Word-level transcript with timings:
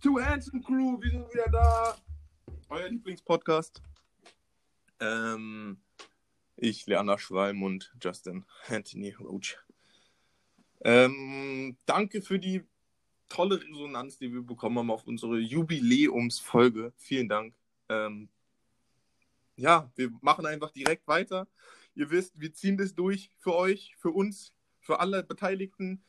Two 0.00 0.20
Handsome 0.20 0.62
Crew, 0.62 0.96
wir 1.02 1.10
sind 1.10 1.34
wieder 1.34 1.48
da. 1.50 1.96
Euer 2.68 2.88
Lieblingspodcast. 2.88 3.82
Ähm, 5.00 5.80
ich, 6.54 6.86
Leander 6.86 7.18
Schwalm 7.18 7.64
und 7.64 7.92
Justin 8.00 8.44
Anthony 8.68 9.10
Roach. 9.18 9.58
Ähm, 10.82 11.76
danke 11.84 12.22
für 12.22 12.38
die 12.38 12.62
tolle 13.28 13.60
Resonanz, 13.60 14.18
die 14.18 14.32
wir 14.32 14.42
bekommen 14.42 14.78
haben 14.78 14.92
auf 14.92 15.04
unsere 15.04 15.40
Jubiläumsfolge. 15.40 16.92
Vielen 16.96 17.28
Dank. 17.28 17.56
Ähm, 17.88 18.28
ja, 19.56 19.90
wir 19.96 20.12
machen 20.20 20.46
einfach 20.46 20.70
direkt 20.70 21.08
weiter. 21.08 21.48
Ihr 21.96 22.08
wisst, 22.10 22.38
wir 22.38 22.54
ziehen 22.54 22.76
das 22.76 22.94
durch 22.94 23.32
für 23.38 23.56
euch, 23.56 23.96
für 23.98 24.10
uns, 24.10 24.52
für 24.78 25.00
alle 25.00 25.24
Beteiligten. 25.24 26.04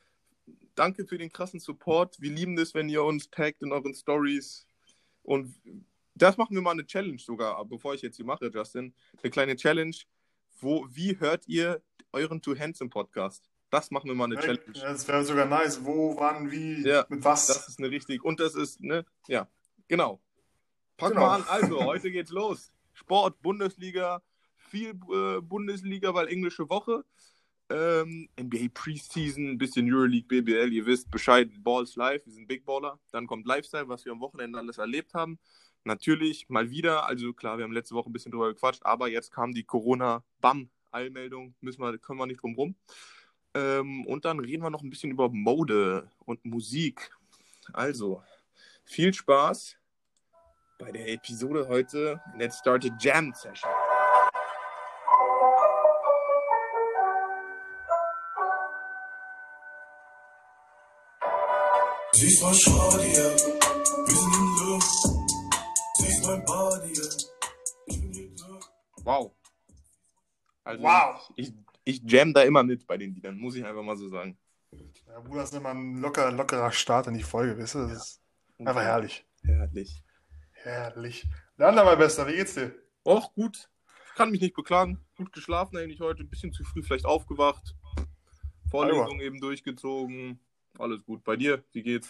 Danke 0.79 1.05
für 1.05 1.17
den 1.17 1.29
krassen 1.29 1.59
Support. 1.59 2.21
Wir 2.21 2.31
lieben 2.31 2.57
es, 2.57 2.73
wenn 2.73 2.87
ihr 2.87 3.03
uns 3.03 3.29
taggt 3.29 3.61
in 3.63 3.73
euren 3.73 3.93
Stories. 3.93 4.65
Und 5.23 5.53
das 6.15 6.37
machen 6.37 6.55
wir 6.55 6.61
mal 6.61 6.71
eine 6.71 6.85
Challenge 6.85 7.19
sogar, 7.19 7.65
bevor 7.65 7.95
ich 7.95 8.01
jetzt 8.01 8.15
hier 8.15 8.23
mache, 8.23 8.49
Justin. 8.49 8.93
Eine 9.21 9.29
kleine 9.29 9.57
Challenge. 9.57 9.97
Wo, 10.61 10.87
wie 10.89 11.19
hört 11.19 11.45
ihr 11.49 11.81
euren 12.13 12.41
Two 12.41 12.57
Handsome 12.57 12.89
Podcast? 12.89 13.49
Das 13.69 13.91
machen 13.91 14.07
wir 14.07 14.15
mal 14.15 14.23
eine 14.23 14.35
ja, 14.35 14.41
Challenge. 14.41 14.71
Das 14.71 15.05
wäre 15.05 15.25
sogar 15.25 15.47
nice. 15.47 15.83
Wo, 15.83 16.17
wann, 16.17 16.49
wie, 16.49 16.87
ja, 16.87 17.05
mit 17.09 17.25
was? 17.25 17.47
Das 17.47 17.67
ist 17.67 17.79
eine 17.79 17.91
richtig. 17.91 18.23
Und 18.23 18.39
das 18.39 18.55
ist, 18.55 18.79
ne? 18.79 19.05
Ja, 19.27 19.49
genau. 19.89 20.21
Pack 20.95 21.09
genau. 21.09 21.23
mal 21.23 21.41
an. 21.41 21.43
Also, 21.49 21.83
heute 21.83 22.09
geht's 22.09 22.31
los. 22.31 22.71
Sport, 22.93 23.41
Bundesliga, 23.41 24.21
viel 24.55 24.91
äh, 24.91 25.41
Bundesliga, 25.41 26.13
weil 26.13 26.29
englische 26.29 26.69
Woche. 26.69 27.03
Ähm, 27.71 28.27
NBA 28.39 28.69
Preseason, 28.73 29.51
ein 29.51 29.57
bisschen 29.57 29.91
Euroleague, 29.93 30.27
BBL, 30.27 30.73
ihr 30.73 30.85
wisst 30.87 31.11
Bescheid, 31.11 31.49
Balls 31.59 31.95
live, 31.95 32.25
wir 32.25 32.33
sind 32.33 32.47
Big 32.47 32.65
Baller. 32.65 32.99
Dann 33.11 33.27
kommt 33.27 33.45
Lifestyle, 33.45 33.87
was 33.87 34.05
wir 34.05 34.11
am 34.11 34.21
Wochenende 34.21 34.57
alles 34.57 34.79
erlebt 34.79 35.13
haben. 35.13 35.37
Natürlich 35.83 36.49
mal 36.49 36.71
wieder, 36.71 37.05
also 37.05 37.31
klar, 37.33 37.57
wir 37.57 37.63
haben 37.63 37.71
letzte 37.71 37.95
Woche 37.95 38.09
ein 38.09 38.13
bisschen 38.13 38.31
drüber 38.31 38.47
gequatscht, 38.53 38.83
aber 38.85 39.07
jetzt 39.07 39.31
kam 39.31 39.53
die 39.53 39.63
Corona-Bam-Eilmeldung, 39.63 41.53
müssen 41.61 41.81
wir, 41.81 41.97
können 41.99 42.19
wir 42.19 42.25
nicht 42.25 42.41
drum 42.41 42.55
rum. 42.55 42.75
Ähm, 43.53 44.05
und 44.05 44.25
dann 44.25 44.39
reden 44.39 44.63
wir 44.63 44.69
noch 44.69 44.83
ein 44.83 44.89
bisschen 44.89 45.11
über 45.11 45.29
Mode 45.29 46.09
und 46.25 46.43
Musik. 46.45 47.11
Also, 47.73 48.23
viel 48.83 49.13
Spaß 49.13 49.77
bei 50.79 50.91
der 50.91 51.07
Episode 51.09 51.67
heute. 51.67 52.19
Let's 52.35 52.57
start 52.57 52.85
a 52.85 52.89
Jam 52.99 53.33
Session. 53.33 53.69
Siehst 62.13 62.41
mein 62.41 62.53
Shorty, 62.55 63.13
ja. 63.13 63.29
Wir 64.07 64.15
sind 64.15 64.35
in 64.35 64.67
Luft. 64.67 64.91
Siehst 65.97 66.25
mein 66.25 66.43
Body, 66.43 66.93
ja. 66.93 67.03
Ich 67.85 68.01
bin 68.01 68.11
hier 68.11 68.29
Wow. 69.03 69.31
Also 70.63 70.83
wow. 70.83 71.31
Ich, 71.35 71.53
ich 71.83 72.01
jam 72.03 72.33
da 72.33 72.41
immer 72.41 72.63
mit 72.63 72.87
bei 72.87 72.97
den 72.97 73.13
Liedern, 73.13 73.37
muss 73.37 73.55
ich 73.55 73.63
einfach 73.63 73.83
mal 73.83 73.95
so 73.95 74.09
sagen. 74.09 74.37
Ja, 75.07 75.19
Bruder, 75.19 75.41
das 75.41 75.51
ist 75.51 75.57
immer 75.57 75.69
ein 75.69 75.97
locker, 76.01 76.31
lockerer 76.31 76.71
Start 76.71 77.07
in 77.07 77.13
die 77.13 77.23
Folge, 77.23 77.57
weißt 77.57 77.75
du? 77.75 77.87
Das 77.87 77.91
ist 77.91 78.21
einfach 78.57 78.81
herrlich. 78.81 79.25
Herrlich. 79.43 80.03
Herrlich. 80.51 81.27
Dann 81.57 81.77
aber 81.77 81.95
Bester, 81.95 82.27
wie 82.27 82.35
geht's 82.35 82.55
dir? 82.55 82.75
Och, 83.05 83.33
gut. 83.33 83.69
Kann 84.15 84.31
mich 84.31 84.41
nicht 84.41 84.55
beklagen. 84.55 84.99
Gut 85.15 85.31
geschlafen 85.31 85.77
eigentlich 85.77 86.01
heute, 86.01 86.23
ein 86.23 86.29
bisschen 86.29 86.53
zu 86.53 86.63
früh 86.63 86.81
vielleicht 86.81 87.05
aufgewacht. 87.05 87.75
Vorlesung 88.69 89.19
eben 89.21 89.39
durchgezogen. 89.39 90.39
Alles 90.77 91.03
gut. 91.05 91.23
Bei 91.23 91.35
dir, 91.35 91.63
wie 91.71 91.83
geht's? 91.83 92.09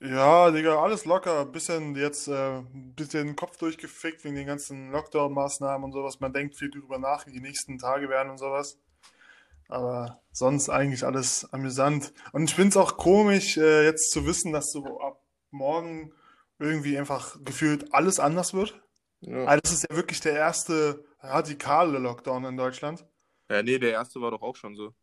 Ja, 0.00 0.50
Digga, 0.50 0.82
alles 0.82 1.04
locker. 1.04 1.46
Bisschen 1.46 1.94
jetzt, 1.96 2.28
äh, 2.28 2.62
bisschen 2.72 3.34
Kopf 3.34 3.56
durchgefickt 3.56 4.24
wegen 4.24 4.34
den 4.34 4.46
ganzen 4.46 4.90
Lockdown-Maßnahmen 4.92 5.84
und 5.84 5.92
sowas. 5.92 6.20
Man 6.20 6.32
denkt 6.32 6.56
viel 6.56 6.70
drüber 6.70 6.98
nach, 6.98 7.26
wie 7.26 7.32
die 7.32 7.40
nächsten 7.40 7.78
Tage 7.78 8.08
werden 8.08 8.30
und 8.30 8.38
sowas. 8.38 8.78
Aber 9.68 10.20
sonst 10.32 10.68
eigentlich 10.68 11.04
alles 11.04 11.50
amüsant. 11.52 12.12
Und 12.32 12.44
ich 12.44 12.54
finde 12.54 12.70
es 12.70 12.76
auch 12.76 12.96
komisch, 12.96 13.56
äh, 13.56 13.84
jetzt 13.84 14.10
zu 14.10 14.26
wissen, 14.26 14.52
dass 14.52 14.70
so 14.70 15.00
ab 15.00 15.20
morgen 15.50 16.12
irgendwie 16.58 16.98
einfach 16.98 17.36
gefühlt 17.44 17.92
alles 17.94 18.20
anders 18.20 18.54
wird. 18.54 18.80
Ja. 19.20 19.44
Also 19.44 19.60
das 19.62 19.72
ist 19.72 19.86
ja 19.90 19.96
wirklich 19.96 20.20
der 20.20 20.34
erste 20.34 21.04
radikale 21.20 21.98
Lockdown 21.98 22.44
in 22.44 22.56
Deutschland. 22.56 23.06
Ja, 23.50 23.62
nee, 23.62 23.78
der 23.78 23.92
erste 23.92 24.20
war 24.20 24.30
doch 24.30 24.42
auch 24.42 24.56
schon 24.56 24.76
so. 24.76 24.94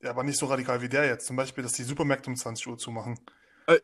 Ja, 0.00 0.10
aber 0.10 0.22
nicht 0.22 0.38
so 0.38 0.46
radikal 0.46 0.80
wie 0.82 0.88
der 0.88 1.06
jetzt. 1.06 1.26
Zum 1.26 1.36
Beispiel, 1.36 1.62
dass 1.62 1.72
die 1.72 1.82
Supermärkte 1.82 2.30
um 2.30 2.36
20 2.36 2.66
Uhr 2.66 2.78
zumachen. 2.78 3.18
Äh, 3.66 3.80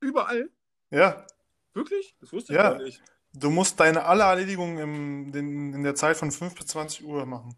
überall? 0.00 0.50
Ja. 0.90 1.26
Wirklich? 1.74 2.16
Das 2.20 2.32
wusste 2.32 2.52
ich 2.52 2.56
ja. 2.56 2.72
gar 2.72 2.82
nicht. 2.82 3.02
Du 3.34 3.50
musst 3.50 3.80
deine 3.80 4.04
alle 4.04 4.24
Erledigungen 4.24 5.32
in, 5.32 5.74
in 5.74 5.82
der 5.82 5.94
Zeit 5.94 6.16
von 6.16 6.30
5 6.30 6.54
bis 6.54 6.66
20 6.66 7.04
Uhr 7.04 7.24
machen. 7.24 7.56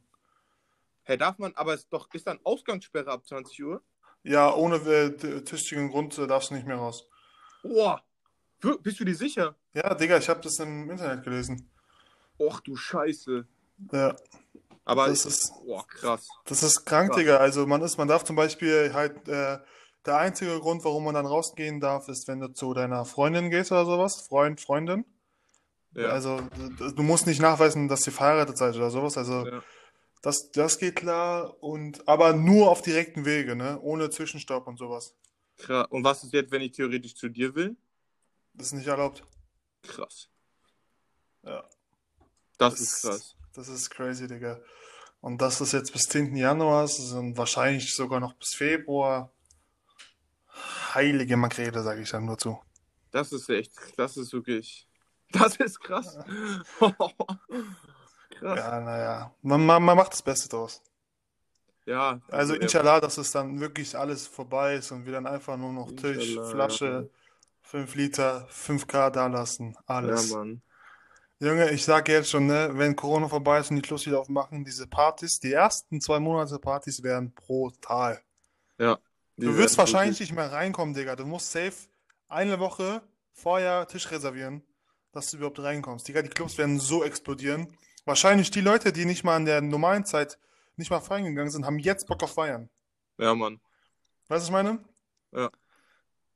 Hä, 1.02 1.16
darf 1.16 1.38
man, 1.38 1.52
aber 1.54 1.74
es 1.74 1.88
doch, 1.88 2.08
ist 2.14 2.26
dann 2.26 2.38
Ausgangssperre 2.44 3.10
ab 3.10 3.26
20 3.26 3.64
Uhr? 3.64 3.82
Ja, 4.22 4.54
ohne 4.54 4.76
äh, 4.76 5.42
tüchtigen 5.42 5.90
Grund 5.90 6.16
äh, 6.16 6.26
darfst 6.26 6.50
du 6.50 6.54
nicht 6.54 6.66
mehr 6.66 6.76
raus. 6.76 7.06
Boah, 7.62 8.02
bist 8.82 9.00
du 9.00 9.04
dir 9.04 9.14
sicher? 9.14 9.54
Ja, 9.74 9.94
Digga, 9.94 10.16
ich 10.16 10.28
habe 10.28 10.40
das 10.40 10.58
im 10.60 10.90
Internet 10.90 11.24
gelesen. 11.24 11.70
Och 12.38 12.60
du 12.60 12.76
Scheiße. 12.76 13.46
Ja. 13.92 14.16
Aber 14.84 15.08
das 15.08 15.24
ist, 15.24 15.52
oh, 15.66 15.82
krass. 15.88 16.28
Das 16.44 16.62
ist 16.62 16.84
krank, 16.84 17.10
krass. 17.10 17.18
Digga. 17.18 17.36
Also 17.38 17.66
man 17.66 17.82
ist, 17.82 17.96
man 17.96 18.08
darf 18.08 18.24
zum 18.24 18.36
Beispiel 18.36 18.92
halt, 18.92 19.28
äh, 19.28 19.58
der 20.06 20.18
einzige 20.18 20.58
Grund, 20.60 20.84
warum 20.84 21.04
man 21.04 21.14
dann 21.14 21.26
rausgehen 21.26 21.80
darf, 21.80 22.08
ist, 22.08 22.28
wenn 22.28 22.40
du 22.40 22.52
zu 22.52 22.74
deiner 22.74 23.04
Freundin 23.04 23.50
gehst 23.50 23.72
oder 23.72 23.86
sowas. 23.86 24.20
Freund, 24.20 24.60
Freundin. 24.60 25.04
Ja. 25.94 26.08
Also 26.08 26.40
du 26.78 27.02
musst 27.02 27.26
nicht 27.26 27.40
nachweisen, 27.40 27.88
dass 27.88 28.06
ihr 28.06 28.12
verheiratet 28.12 28.58
seid 28.58 28.76
oder 28.76 28.90
sowas. 28.90 29.16
Also 29.16 29.46
ja. 29.46 29.62
das, 30.22 30.50
das 30.50 30.78
geht 30.78 30.96
klar. 30.96 31.62
Und 31.62 32.06
aber 32.06 32.34
nur 32.34 32.70
auf 32.70 32.82
direkten 32.82 33.24
Wege, 33.24 33.56
ne? 33.56 33.80
Ohne 33.80 34.10
Zwischenstopp 34.10 34.66
und 34.66 34.76
sowas. 34.76 35.14
Krass. 35.56 35.86
Und 35.88 36.04
was 36.04 36.24
ist 36.24 36.32
jetzt, 36.32 36.50
wenn 36.50 36.62
ich 36.62 36.72
theoretisch 36.72 37.14
zu 37.14 37.28
dir 37.28 37.54
will? 37.54 37.76
Das 38.52 38.68
ist 38.68 38.72
nicht 38.74 38.86
erlaubt. 38.86 39.24
Krass. 39.82 40.28
Ja. 41.44 41.62
Das, 42.58 42.74
das 42.74 42.80
ist 42.80 43.02
krass. 43.02 43.33
Das 43.54 43.68
ist 43.68 43.90
crazy, 43.90 44.26
Digga. 44.26 44.60
Und 45.20 45.40
das 45.40 45.60
ist 45.60 45.72
jetzt 45.72 45.92
bis 45.92 46.02
10. 46.02 46.36
Januar, 46.36 46.88
und 47.14 47.36
wahrscheinlich 47.38 47.94
sogar 47.94 48.20
noch 48.20 48.34
bis 48.34 48.54
Februar. 48.54 49.32
Heilige 50.94 51.36
Makrele, 51.36 51.82
sage 51.82 52.02
ich 52.02 52.10
dann 52.10 52.26
nur 52.26 52.36
zu. 52.36 52.60
Das 53.10 53.32
ist 53.32 53.48
echt, 53.48 53.72
das 53.96 54.16
ist 54.16 54.32
wirklich, 54.32 54.86
das 55.30 55.56
ist 55.56 55.80
krass. 55.80 56.18
krass. 56.78 58.58
Ja, 58.58 58.80
naja, 58.80 59.34
man, 59.42 59.64
man, 59.64 59.82
man 59.82 59.96
macht 59.96 60.12
das 60.12 60.22
Beste 60.22 60.48
draus. 60.48 60.82
Ja. 61.86 62.20
Also 62.28 62.54
inshallah, 62.54 63.00
dass 63.00 63.18
es 63.18 63.30
dann 63.30 63.60
wirklich 63.60 63.96
alles 63.96 64.26
vorbei 64.26 64.74
ist 64.74 64.90
und 64.90 65.06
wir 65.06 65.12
dann 65.12 65.26
einfach 65.26 65.56
nur 65.56 65.72
noch 65.72 65.92
Tisch, 65.92 66.34
Flasche, 66.50 66.86
ja. 66.86 67.04
5 67.62 67.94
Liter, 67.94 68.48
5K 68.50 69.10
da 69.10 69.26
lassen, 69.28 69.76
alles. 69.86 70.30
Ja, 70.30 70.38
Mann. 70.38 70.62
Junge, 71.40 71.70
ich 71.70 71.84
sage 71.84 72.12
jetzt 72.12 72.30
schon, 72.30 72.46
ne, 72.46 72.70
wenn 72.74 72.94
Corona 72.96 73.28
vorbei 73.28 73.58
ist 73.58 73.70
und 73.70 73.76
die 73.76 73.82
Clubs 73.82 74.06
wieder 74.06 74.20
aufmachen, 74.20 74.64
diese 74.64 74.86
Partys, 74.86 75.40
die 75.40 75.52
ersten 75.52 76.00
zwei 76.00 76.20
Monate 76.20 76.58
Partys 76.58 77.02
werden 77.02 77.32
brutal. 77.34 78.22
Ja. 78.78 78.98
Du 79.36 79.56
wirst 79.56 79.76
wahrscheinlich 79.76 80.20
nicht 80.20 80.32
mehr 80.32 80.52
reinkommen, 80.52 80.94
Digga. 80.94 81.16
Du 81.16 81.26
musst 81.26 81.50
safe 81.50 81.74
eine 82.28 82.60
Woche 82.60 83.02
vorher 83.32 83.86
Tisch 83.88 84.10
reservieren, 84.10 84.62
dass 85.12 85.30
du 85.30 85.38
überhaupt 85.38 85.58
reinkommst. 85.58 86.06
Digga, 86.06 86.22
die 86.22 86.28
Clubs 86.28 86.56
werden 86.56 86.78
so 86.78 87.02
explodieren. 87.02 87.76
Wahrscheinlich 88.04 88.50
die 88.50 88.60
Leute, 88.60 88.92
die 88.92 89.04
nicht 89.04 89.24
mal 89.24 89.36
in 89.36 89.44
der 89.44 89.60
normalen 89.60 90.04
Zeit 90.04 90.38
nicht 90.76 90.90
mal 90.90 91.00
feiern 91.00 91.24
gegangen 91.24 91.50
sind, 91.50 91.66
haben 91.66 91.78
jetzt 91.78 92.06
Bock 92.06 92.22
auf 92.22 92.34
Feiern. 92.34 92.70
Ja, 93.18 93.34
Mann. 93.34 93.60
Weißt 94.28 94.30
du, 94.30 94.34
was 94.34 94.44
ich 94.44 94.50
meine? 94.50 94.84
Ja. 95.32 95.50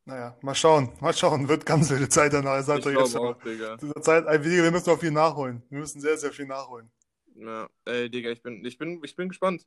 Naja, 0.09 0.35
mal 0.41 0.55
schauen, 0.55 0.89
mal 1.01 1.13
schauen, 1.13 1.47
wird 1.51 1.67
ganz 1.67 1.91
wilde 1.91 2.09
Zeit 2.09 2.33
danach. 2.33 2.59
Ich 2.59 2.65
sag 2.65 2.79
ich 2.79 2.87
jetzt 2.87 3.15
auch, 3.15 3.35
Digga. 3.43 3.77
Zeit, 4.01 4.25
wir 4.43 4.71
müssen 4.71 4.89
noch 4.89 4.99
viel 4.99 5.11
nachholen. 5.11 5.63
Wir 5.69 5.81
müssen 5.81 6.01
sehr, 6.01 6.17
sehr 6.17 6.33
viel 6.33 6.47
nachholen. 6.47 6.91
Ja, 7.35 7.69
ey, 7.85 8.09
Digga, 8.09 8.31
ich 8.31 8.43
bin, 8.43 8.65
ich 8.65 8.79
bin, 8.79 9.03
ich 9.05 9.15
bin 9.15 9.29
gespannt. 9.29 9.67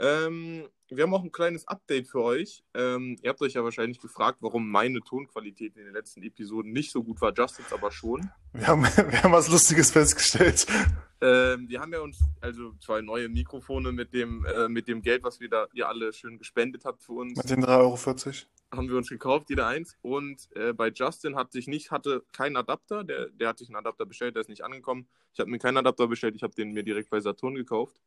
Ähm, 0.00 0.68
wir 0.88 1.02
haben 1.02 1.14
auch 1.14 1.22
ein 1.22 1.32
kleines 1.32 1.66
Update 1.66 2.08
für 2.08 2.22
euch. 2.22 2.62
Ähm, 2.74 3.16
ihr 3.22 3.30
habt 3.30 3.40
euch 3.40 3.54
ja 3.54 3.64
wahrscheinlich 3.64 4.00
gefragt, 4.00 4.38
warum 4.40 4.68
meine 4.68 5.00
Tonqualität 5.00 5.76
in 5.76 5.84
den 5.84 5.94
letzten 5.94 6.22
Episoden 6.22 6.72
nicht 6.72 6.92
so 6.92 7.02
gut 7.02 7.20
war. 7.20 7.32
Justins 7.32 7.72
aber 7.72 7.90
schon. 7.90 8.30
Wir 8.52 8.66
haben, 8.66 8.82
wir 8.96 9.22
haben 9.22 9.32
was 9.32 9.48
Lustiges 9.48 9.90
festgestellt. 9.90 10.66
Ähm, 11.20 11.68
wir 11.68 11.80
haben 11.80 11.92
ja 11.92 12.00
uns 12.00 12.22
also 12.40 12.74
zwei 12.80 13.00
neue 13.00 13.28
Mikrofone 13.28 13.92
mit 13.92 14.12
dem, 14.12 14.44
äh, 14.44 14.68
mit 14.68 14.88
dem 14.88 15.00
Geld, 15.00 15.22
was 15.22 15.40
wir 15.40 15.48
da 15.48 15.66
ihr 15.72 15.88
alle 15.88 16.12
schön 16.12 16.38
gespendet 16.38 16.84
habt 16.84 17.02
für 17.02 17.12
uns. 17.12 17.36
Mit 17.36 17.50
den 17.50 17.64
3,40 17.64 18.26
Euro. 18.26 18.76
Haben 18.76 18.88
wir 18.88 18.96
uns 18.96 19.08
gekauft, 19.08 19.48
jeder 19.48 19.66
eins. 19.66 19.96
Und 20.02 20.48
äh, 20.54 20.72
bei 20.72 20.88
Justin 20.88 21.36
hat 21.36 21.52
sich 21.52 21.66
nicht, 21.66 21.90
hatte 21.90 22.24
keinen 22.32 22.56
Adapter. 22.56 23.04
Der, 23.04 23.28
der 23.30 23.48
hat 23.48 23.58
sich 23.58 23.68
einen 23.68 23.76
Adapter 23.76 24.04
bestellt, 24.04 24.34
der 24.34 24.42
ist 24.42 24.48
nicht 24.48 24.64
angekommen. 24.64 25.08
Ich 25.32 25.40
habe 25.40 25.50
mir 25.50 25.58
keinen 25.58 25.78
Adapter 25.78 26.08
bestellt, 26.08 26.34
ich 26.36 26.42
habe 26.42 26.54
den 26.54 26.72
mir 26.72 26.82
direkt 26.82 27.10
bei 27.10 27.20
Saturn 27.20 27.54
gekauft. 27.54 28.00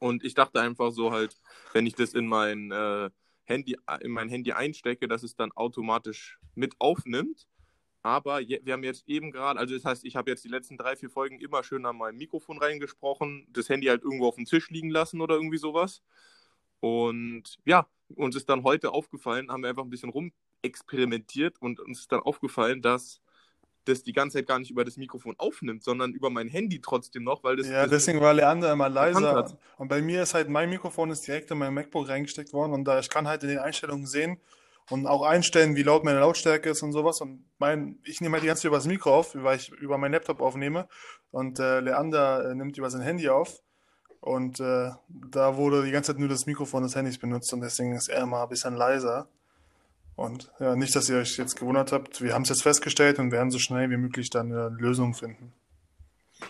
Und 0.00 0.24
ich 0.24 0.34
dachte 0.34 0.60
einfach 0.60 0.90
so 0.90 1.12
halt, 1.12 1.36
wenn 1.72 1.86
ich 1.86 1.94
das 1.94 2.14
in 2.14 2.26
mein 2.26 2.72
äh, 2.72 3.10
Handy, 3.44 3.76
in 4.00 4.10
mein 4.10 4.28
Handy 4.28 4.52
einstecke, 4.52 5.06
dass 5.06 5.22
es 5.22 5.36
dann 5.36 5.52
automatisch 5.52 6.38
mit 6.54 6.74
aufnimmt. 6.80 7.46
Aber 8.02 8.40
je, 8.40 8.60
wir 8.64 8.72
haben 8.72 8.82
jetzt 8.82 9.06
eben 9.08 9.30
gerade, 9.30 9.60
also 9.60 9.74
das 9.74 9.84
heißt, 9.84 10.04
ich 10.06 10.16
habe 10.16 10.30
jetzt 10.30 10.42
die 10.42 10.48
letzten 10.48 10.78
drei, 10.78 10.96
vier 10.96 11.10
Folgen 11.10 11.38
immer 11.38 11.62
schön 11.62 11.84
an 11.84 11.98
meinem 11.98 12.16
Mikrofon 12.16 12.58
reingesprochen, 12.58 13.46
das 13.50 13.68
Handy 13.68 13.88
halt 13.88 14.02
irgendwo 14.02 14.26
auf 14.26 14.36
dem 14.36 14.46
Tisch 14.46 14.70
liegen 14.70 14.90
lassen 14.90 15.20
oder 15.20 15.34
irgendwie 15.34 15.58
sowas. 15.58 16.02
Und 16.80 17.58
ja, 17.66 17.86
uns 18.14 18.36
ist 18.36 18.48
dann 18.48 18.64
heute 18.64 18.92
aufgefallen, 18.92 19.50
haben 19.50 19.62
wir 19.62 19.68
einfach 19.68 19.84
ein 19.84 19.90
bisschen 19.90 20.10
rumexperimentiert 20.10 21.60
und 21.60 21.78
uns 21.80 22.00
ist 22.00 22.12
dann 22.12 22.20
aufgefallen, 22.20 22.80
dass 22.80 23.20
das 23.84 24.02
die 24.02 24.12
ganze 24.12 24.38
Zeit 24.38 24.46
gar 24.46 24.58
nicht 24.58 24.70
über 24.70 24.84
das 24.84 24.96
Mikrofon 24.96 25.34
aufnimmt, 25.38 25.82
sondern 25.82 26.12
über 26.12 26.30
mein 26.30 26.48
Handy 26.48 26.80
trotzdem 26.80 27.24
noch, 27.24 27.42
weil 27.44 27.56
das. 27.56 27.68
Ja, 27.68 27.82
das 27.82 27.90
deswegen 27.90 28.20
war 28.20 28.34
Leander 28.34 28.72
immer 28.72 28.88
leiser. 28.88 29.56
Und 29.78 29.88
bei 29.88 30.02
mir 30.02 30.22
ist 30.22 30.34
halt 30.34 30.48
mein 30.48 30.70
Mikrofon 30.70 31.10
ist 31.10 31.26
direkt 31.26 31.50
in 31.50 31.58
mein 31.58 31.74
MacBook 31.74 32.08
reingesteckt 32.08 32.52
worden 32.52 32.72
und 32.72 32.84
da 32.84 32.98
ich 32.98 33.08
kann 33.08 33.26
halt 33.26 33.42
in 33.42 33.48
den 33.48 33.58
Einstellungen 33.58 34.06
sehen 34.06 34.38
und 34.90 35.06
auch 35.06 35.22
einstellen, 35.22 35.76
wie 35.76 35.82
laut 35.82 36.04
meine 36.04 36.20
Lautstärke 36.20 36.70
ist 36.70 36.82
und 36.82 36.92
sowas. 36.92 37.20
Und 37.20 37.44
mein, 37.58 37.98
ich 38.04 38.20
nehme 38.20 38.34
halt 38.34 38.42
die 38.42 38.48
ganze 38.48 38.62
Zeit 38.62 38.68
über 38.68 38.78
das 38.78 38.86
Mikro 38.86 39.14
auf, 39.14 39.34
weil 39.34 39.56
ich 39.56 39.70
über 39.70 39.98
meinen 39.98 40.12
Laptop 40.12 40.40
aufnehme 40.40 40.88
und 41.30 41.58
äh, 41.58 41.80
Leander 41.80 42.50
äh, 42.50 42.54
nimmt 42.54 42.76
über 42.76 42.90
sein 42.90 43.02
Handy 43.02 43.28
auf. 43.28 43.62
Und 44.20 44.60
äh, 44.60 44.90
da 45.08 45.56
wurde 45.56 45.84
die 45.84 45.92
ganze 45.92 46.12
Zeit 46.12 46.18
nur 46.18 46.28
das 46.28 46.44
Mikrofon 46.44 46.82
des 46.82 46.94
Handys 46.94 47.18
benutzt 47.18 47.52
und 47.54 47.60
deswegen 47.60 47.94
ist 47.94 48.08
er 48.08 48.26
mal 48.26 48.42
ein 48.42 48.48
bisschen 48.48 48.74
leiser. 48.74 49.28
Und 50.16 50.52
ja, 50.60 50.76
nicht, 50.76 50.94
dass 50.94 51.08
ihr 51.08 51.16
euch 51.16 51.36
jetzt 51.38 51.56
gewundert 51.56 51.92
habt, 51.92 52.20
wir 52.20 52.34
haben 52.34 52.42
es 52.42 52.50
jetzt 52.50 52.62
festgestellt 52.62 53.18
und 53.18 53.32
werden 53.32 53.50
so 53.50 53.58
schnell 53.58 53.90
wie 53.90 53.96
möglich 53.96 54.30
dann 54.30 54.52
eine 54.52 54.68
Lösung 54.68 55.14
finden. 55.14 55.52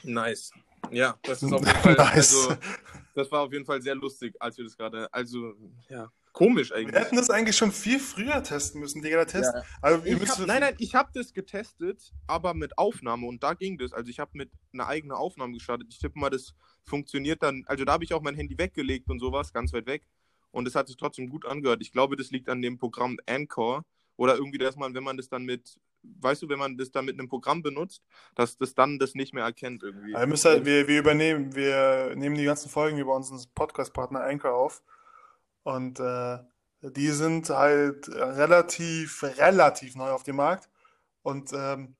Nice. 0.02 0.50
Ja, 0.90 1.16
das 1.22 1.42
ist 1.42 1.52
auf 1.52 1.64
jeden 1.64 1.78
Fall, 1.82 1.94
nice. 1.94 2.34
also, 2.34 2.56
das 3.14 3.30
war 3.30 3.42
auf 3.42 3.52
jeden 3.52 3.64
Fall 3.64 3.80
sehr 3.82 3.94
lustig, 3.94 4.34
als 4.40 4.56
wir 4.56 4.64
das 4.64 4.76
gerade, 4.76 5.12
also, 5.12 5.54
ja, 5.88 6.10
komisch 6.32 6.72
eigentlich. 6.72 6.94
Wir 6.94 7.00
hätten 7.00 7.16
das 7.16 7.30
eigentlich 7.30 7.56
schon 7.56 7.70
viel 7.70 7.98
früher 7.98 8.42
testen 8.42 8.80
müssen, 8.80 9.02
Digga, 9.02 9.16
der 9.16 9.26
Test. 9.26 9.52
Ja. 9.54 9.62
Also, 9.82 10.04
hab, 10.04 10.46
nein, 10.46 10.60
nein, 10.60 10.74
ich 10.78 10.94
habe 10.94 11.10
das 11.14 11.32
getestet, 11.32 12.12
aber 12.26 12.54
mit 12.54 12.78
Aufnahme 12.78 13.26
und 13.26 13.42
da 13.42 13.54
ging 13.54 13.78
das. 13.78 13.92
Also 13.92 14.10
ich 14.10 14.18
habe 14.18 14.30
mit 14.34 14.50
einer 14.72 14.86
eigenen 14.86 15.16
Aufnahme 15.16 15.52
gestartet. 15.52 15.88
Ich 15.90 15.98
tippe 15.98 16.18
mal, 16.18 16.30
das 16.30 16.54
funktioniert 16.84 17.42
dann, 17.42 17.64
also 17.66 17.84
da 17.84 17.92
habe 17.92 18.04
ich 18.04 18.14
auch 18.14 18.22
mein 18.22 18.34
Handy 18.34 18.56
weggelegt 18.58 19.10
und 19.10 19.20
sowas, 19.20 19.52
ganz 19.52 19.72
weit 19.72 19.86
weg 19.86 20.02
und 20.50 20.66
es 20.66 20.74
hat 20.74 20.88
sich 20.88 20.96
trotzdem 20.96 21.28
gut 21.28 21.46
angehört. 21.46 21.82
Ich 21.82 21.92
glaube, 21.92 22.16
das 22.16 22.30
liegt 22.30 22.48
an 22.48 22.62
dem 22.62 22.78
Programm 22.78 23.18
Anchor 23.26 23.84
oder 24.16 24.36
irgendwie, 24.36 24.58
dass 24.58 24.76
man, 24.76 24.94
wenn 24.94 25.04
man 25.04 25.16
das 25.16 25.28
dann 25.28 25.44
mit, 25.44 25.78
weißt 26.02 26.42
du, 26.42 26.48
wenn 26.48 26.58
man 26.58 26.76
das 26.76 26.90
dann 26.90 27.04
mit 27.04 27.18
einem 27.18 27.28
Programm 27.28 27.62
benutzt, 27.62 28.02
dass 28.34 28.56
das 28.56 28.74
dann 28.74 28.98
das 28.98 29.14
nicht 29.14 29.32
mehr 29.32 29.44
erkennt 29.44 29.82
irgendwie. 29.82 30.12
Wir, 30.12 30.26
müssen 30.26 30.50
halt, 30.50 30.64
wir, 30.64 30.86
wir 30.88 30.98
übernehmen, 30.98 31.54
wir 31.54 32.14
nehmen 32.16 32.36
die 32.36 32.44
ganzen 32.44 32.68
Folgen 32.68 32.98
über 32.98 33.14
unseren 33.14 33.42
Podcast-Partner 33.54 34.22
Anchor 34.22 34.54
auf 34.54 34.82
und 35.62 36.00
äh, 36.00 36.38
die 36.82 37.08
sind 37.08 37.50
halt 37.50 38.08
relativ, 38.08 39.22
relativ 39.22 39.96
neu 39.96 40.10
auf 40.10 40.22
dem 40.22 40.36
Markt 40.36 40.68
und 41.22 41.52
ähm, 41.52 41.96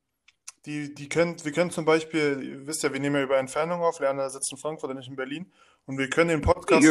die, 0.66 0.94
die 0.94 1.08
können, 1.08 1.42
wir 1.42 1.52
können 1.52 1.70
zum 1.70 1.84
Beispiel, 1.84 2.42
ihr 2.42 2.66
wisst 2.66 2.82
ja, 2.82 2.92
wir 2.92 3.00
nehmen 3.00 3.16
ja 3.16 3.22
über 3.22 3.38
Entfernung 3.38 3.82
auf, 3.82 3.98
Lerner 4.00 4.28
sitzt 4.28 4.52
in 4.52 4.58
Frankfurt 4.58 4.90
und 4.90 4.96
nicht 4.96 5.08
in 5.08 5.16
Berlin. 5.16 5.52
Und 5.86 5.98
wir 5.98 6.10
können 6.10 6.28
den 6.28 6.42
Podcast, 6.42 6.82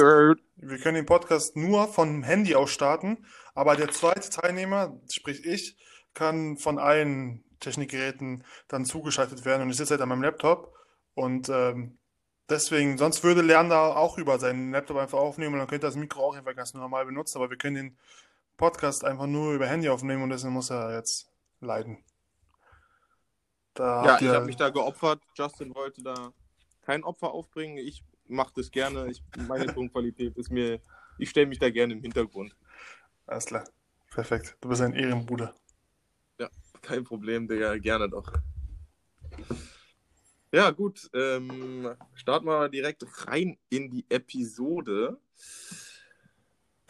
wir 0.55 0.77
können 0.79 0.95
den 0.95 1.05
Podcast 1.05 1.55
nur 1.55 1.87
vom 1.87 2.23
Handy 2.23 2.55
aus 2.55 2.71
starten, 2.71 3.25
aber 3.53 3.75
der 3.75 3.91
zweite 3.91 4.29
Teilnehmer, 4.29 4.99
sprich 5.11 5.45
ich, 5.45 5.77
kann 6.13 6.57
von 6.57 6.79
allen 6.79 7.43
Technikgeräten 7.59 8.43
dann 8.67 8.85
zugeschaltet 8.85 9.45
werden. 9.45 9.61
Und 9.61 9.69
ich 9.69 9.77
sitze 9.77 9.93
halt 9.93 10.01
an 10.01 10.09
meinem 10.09 10.23
Laptop 10.23 10.73
und 11.13 11.49
ähm, 11.49 11.99
deswegen, 12.49 12.97
sonst 12.97 13.23
würde 13.23 13.41
Lerner 13.41 13.95
auch 13.95 14.17
über 14.17 14.39
seinen 14.39 14.71
Laptop 14.71 14.97
einfach 14.97 15.19
aufnehmen 15.19 15.53
und 15.53 15.59
dann 15.59 15.67
könnte 15.67 15.87
das 15.87 15.95
Mikro 15.95 16.21
auch 16.21 16.35
einfach 16.35 16.55
ganz 16.55 16.73
normal 16.73 17.05
benutzen, 17.05 17.37
aber 17.37 17.49
wir 17.49 17.57
können 17.57 17.75
den 17.75 17.97
Podcast 18.57 19.05
einfach 19.05 19.27
nur 19.27 19.53
über 19.53 19.67
Handy 19.67 19.89
aufnehmen 19.89 20.23
und 20.23 20.29
deswegen 20.31 20.53
muss 20.53 20.71
er 20.71 20.95
jetzt 20.95 21.31
leiden. 21.61 22.03
Da 23.79 24.05
ja, 24.05 24.19
ich 24.19 24.27
habe 24.27 24.45
mich 24.45 24.57
da 24.57 24.69
geopfert. 24.69 25.21
Justin 25.35 25.73
wollte 25.73 26.03
da 26.03 26.33
kein 26.81 27.01
Opfer 27.01 27.31
aufbringen. 27.31 27.77
Ich 27.77 28.03
mache 28.27 28.51
das 28.57 28.71
gerne. 28.71 29.09
Ich, 29.09 29.23
meine 29.47 29.67
Tonqualität 29.73 30.35
ist 30.35 30.51
mir, 30.51 30.81
ich 31.17 31.29
stelle 31.29 31.47
mich 31.47 31.59
da 31.59 31.69
gerne 31.69 31.93
im 31.93 32.01
Hintergrund. 32.01 32.57
Alles 33.25 33.45
klar. 33.45 33.63
Perfekt. 34.11 34.57
Du 34.59 34.67
bist 34.67 34.81
ein 34.81 34.91
Ehrenbruder. 34.91 35.55
Ja, 36.39 36.49
kein 36.81 37.05
Problem, 37.05 37.47
Digga. 37.47 37.77
Gerne 37.77 38.09
doch. 38.09 38.33
Ja, 40.51 40.71
gut. 40.71 41.09
Ähm, 41.13 41.95
starten 42.15 42.47
wir 42.47 42.67
direkt 42.67 43.05
rein 43.27 43.57
in 43.69 43.89
die 43.89 44.05
Episode. 44.09 45.21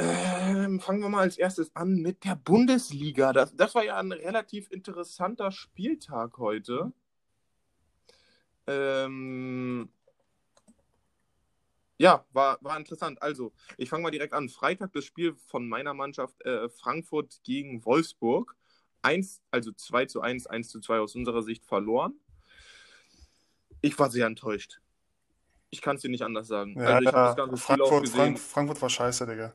Ähm, 0.02 0.80
fangen 0.80 1.02
wir 1.02 1.10
mal 1.10 1.22
als 1.22 1.38
erstes 1.38 1.76
an 1.76 1.96
mit 1.96 2.24
der 2.24 2.36
Bundesliga. 2.36 3.34
Das, 3.34 3.54
das 3.54 3.76
war 3.76 3.84
ja 3.84 3.98
ein 3.98 4.14
relativ 4.14 4.72
interessanter 4.72 5.52
Spieltag 5.52 6.38
heute. 6.38 6.94
Ähm, 8.66 9.90
ja, 11.98 12.24
war, 12.32 12.60
war 12.62 12.78
interessant. 12.78 13.22
Also, 13.22 13.52
ich 13.78 13.90
fange 13.90 14.04
mal 14.04 14.12
direkt 14.12 14.34
an. 14.34 14.48
Freitag 14.48 14.94
das 14.94 15.04
Spiel 15.04 15.36
von 15.36 15.68
meiner 15.68 15.94
Mannschaft 15.94 16.42
äh, 16.46 16.70
Frankfurt 16.70 17.42
gegen 17.44 17.84
Wolfsburg. 17.84 18.56
1, 19.02 19.42
also 19.52 19.74
2 19.74 20.06
zu 20.06 20.22
1, 20.22 20.48
1 20.48 20.70
zu 20.70 20.80
2 20.80 21.00
aus 21.00 21.16
unserer 21.16 21.44
Sicht 21.44 21.66
verloren. 21.66 22.14
Ich 23.82 24.00
war 24.00 24.10
sehr 24.10 24.28
enttäuscht. 24.28 24.80
Ich 25.72 25.82
kann 25.82 25.98
es 25.98 26.02
dir 26.02 26.10
nicht 26.10 26.24
anders 26.24 26.48
sagen. 26.48 26.80
Ja, 26.80 26.96
also 26.96 27.10
ich 27.10 27.14
ja, 27.14 27.58
Frankfurt, 27.58 28.10
Frank, 28.10 28.40
Frankfurt 28.40 28.82
war 28.82 28.90
scheiße, 28.90 29.28
Digga. 29.28 29.54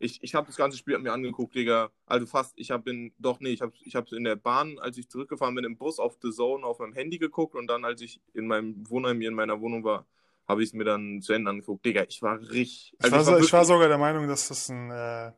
Ich, 0.00 0.22
ich 0.22 0.34
habe 0.34 0.46
das 0.46 0.56
ganze 0.56 0.78
Spiel 0.78 0.98
mir 0.98 1.12
angeguckt, 1.12 1.54
Digga. 1.54 1.90
Also 2.06 2.26
fast, 2.26 2.52
ich 2.56 2.70
habe 2.70 2.88
in, 2.90 3.12
doch, 3.18 3.40
nee, 3.40 3.50
ich 3.50 3.62
habe 3.62 3.72
ich 3.80 4.12
in 4.12 4.24
der 4.24 4.36
Bahn, 4.36 4.78
als 4.78 4.96
ich 4.96 5.08
zurückgefahren 5.08 5.54
bin, 5.54 5.64
im 5.64 5.76
Bus 5.76 5.98
auf 5.98 6.18
The 6.22 6.30
Zone 6.30 6.64
auf 6.64 6.78
meinem 6.78 6.92
Handy 6.92 7.18
geguckt 7.18 7.56
und 7.56 7.66
dann, 7.66 7.84
als 7.84 8.00
ich 8.00 8.20
in 8.32 8.46
meinem 8.46 8.88
Wohnheim 8.88 9.18
hier 9.20 9.28
in 9.28 9.34
meiner 9.34 9.60
Wohnung 9.60 9.82
war, 9.82 10.06
habe 10.46 10.62
ich 10.62 10.70
es 10.70 10.72
mir 10.72 10.84
dann 10.84 11.20
zu 11.20 11.32
Ende 11.32 11.50
angeguckt. 11.50 11.84
Digga, 11.84 12.04
ich 12.08 12.22
war 12.22 12.40
richtig. 12.40 12.96
Also 13.00 13.08
ich, 13.08 13.12
war, 13.12 13.20
ich, 13.20 13.26
war, 13.28 13.40
ich 13.40 13.52
war 13.52 13.64
sogar 13.64 13.88
der 13.88 13.98
Meinung, 13.98 14.28
dass 14.28 14.48
das 14.48 14.68
ein, 14.68 14.90
äh, 14.90 15.32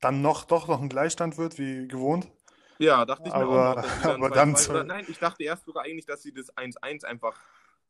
dann 0.00 0.22
noch, 0.22 0.44
doch 0.44 0.68
noch 0.68 0.82
ein 0.82 0.88
Gleichstand 0.88 1.38
wird, 1.38 1.58
wie 1.58 1.88
gewohnt. 1.88 2.30
Ja, 2.78 3.04
dachte 3.04 3.28
ich 3.28 3.32
aber, 3.32 3.46
mir 3.46 3.70
auch. 3.70 3.76
Noch, 3.76 4.02
dann 4.02 4.14
aber 4.16 4.30
dann 4.30 4.56
zwei, 4.56 4.82
nein, 4.82 5.06
ich 5.08 5.18
dachte 5.18 5.44
erst 5.44 5.64
sogar 5.64 5.84
eigentlich, 5.84 6.06
dass 6.06 6.22
sie 6.22 6.32
das 6.32 6.54
1-1 6.56 7.04
einfach, 7.04 7.38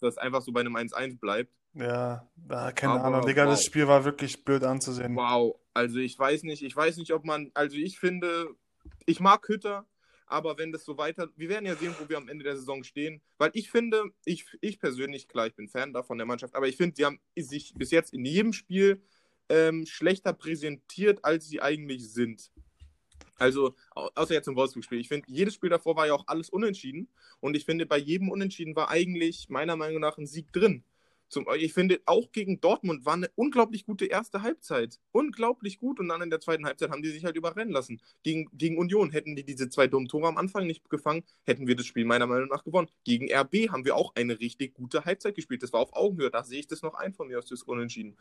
dass 0.01 0.19
einfach 0.19 0.43
so 0.43 0.53
bei 0.53 0.61
einem 0.61 0.77
1-1 0.77 1.19
bleibt. 1.19 1.53
Ja, 1.75 2.29
keine 2.75 2.95
aber, 2.95 3.05
Ahnung. 3.05 3.27
Digga, 3.27 3.45
wow. 3.45 3.53
das 3.53 3.65
Spiel 3.65 3.89
war 3.89 4.05
wirklich 4.05 4.45
blöd 4.45 4.63
anzusehen. 4.63 5.15
Wow, 5.17 5.59
also 5.73 5.99
ich 5.99 6.19
weiß 6.19 6.45
nicht, 6.45 6.63
ich 6.63 6.75
weiß 6.75 6.97
nicht, 6.99 7.13
ob 7.13 7.25
man, 7.25 7.51
also 7.55 7.77
ich 7.77 7.99
finde, 7.99 8.55
ich 9.07 9.19
mag 9.21 9.47
Hütter, 9.49 9.87
aber 10.27 10.57
wenn 10.57 10.73
das 10.73 10.85
so 10.85 10.97
weiter, 10.97 11.29
wir 11.37 11.49
werden 11.49 11.67
ja 11.67 11.75
sehen, 11.75 11.95
wo 11.99 12.09
wir 12.09 12.17
am 12.17 12.29
Ende 12.29 12.45
der 12.45 12.57
Saison 12.57 12.85
stehen, 12.85 13.23
weil 13.39 13.51
ich 13.55 13.71
finde, 13.71 14.05
ich, 14.25 14.47
ich 14.61 14.79
persönlich, 14.79 15.29
klar, 15.29 15.49
ich 15.49 15.55
bin 15.55 15.69
Fan 15.69 15.93
davon 15.93 16.19
der 16.19 16.27
Mannschaft, 16.27 16.55
aber 16.55 16.69
ich 16.69 16.77
finde, 16.77 16.97
sie 16.97 17.05
haben 17.05 17.21
sich 17.37 17.75
bis 17.75 17.91
jetzt 17.91 18.15
in 18.15 18.25
jedem 18.25 18.53
Spiel 18.53 19.03
ähm, 19.49 19.85
schlechter 19.85 20.33
präsentiert, 20.33 21.25
als 21.25 21.49
sie 21.49 21.61
eigentlich 21.61 22.11
sind. 22.13 22.53
Also, 23.37 23.75
außer 23.91 24.33
jetzt 24.33 24.47
im 24.47 24.55
Wolfsburg-Spiel. 24.55 25.01
Ich 25.01 25.09
finde, 25.09 25.27
jedes 25.29 25.55
Spiel 25.55 25.71
davor 25.71 25.97
war 25.97 26.07
ja 26.07 26.15
auch 26.15 26.29
alles 26.29 26.51
unentschieden. 26.51 27.09
Und 27.41 27.57
ich 27.57 27.65
finde, 27.65 27.85
bei 27.85 27.99
jedem 27.99 28.31
Unentschieden 28.31 28.77
war 28.77 28.91
eigentlich 28.91 29.49
meiner 29.49 29.77
Meinung 29.77 30.01
nach 30.01 30.19
ein 30.19 30.27
Sieg 30.27 30.53
drin. 30.53 30.85
Zum, 31.35 31.49
ich 31.59 31.75
finde, 31.75 32.01
auch 32.07 32.31
gegen 32.31 32.61
Dortmund 32.61 33.05
war 33.05 33.15
eine 33.15 33.29
unglaublich 33.35 33.85
gute 33.85 34.07
erste 34.07 34.43
Halbzeit. 34.43 35.01
Unglaublich 35.11 35.81
gut. 35.81 35.99
Und 35.99 36.09
dann 36.09 36.23
in 36.23 36.31
der 36.31 36.39
zweiten 36.39 36.65
Halbzeit 36.65 36.91
haben 36.91 37.03
die 37.03 37.11
sich 37.11 37.25
halt 37.25 37.35
überrennen 37.35 37.75
lassen. 37.75 38.01
Gegen, 38.23 38.49
gegen 38.53 38.79
Union 38.79 39.11
hätten 39.11 39.35
die 39.35 39.43
diese 39.43 39.69
zwei 39.69 39.89
dummen 39.89 40.09
Tore 40.09 40.29
am 40.29 40.37
Anfang 40.37 40.65
nicht 40.65 40.89
gefangen, 40.89 41.25
hätten 41.43 41.67
wir 41.67 41.75
das 41.75 41.87
Spiel 41.87 42.05
meiner 42.05 42.29
Meinung 42.29 42.49
nach 42.51 42.63
gewonnen. 42.63 42.89
Gegen 43.03 43.33
RB 43.35 43.69
haben 43.71 43.85
wir 43.85 43.97
auch 43.97 44.15
eine 44.15 44.39
richtig 44.39 44.75
gute 44.75 45.05
Halbzeit 45.05 45.35
gespielt. 45.35 45.65
Das 45.65 45.73
war 45.73 45.81
auf 45.81 45.97
Augenhöhe. 45.97 46.31
Da 46.31 46.45
sehe 46.45 46.61
ich 46.61 46.69
das 46.69 46.83
noch 46.83 46.95
ein 46.95 47.13
von 47.13 47.27
mir 47.27 47.39
aus 47.39 47.47
das 47.47 47.65
Unentschieden. 47.65 48.17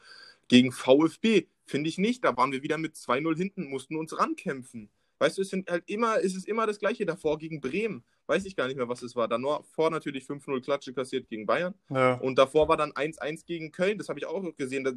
Gegen 0.47 0.71
VfB 0.71 1.45
finde 1.65 1.89
ich 1.89 1.99
nicht. 1.99 2.23
Da 2.23 2.35
waren 2.35 2.51
wir 2.51 2.63
wieder 2.63 2.79
mit 2.79 2.95
2-0 2.95 3.37
hinten, 3.37 3.69
mussten 3.69 3.95
uns 3.95 4.17
rankämpfen. 4.17 4.89
Weißt 5.19 5.37
du, 5.37 5.43
es 5.43 5.49
sind 5.49 5.69
halt 5.69 5.83
immer, 5.87 6.17
es 6.17 6.35
ist 6.35 6.47
immer 6.47 6.65
das 6.65 6.79
Gleiche 6.79 7.05
davor 7.05 7.37
gegen 7.37 7.61
Bremen 7.61 8.03
weiß 8.27 8.45
ich 8.45 8.55
gar 8.55 8.67
nicht 8.67 8.77
mehr, 8.77 8.87
was 8.87 9.01
es 9.01 9.15
war. 9.15 9.27
Davor 9.27 9.89
natürlich 9.89 10.25
5-0 10.25 10.61
Klatsche 10.61 10.93
kassiert 10.93 11.27
gegen 11.29 11.45
Bayern. 11.45 11.73
Ja. 11.89 12.15
Und 12.15 12.37
davor 12.37 12.67
war 12.67 12.77
dann 12.77 12.91
1-1 12.91 13.45
gegen 13.45 13.71
Köln. 13.71 13.97
Das 13.97 14.09
habe 14.09 14.19
ich 14.19 14.25
auch 14.25 14.43
gesehen. 14.55 14.83
Das, 14.83 14.95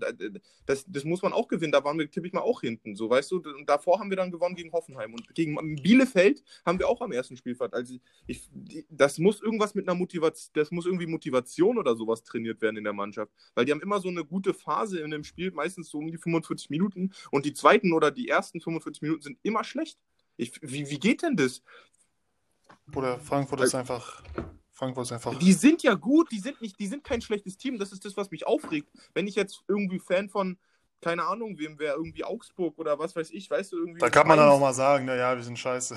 das, 0.66 0.84
das, 0.86 1.04
muss 1.04 1.22
man 1.22 1.32
auch 1.32 1.48
gewinnen. 1.48 1.72
Da 1.72 1.82
waren 1.84 1.98
wir, 1.98 2.10
tippe 2.10 2.26
ich 2.26 2.32
mal, 2.32 2.40
auch 2.40 2.60
hinten. 2.60 2.94
So, 2.94 3.10
weißt 3.10 3.30
du, 3.32 3.36
und 3.36 3.68
davor 3.68 3.98
haben 3.98 4.10
wir 4.10 4.16
dann 4.16 4.30
gewonnen 4.30 4.54
gegen 4.54 4.72
Hoffenheim. 4.72 5.12
Und 5.12 5.34
gegen 5.34 5.56
Bielefeld 5.76 6.42
haben 6.64 6.78
wir 6.78 6.88
auch 6.88 7.00
am 7.00 7.12
ersten 7.12 7.36
Spielfahrt. 7.36 7.74
Also 7.74 7.96
ich, 8.26 8.48
das 8.88 9.18
muss 9.18 9.42
irgendwas 9.42 9.74
mit 9.74 9.88
einer 9.88 9.96
Motivation, 9.96 10.52
das 10.54 10.70
muss 10.70 10.86
irgendwie 10.86 11.06
Motivation 11.06 11.78
oder 11.78 11.96
sowas 11.96 12.22
trainiert 12.22 12.60
werden 12.62 12.76
in 12.76 12.84
der 12.84 12.92
Mannschaft. 12.92 13.32
Weil 13.54 13.64
die 13.64 13.72
haben 13.72 13.82
immer 13.82 14.00
so 14.00 14.08
eine 14.08 14.24
gute 14.24 14.54
Phase 14.54 15.00
in 15.00 15.10
dem 15.10 15.24
Spiel, 15.24 15.50
meistens 15.50 15.88
so 15.88 15.98
um 15.98 16.10
die 16.10 16.18
45 16.18 16.70
Minuten. 16.70 17.12
Und 17.30 17.44
die 17.44 17.54
zweiten 17.54 17.92
oder 17.92 18.10
die 18.10 18.28
ersten 18.28 18.60
45 18.60 19.02
Minuten 19.02 19.22
sind 19.22 19.38
immer 19.42 19.64
schlecht. 19.64 19.98
Ich, 20.36 20.52
wie, 20.62 20.90
wie 20.90 20.98
geht 20.98 21.22
denn 21.22 21.36
das? 21.36 21.62
Oder 22.94 23.18
Frankfurt 23.18 23.60
ist 23.60 23.74
einfach. 23.74 24.22
Frankfurt 24.70 25.06
ist 25.06 25.12
einfach. 25.12 25.38
Die 25.38 25.52
sind 25.52 25.82
ja 25.82 25.94
gut, 25.94 26.30
die 26.30 26.38
sind 26.38 26.60
nicht, 26.60 26.78
die 26.78 26.86
sind 26.86 27.02
kein 27.02 27.20
schlechtes 27.20 27.56
Team. 27.56 27.78
Das 27.78 27.92
ist 27.92 28.04
das, 28.04 28.16
was 28.16 28.30
mich 28.30 28.46
aufregt. 28.46 28.88
Wenn 29.14 29.26
ich 29.26 29.34
jetzt 29.34 29.64
irgendwie 29.68 29.98
Fan 29.98 30.28
von 30.28 30.58
keine 31.00 31.24
Ahnung, 31.24 31.58
wem 31.58 31.78
wäre 31.78 31.96
irgendwie 31.96 32.24
Augsburg 32.24 32.78
oder 32.78 32.98
was 32.98 33.14
weiß 33.14 33.30
ich, 33.30 33.50
weißt 33.50 33.72
du, 33.72 33.78
irgendwie. 33.78 34.00
Da 34.00 34.10
kann 34.10 34.26
man 34.26 34.38
dann 34.38 34.48
auch 34.48 34.60
mal 34.60 34.72
sagen, 34.72 35.04
naja, 35.04 35.36
wir 35.36 35.44
sind 35.44 35.58
scheiße. 35.58 35.96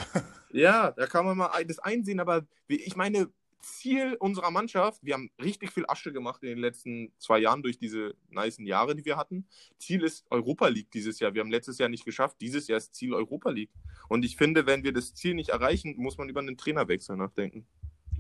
Ja, 0.52 0.92
da 0.92 1.06
kann 1.06 1.26
man 1.26 1.38
mal 1.38 1.64
das 1.66 1.80
einsehen, 1.80 2.20
aber 2.20 2.44
ich 2.68 2.96
meine, 2.96 3.30
Ziel 3.62 4.16
unserer 4.20 4.52
Mannschaft, 4.52 5.04
wir 5.04 5.14
haben 5.14 5.32
richtig 5.42 5.72
viel 5.72 5.86
Asche 5.88 6.12
gemacht 6.14 6.42
in 6.44 6.50
den 6.50 6.60
letzten 6.60 7.12
zwei 7.18 7.40
Jahren 7.40 7.62
durch 7.62 7.78
diese 7.78 8.16
nicen 8.30 8.66
Jahre, 8.66 8.96
die 8.96 9.06
wir 9.06 9.18
hatten. 9.18 9.48
Ziel 9.78 10.04
ist 10.04 10.26
Europa 10.30 10.68
League 10.68 10.92
dieses 10.92 11.20
Jahr. 11.20 11.34
Wir 11.34 11.42
haben 11.42 11.52
letztes 11.52 11.78
Jahr 11.78 11.90
nicht 11.90 12.06
geschafft. 12.06 12.38
Dieses 12.42 12.68
Jahr 12.68 12.78
ist 12.78 12.96
Ziel 12.96 13.14
Europa 13.14 13.50
League. 13.50 13.72
Und 14.08 14.24
ich 14.24 14.38
finde, 14.38 14.66
wenn 14.66 14.84
wir 14.84 14.94
das 14.94 15.14
Ziel 15.14 15.34
nicht 15.36 15.50
erreichen, 15.50 15.96
muss 15.98 16.18
man 16.18 16.30
über 16.30 16.40
einen 16.40 16.58
Trainerwechsel 16.58 17.18
nachdenken. 17.18 17.66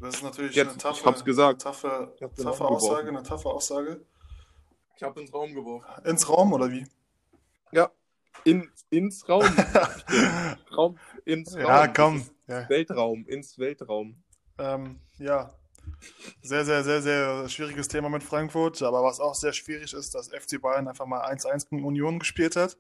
Das 0.01 0.15
ist 0.15 0.24
natürlich 0.24 0.55
Jetzt, 0.55 0.69
eine 0.69 0.77
taffe, 0.77 1.00
ich 1.01 1.05
hab's 1.05 1.25
gesagt. 1.25 1.62
taffe, 1.62 2.13
Ich 2.15 2.19
taffe 2.43 2.65
Aussage, 2.65 3.03
geworfen. 3.03 3.08
eine 3.17 3.24
taffe 3.24 3.50
Aussage. 3.50 4.05
Ich 4.96 5.03
habe 5.03 5.19
ins 5.22 5.34
Raum 5.34 5.53
geworfen. 5.53 5.88
Ins 6.05 6.27
Raum 6.29 6.53
oder 6.53 6.72
wie? 6.72 6.86
Ja, 7.72 7.91
in, 8.46 8.69
ins 8.89 9.27
Raum. 9.27 9.43
Raum. 10.75 10.98
Ins 11.25 11.55
Raum. 11.55 11.63
Ja, 11.63 11.88
komm. 11.88 12.24
Ja. 12.48 12.67
Weltraum, 12.69 13.25
ins 13.27 13.58
Weltraum. 13.60 14.15
Ähm, 14.60 15.00
ja. 15.18 15.54
Sehr, 16.42 16.66
sehr, 16.66 16.84
sehr, 16.84 17.01
sehr 17.01 17.50
schwieriges 17.50 17.88
Thema 17.88 18.10
mit 18.10 18.24
Frankfurt. 18.24 18.82
Aber 18.82 19.04
was 19.04 19.20
auch 19.20 19.36
sehr 19.36 19.54
schwierig 19.54 19.94
ist, 19.94 20.13
dass 20.13 20.30
FC 20.30 20.62
Bayern 20.62 20.88
einfach 20.88 21.06
mal 21.06 21.25
1-1 21.25 21.70
gegen 21.70 21.84
Union 21.84 22.20
gespielt 22.20 22.56
hat. 22.56 22.78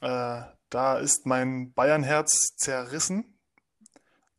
Äh, 0.00 0.42
da 0.70 0.98
ist 0.98 1.26
mein 1.26 1.72
Bayern-Herz 1.72 2.56
zerrissen. 2.56 3.38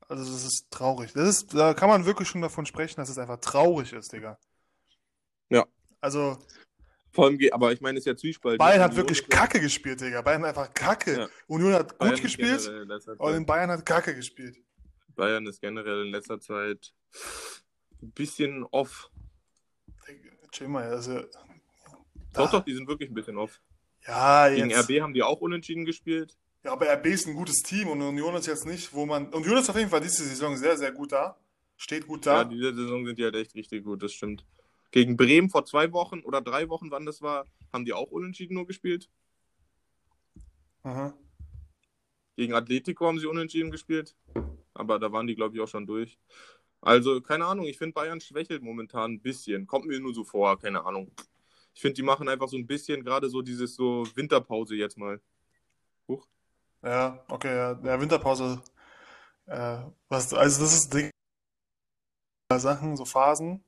Also 0.08 0.24
das 0.24 0.44
ist 0.44 0.72
traurig. 0.72 1.14
Das 1.14 1.28
ist, 1.28 1.54
da 1.54 1.74
kann 1.74 1.90
man 1.90 2.06
wirklich 2.06 2.28
schon 2.28 2.42
davon 2.42 2.66
sprechen, 2.66 3.00
dass 3.00 3.10
es 3.10 3.18
einfach 3.18 3.40
traurig 3.40 3.94
ist, 3.94 4.12
Digga. 4.12 4.40
Ja. 5.50 5.66
Also 6.02 6.38
Vor 7.12 7.26
allem, 7.26 7.40
aber 7.52 7.72
ich 7.74 7.82
meine, 7.82 8.00
es 8.00 8.06
ist 8.06 8.08
ja 8.08 8.16
Zwiespalt. 8.16 8.58
Bayern 8.58 8.82
hat 8.82 8.92
Union 8.92 9.08
wirklich 9.08 9.30
Kacke 9.30 9.60
gespielt, 9.60 10.02
Digga. 10.02 10.22
Bayern 10.22 10.42
hat 10.44 10.58
einfach 10.58 10.74
Kacke. 10.74 11.20
Ja. 11.20 11.28
Union 11.48 11.74
hat 11.74 11.90
gut 11.90 12.00
Bayern 12.00 12.14
ist 12.16 12.22
gespielt 12.22 12.68
und 13.18 13.34
in 13.36 13.46
Bayern 13.46 13.70
hat 13.70 13.86
Kacke 13.86 14.16
gespielt. 14.16 14.58
Bayern 15.20 15.46
ist 15.48 15.60
generell 15.62 16.06
in 16.06 16.12
letzter 16.12 16.40
Zeit 16.40 16.94
ein 18.02 18.12
bisschen 18.12 18.64
off. 18.64 19.12
Chill 20.52 20.68
mal, 20.70 20.86
also. 20.90 21.20
Doch, 22.34 22.50
da- 22.50 22.52
doch, 22.60 22.64
die 22.66 22.74
sind 22.74 22.88
wirklich 22.88 23.10
ein 23.12 23.14
bisschen 23.14 23.38
off. 23.38 23.62
Ja, 24.08 24.48
Gegen 24.50 24.70
jetzt. 24.70 24.90
RB 24.90 25.02
haben 25.02 25.14
die 25.14 25.22
auch 25.24 25.42
unentschieden 25.42 25.84
gespielt. 25.86 26.38
Ja, 26.64 26.72
aber 26.72 26.88
RB 26.88 27.08
ist 27.08 27.28
ein 27.28 27.36
gutes 27.36 27.62
Team 27.64 27.90
und 27.90 28.02
Union 28.02 28.34
ist 28.36 28.48
jetzt 28.48 28.66
nicht, 28.66 28.94
wo 28.94 29.06
man. 29.06 29.28
Union 29.34 29.58
ist 29.58 29.70
auf 29.70 29.76
jeden 29.76 29.90
Fall 29.90 30.00
diese 30.02 30.24
Saison 30.24 30.56
sehr, 30.58 30.78
sehr 30.78 30.92
gut 30.94 31.12
da. 31.12 31.38
Steht 31.76 32.08
gut 32.08 32.26
Ja, 32.26 32.44
da. 32.44 32.50
diese 32.50 32.74
Saison 32.74 33.06
sind 33.06 33.20
die 33.20 33.24
halt 33.24 33.36
echt 33.36 33.54
richtig 33.56 33.84
gut, 33.84 34.02
das 34.02 34.14
stimmt. 34.14 34.46
Gegen 34.92 35.18
Bremen 35.18 35.50
vor 35.50 35.66
zwei 35.66 35.92
Wochen 35.92 36.22
oder 36.22 36.42
drei 36.42 36.68
Wochen, 36.70 36.92
wann 36.92 37.06
das 37.06 37.22
war, 37.22 37.46
haben 37.74 37.86
die 37.86 37.94
auch 37.94 38.10
unentschieden 38.12 38.56
nur 38.56 38.66
gespielt. 38.68 39.10
Aha. 40.84 41.14
Gegen 42.38 42.54
Atletico 42.54 43.06
haben 43.06 43.20
sie 43.20 43.28
unentschieden 43.28 43.70
gespielt. 43.70 44.16
Aber 44.80 44.98
da 44.98 45.12
waren 45.12 45.28
die, 45.28 45.36
glaube 45.36 45.56
ich, 45.56 45.62
auch 45.62 45.68
schon 45.68 45.86
durch. 45.86 46.18
Also, 46.82 47.20
keine 47.20 47.46
Ahnung, 47.46 47.66
ich 47.66 47.78
finde, 47.78 47.94
Bayern 47.94 48.22
schwächelt 48.22 48.64
momentan 48.64 49.14
ein 49.14 49.22
bisschen. 49.22 49.68
Kommt 49.68 49.86
mir 49.86 50.00
nur 50.00 50.14
so 50.14 50.24
vor, 50.24 50.58
keine 50.58 50.86
Ahnung. 50.86 51.12
Ich 51.74 51.82
finde, 51.82 51.96
die 51.96 52.04
machen 52.04 52.30
einfach 52.30 52.48
so 52.48 52.58
ein 52.58 52.66
bisschen 52.66 53.04
gerade 53.04 53.30
so 53.30 53.42
dieses 53.42 53.76
so 53.76 54.08
Winterpause 54.16 54.76
jetzt 54.76 54.98
mal. 54.98 55.20
Huch. 56.08 56.26
Ja, 56.82 57.24
okay, 57.28 57.54
ja. 57.54 57.74
Der 57.74 58.00
Winterpause. 58.00 58.62
Äh, 59.48 59.80
was, 60.08 60.34
also, 60.34 60.62
das 60.62 60.74
ist 60.74 60.94
Ding. 60.94 61.12
Sachen, 62.56 62.96
so 62.96 63.04
Phasen. 63.04 63.62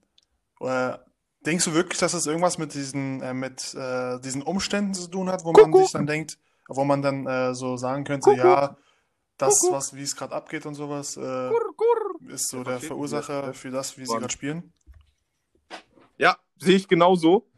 Oder 0.61 1.05
denkst 1.45 1.65
du 1.65 1.73
wirklich, 1.73 1.99
dass 1.99 2.13
es 2.13 2.25
irgendwas 2.25 2.57
mit 2.57 2.73
diesen, 2.73 3.21
äh, 3.21 3.33
mit 3.33 3.73
äh, 3.73 4.19
diesen 4.21 4.43
Umständen 4.43 4.93
zu 4.93 5.09
tun 5.09 5.29
hat, 5.29 5.43
wo 5.43 5.51
man 5.51 5.65
Kuckuck. 5.65 5.81
sich 5.81 5.91
dann 5.91 6.07
denkt, 6.07 6.37
wo 6.69 6.85
man 6.85 7.01
dann 7.01 7.27
äh, 7.27 7.53
so 7.53 7.75
sagen 7.75 8.05
könnte, 8.05 8.33
ja, 8.33 8.77
das, 9.41 9.61
was, 9.69 9.95
wie 9.95 10.03
es 10.03 10.15
gerade 10.15 10.33
abgeht 10.35 10.65
und 10.65 10.75
sowas, 10.75 11.17
äh, 11.17 11.49
ist 12.27 12.49
so 12.49 12.57
Ja, 12.57 12.63
der 12.63 12.79
Verursacher 12.79 13.53
für 13.53 13.71
das, 13.71 13.97
wie 13.97 14.05
sie 14.05 14.13
gerade 14.13 14.31
spielen? 14.31 14.73
Ja, 16.17 16.37
sehe 16.57 16.75
ich 16.75 16.87
genauso. 16.87 17.49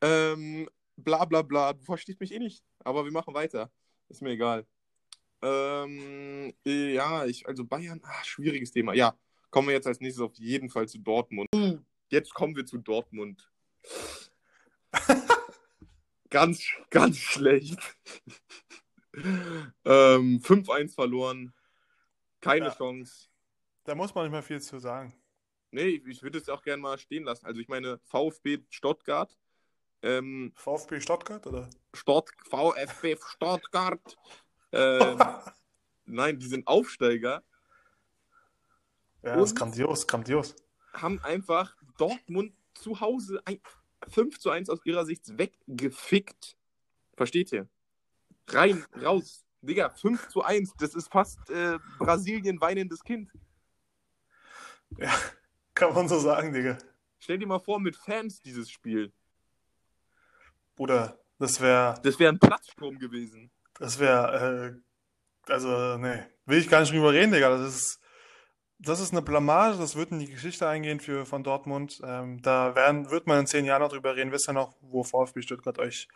Ähm, 0.00 0.68
bla 0.96 1.24
bla 1.24 1.42
bla, 1.42 1.72
du 1.72 1.82
verstehst 1.82 2.20
mich 2.20 2.32
eh 2.32 2.38
nicht. 2.38 2.64
Aber 2.84 3.04
wir 3.04 3.12
machen 3.12 3.34
weiter. 3.34 3.70
Ist 4.08 4.22
mir 4.22 4.30
egal. 4.30 4.66
Ähm, 5.42 6.54
äh, 6.64 6.94
ja, 6.94 7.26
ich, 7.26 7.46
also 7.46 7.64
Bayern, 7.64 8.00
ah, 8.04 8.24
schwieriges 8.24 8.70
Thema. 8.70 8.94
Ja, 8.94 9.14
kommen 9.50 9.68
wir 9.68 9.74
jetzt 9.74 9.86
als 9.86 10.00
nächstes 10.00 10.22
auf 10.22 10.34
jeden 10.36 10.70
Fall 10.70 10.88
zu 10.88 10.98
Dortmund. 10.98 11.48
Jetzt 12.08 12.32
kommen 12.34 12.54
wir 12.56 12.66
zu 12.66 12.78
Dortmund. 12.78 13.50
ganz, 16.30 16.64
ganz 16.90 17.18
schlecht. 17.18 17.78
Ähm, 19.84 20.40
5-1 20.40 20.94
verloren. 20.94 21.52
Keine 22.40 22.66
Ja. 22.66 22.74
Chance. 22.74 23.28
Da 23.84 23.94
muss 23.94 24.14
man 24.14 24.24
nicht 24.24 24.32
mehr 24.32 24.42
viel 24.42 24.60
zu 24.60 24.78
sagen. 24.78 25.14
Nee, 25.70 26.02
ich 26.06 26.22
würde 26.22 26.38
es 26.38 26.48
auch 26.48 26.62
gerne 26.62 26.80
mal 26.82 26.98
stehen 26.98 27.24
lassen. 27.24 27.46
Also 27.46 27.60
ich 27.60 27.68
meine, 27.68 27.98
VfB 28.04 28.58
Stuttgart, 28.70 29.36
ähm, 30.02 30.52
VfB 30.54 31.00
Stuttgart, 31.00 31.46
oder? 31.46 31.68
Stort, 31.92 32.30
VfB 32.48 33.16
Stuttgart, 33.28 34.16
ähm, 34.72 35.18
nein, 36.06 36.38
die 36.38 36.46
sind 36.46 36.66
Aufsteiger, 36.66 37.42
Ja, 39.22 39.36
das 39.36 39.50
ist 39.50 39.56
grandios, 39.56 40.06
grandios. 40.06 40.54
haben 40.92 41.18
einfach 41.24 41.74
Dortmund 41.98 42.54
zu 42.74 43.00
Hause 43.00 43.40
ein, 43.44 43.60
5 44.08 44.38
zu 44.38 44.50
1 44.50 44.68
aus 44.70 44.80
ihrer 44.84 45.04
Sicht 45.06 45.38
weggefickt. 45.38 46.56
Versteht 47.16 47.52
ihr? 47.52 47.68
Rein, 48.48 48.84
raus. 49.02 49.44
Digga, 49.62 49.90
5 49.90 50.28
zu 50.28 50.42
1, 50.42 50.74
das 50.78 50.94
ist 50.94 51.10
fast 51.10 51.48
äh, 51.50 51.78
Brasilien 51.98 52.60
weinendes 52.60 53.02
Kind. 53.02 53.30
Ja, 54.98 55.12
kann 55.74 55.94
man 55.94 56.08
so 56.08 56.18
sagen, 56.18 56.52
Digga. 56.52 56.78
Stell 57.18 57.38
dir 57.38 57.46
mal 57.46 57.58
vor, 57.60 57.80
mit 57.80 57.96
Fans 57.96 58.42
dieses 58.42 58.70
Spiel. 58.70 59.12
Bruder, 60.76 61.18
das 61.38 61.60
wäre, 61.60 61.94
Das 62.02 62.18
wäre 62.18 62.32
ein 62.32 62.38
Platzsturm 62.38 62.98
gewesen. 62.98 63.50
das 63.78 63.98
wäre, 63.98 64.76
äh, 65.48 65.50
also, 65.52 65.96
nee, 65.98 66.22
will 66.46 66.58
ich 66.58 66.68
gar 66.68 66.80
nicht 66.80 66.92
drüber 66.92 67.12
reden, 67.12 67.32
Digga. 67.32 67.48
Das 67.56 67.74
ist, 67.74 68.00
das 68.78 69.00
ist 69.00 69.12
eine 69.12 69.22
Blamage, 69.22 69.78
das 69.78 69.96
wird 69.96 70.10
in 70.10 70.18
die 70.18 70.30
Geschichte 70.30 70.68
eingehen 70.68 71.00
für, 71.00 71.24
von 71.24 71.42
Dortmund. 71.42 72.00
Ähm, 72.04 72.42
da 72.42 72.74
werden, 72.74 73.10
wird 73.10 73.26
man 73.26 73.40
in 73.40 73.46
zehn 73.46 73.64
Jahren 73.64 73.80
noch 73.82 73.90
drüber 73.90 74.14
reden. 74.14 74.32
Wisst 74.32 74.48
ihr 74.48 74.52
noch, 74.52 74.76
wo 74.82 75.02
VfB 75.02 75.42
Stuttgart 75.42 75.78
euch 75.78 76.08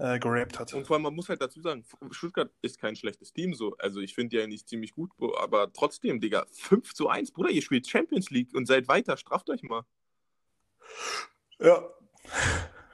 äh, 0.00 0.18
geraped 0.18 0.58
hat? 0.58 0.72
Und 0.74 0.86
vor 0.86 0.96
allem, 0.96 1.02
man 1.02 1.14
muss 1.14 1.28
halt 1.28 1.40
dazu 1.40 1.60
sagen, 1.60 1.84
Stuttgart 2.10 2.50
ist 2.62 2.80
kein 2.80 2.96
schlechtes 2.96 3.32
Team 3.32 3.54
so. 3.54 3.76
Also 3.78 4.00
ich 4.00 4.14
finde 4.14 4.36
die 4.36 4.42
eigentlich 4.42 4.66
ziemlich 4.66 4.92
gut, 4.92 5.12
aber 5.38 5.72
trotzdem, 5.72 6.20
Digga, 6.20 6.46
5 6.50 6.94
zu 6.94 7.08
1, 7.08 7.32
Bruder, 7.32 7.50
ihr 7.50 7.62
spielt 7.62 7.88
Champions 7.88 8.30
League 8.30 8.54
und 8.54 8.66
seid 8.66 8.88
weiter, 8.88 9.16
straft 9.16 9.48
euch 9.50 9.62
mal. 9.62 9.84
Ja, 11.58 11.82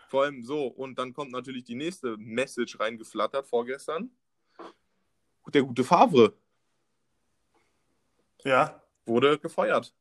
Vor 0.08 0.24
allem 0.24 0.42
so, 0.42 0.66
und 0.66 0.98
dann 0.98 1.12
kommt 1.12 1.32
natürlich 1.32 1.64
die 1.64 1.74
nächste 1.74 2.16
Message 2.16 2.78
reingeflattert 2.78 3.46
vorgestern. 3.46 4.10
Der 5.52 5.62
gute 5.62 5.84
Favre 5.84 6.34
ja, 8.44 8.80
wurde 9.04 9.38
gefeuert. 9.38 9.92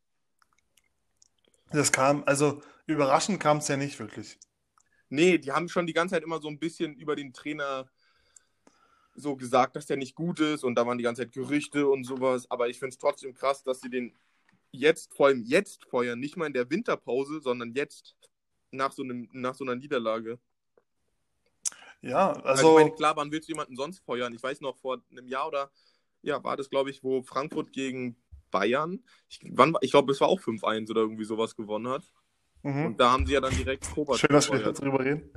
das 1.71 1.91
kam, 1.91 2.23
also, 2.25 2.61
überraschend 2.85 3.39
kam 3.39 3.57
es 3.57 3.67
ja 3.67 3.77
nicht 3.77 3.99
wirklich. 3.99 4.37
Nee, 5.09 5.37
die 5.37 5.51
haben 5.51 5.69
schon 5.69 5.87
die 5.87 5.93
ganze 5.93 6.15
Zeit 6.15 6.23
immer 6.23 6.41
so 6.41 6.47
ein 6.47 6.59
bisschen 6.59 6.95
über 6.95 7.15
den 7.15 7.33
Trainer 7.33 7.89
so 9.15 9.35
gesagt, 9.35 9.75
dass 9.75 9.85
der 9.85 9.97
nicht 9.97 10.15
gut 10.15 10.39
ist 10.39 10.63
und 10.63 10.75
da 10.75 10.85
waren 10.85 10.97
die 10.97 11.03
ganze 11.03 11.23
Zeit 11.23 11.31
Gerüchte 11.31 11.87
und 11.87 12.03
sowas. 12.03 12.49
Aber 12.51 12.67
ich 12.67 12.79
finde 12.79 12.89
es 12.89 12.97
trotzdem 12.97 13.33
krass, 13.33 13.63
dass 13.63 13.81
sie 13.81 13.89
den 13.89 14.13
jetzt, 14.71 15.13
vor 15.13 15.27
allem 15.27 15.43
jetzt 15.43 15.85
feuern, 15.85 16.19
nicht 16.19 16.35
mal 16.35 16.47
in 16.47 16.53
der 16.53 16.69
Winterpause, 16.69 17.39
sondern 17.41 17.73
jetzt 17.73 18.15
nach 18.71 18.91
so, 18.91 19.03
einem, 19.03 19.29
nach 19.31 19.55
so 19.55 19.63
einer 19.63 19.75
Niederlage. 19.75 20.39
Ja, 22.01 22.33
Also, 22.33 22.43
also, 22.43 22.69
ich 22.69 22.83
meine, 22.83 22.95
klar, 22.95 23.15
wann 23.15 23.31
willst 23.31 23.47
du 23.47 23.53
jemanden 23.53 23.75
sonst 23.75 23.99
feuern? 23.99 24.33
Ich 24.33 24.43
weiß 24.43 24.61
noch, 24.61 24.77
vor 24.77 25.01
einem 25.09 25.27
Jahr 25.27 25.47
oder 25.47 25.71
ja, 26.21 26.43
war 26.43 26.57
das, 26.57 26.69
glaube 26.69 26.89
ich, 26.89 27.03
wo 27.03 27.21
Frankfurt 27.21 27.71
gegen 27.71 28.17
Bayern, 28.51 29.03
ich, 29.29 29.39
wann, 29.51 29.75
ich 29.81 29.91
glaube, 29.91 30.11
es 30.11 30.21
war 30.21 30.27
auch 30.27 30.39
5-1 30.39 30.89
oder 30.89 31.01
irgendwie 31.01 31.25
sowas 31.25 31.55
gewonnen 31.55 31.87
hat. 31.87 32.03
Mhm. 32.65 32.85
Und 32.87 32.99
da 32.99 33.11
haben 33.11 33.25
sie 33.25 33.33
ja 33.33 33.41
dann 33.41 33.55
direkt 33.55 33.89
Kovac 33.93 34.17
schön, 34.17 34.29
dass 34.31 34.49
wir 34.49 34.57
gefeuert. 34.57 34.79
darüber 34.79 34.99
reden. 34.99 35.31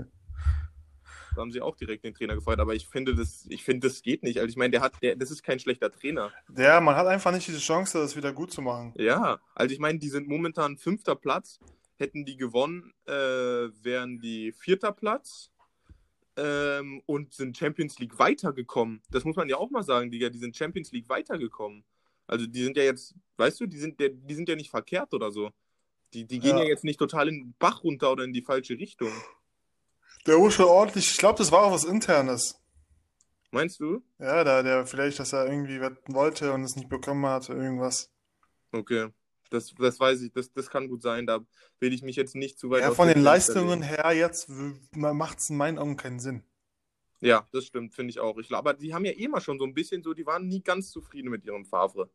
Da 1.35 1.43
haben 1.43 1.53
sie 1.53 1.61
auch 1.61 1.77
direkt 1.77 2.03
den 2.03 2.15
Trainer 2.15 2.35
gefeuert. 2.35 2.59
Aber 2.59 2.75
ich 2.75 2.89
finde, 2.89 3.15
das, 3.15 3.47
ich 3.49 3.63
finde, 3.63 3.87
das 3.87 4.03
geht 4.03 4.25
nicht. 4.25 4.39
Also 4.39 4.49
ich 4.49 4.57
meine, 4.57 4.73
der 4.73 4.81
hat, 4.81 4.95
der, 5.03 5.15
das 5.15 5.31
ist 5.31 5.45
kein 5.45 5.61
schlechter 5.61 5.93
Trainer. 5.93 6.33
Ja, 6.57 6.81
man 6.81 6.97
hat 6.97 7.07
einfach 7.07 7.31
nicht 7.31 7.47
diese 7.47 7.61
Chance, 7.61 7.99
das 7.99 8.17
wieder 8.17 8.33
gut 8.33 8.51
zu 8.51 8.61
machen. 8.61 8.93
Ja, 8.97 9.39
also 9.55 9.73
ich 9.73 9.79
meine, 9.79 10.01
die 10.01 10.09
sind 10.09 10.27
momentan 10.27 10.77
fünfter 10.77 11.15
Platz. 11.15 11.61
Hätten 11.97 12.25
die 12.25 12.37
gewonnen, 12.37 12.93
äh, 13.07 13.13
wären 13.13 14.21
die 14.21 14.53
vierter 14.53 14.93
Platz 14.93 15.51
ähm, 16.37 17.03
und 17.07 17.35
sind 17.35 17.57
Champions 17.57 17.99
League 17.99 18.19
weitergekommen. 18.19 19.03
Das 19.11 19.25
muss 19.25 19.37
man 19.37 19.49
ja 19.49 19.57
auch 19.57 19.71
mal 19.71 19.83
sagen, 19.83 20.11
Digga, 20.11 20.31
die 20.31 20.39
sind 20.39 20.57
Champions 20.57 20.93
League 20.93 21.09
weitergekommen. 21.09 21.85
Also 22.27 22.47
die 22.47 22.63
sind 22.63 22.77
ja 22.77 22.85
jetzt, 22.85 23.15
weißt 23.37 23.61
du, 23.61 23.67
die 23.67 23.79
sind, 23.79 24.01
die 24.01 24.35
sind 24.35 24.49
ja 24.49 24.55
nicht 24.55 24.71
verkehrt 24.71 25.15
oder 25.15 25.33
so. 25.33 25.51
Die, 26.15 26.27
die 26.27 26.39
gehen 26.39 26.57
ja. 26.57 26.63
Ja. 26.63 26.69
jetzt 26.69 26.85
nicht 26.85 26.99
total 26.99 27.29
in 27.29 27.35
den 27.35 27.55
Bach 27.59 27.85
runter 27.85 28.13
oder 28.13 28.25
in 28.25 28.33
die 28.33 28.43
falsche 28.43 28.75
Richtung. 28.79 29.13
Der 30.27 30.39
muss 30.39 30.55
schon 30.55 30.67
ordentlich. 30.67 31.11
Ich 31.11 31.19
glaube, 31.19 31.39
das 31.39 31.53
war 31.53 31.65
auch 31.65 31.73
was 31.73 31.85
Internes. 31.85 32.61
Meinst 33.51 33.81
du? 33.81 34.03
Ja, 34.19 34.45
da 34.45 34.63
der 34.63 34.87
vielleicht, 34.87 35.19
dass 35.19 35.33
er 35.33 35.47
irgendwie 35.47 35.81
wetten 35.81 36.15
wollte 36.15 36.53
und 36.53 36.65
es 36.65 36.77
nicht 36.77 36.89
bekommen 36.89 37.25
hat, 37.27 37.49
irgendwas. 37.49 38.11
Okay. 38.73 39.09
Das, 39.51 39.75
das 39.79 39.99
weiß 39.99 40.21
ich, 40.21 40.33
das, 40.33 40.53
das 40.53 40.69
kann 40.69 40.89
gut 40.89 41.01
sein. 41.01 41.27
Da 41.27 41.41
will 41.81 41.95
ich 41.95 42.03
mich 42.03 42.17
jetzt 42.17 42.35
nicht 42.35 42.59
zu 42.59 42.69
weit 42.69 42.83
Ja, 42.83 42.91
von 42.91 43.09
den 43.09 43.23
Leistungen 43.23 43.83
her 43.83 44.13
jetzt 44.13 44.51
macht 44.95 45.39
es 45.39 45.49
in 45.49 45.57
meinen 45.57 45.79
Augen 45.79 45.97
keinen 45.97 46.21
Sinn. 46.21 46.43
Ja, 47.21 47.49
das 47.53 47.65
stimmt, 47.65 47.95
finde 47.95 48.11
ich 48.11 48.21
auch. 48.21 48.37
Ich, 48.39 48.53
aber 48.53 48.75
die 48.75 48.95
haben 48.95 49.05
ja 49.05 49.13
eh 49.13 49.27
mal 49.29 49.41
schon 49.41 49.59
so 49.59 49.65
ein 49.65 49.75
bisschen 49.75 50.03
so, 50.03 50.13
die 50.13 50.27
waren 50.27 50.47
nie 50.47 50.63
ganz 50.63 50.91
zufrieden 50.91 51.31
mit 51.31 51.45
ihrem 51.45 51.65
Favre. 51.65 52.11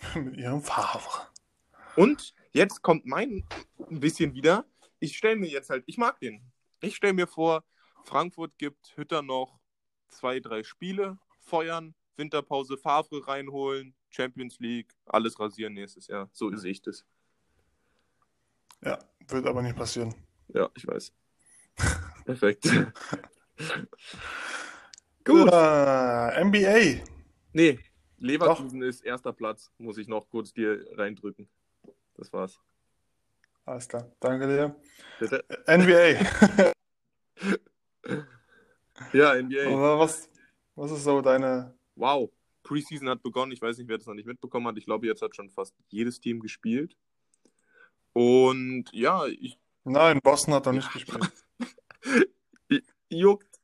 Mit 0.16 0.36
ihrem 0.36 0.62
Favre. 0.62 1.28
Und 1.96 2.34
jetzt 2.52 2.82
kommt 2.82 3.06
mein 3.06 3.44
ein 3.90 4.00
bisschen 4.00 4.34
wieder. 4.34 4.64
Ich 4.98 5.16
stelle 5.16 5.36
mir 5.36 5.48
jetzt 5.48 5.70
halt, 5.70 5.84
ich 5.86 5.98
mag 5.98 6.20
den. 6.20 6.42
Ich 6.80 6.96
stelle 6.96 7.12
mir 7.12 7.26
vor, 7.26 7.64
Frankfurt 8.04 8.56
gibt 8.58 8.96
Hütter 8.96 9.22
noch 9.22 9.60
zwei, 10.08 10.40
drei 10.40 10.62
Spiele, 10.62 11.18
feuern, 11.40 11.94
Winterpause, 12.16 12.76
Favre 12.76 13.26
reinholen, 13.26 13.94
Champions 14.10 14.58
League, 14.58 14.92
alles 15.06 15.38
rasieren 15.38 15.74
nächstes 15.74 16.06
Jahr. 16.06 16.28
So 16.32 16.54
sehe 16.56 16.72
ich 16.72 16.82
das. 16.82 17.04
Ja, 18.84 18.98
wird 19.28 19.46
aber 19.46 19.62
nicht 19.62 19.76
passieren. 19.76 20.14
Ja, 20.48 20.68
ich 20.74 20.86
weiß. 20.86 21.12
Perfekt. 22.24 22.64
Gut. 25.24 25.48
Äh, 25.52 26.44
NBA. 26.44 27.04
Nee, 27.52 27.78
Leverkusen 28.18 28.82
ist 28.82 29.04
erster 29.04 29.32
Platz, 29.32 29.70
muss 29.78 29.98
ich 29.98 30.08
noch 30.08 30.28
kurz 30.28 30.52
dir 30.52 30.84
reindrücken. 30.96 31.48
Das 32.22 32.32
war's. 32.32 32.60
Alles 33.64 33.88
klar. 33.88 34.08
Danke 34.20 34.46
dir. 34.46 34.76
Bitte? 35.18 35.44
NBA. 35.66 36.72
Ja, 39.12 39.34
NBA. 39.34 39.66
Aber 39.66 39.98
was, 39.98 40.30
was 40.76 40.92
ist 40.92 41.02
so 41.02 41.20
deine. 41.20 41.74
Wow. 41.96 42.30
Preseason 42.62 43.08
hat 43.08 43.20
begonnen. 43.20 43.50
Ich 43.50 43.60
weiß 43.60 43.76
nicht, 43.78 43.88
wer 43.88 43.98
das 43.98 44.06
noch 44.06 44.14
nicht 44.14 44.26
mitbekommen 44.26 44.68
hat. 44.68 44.78
Ich 44.78 44.84
glaube, 44.84 45.06
jetzt 45.06 45.22
hat 45.22 45.34
schon 45.34 45.50
fast 45.50 45.74
jedes 45.88 46.20
Team 46.20 46.38
gespielt. 46.38 46.96
Und 48.12 48.84
ja, 48.92 49.26
ich 49.26 49.58
Nein, 49.82 50.20
Boston 50.22 50.54
hat 50.54 50.66
noch 50.66 50.72
nicht 50.72 50.92
gespielt. 50.92 51.32
juckt. 53.08 53.60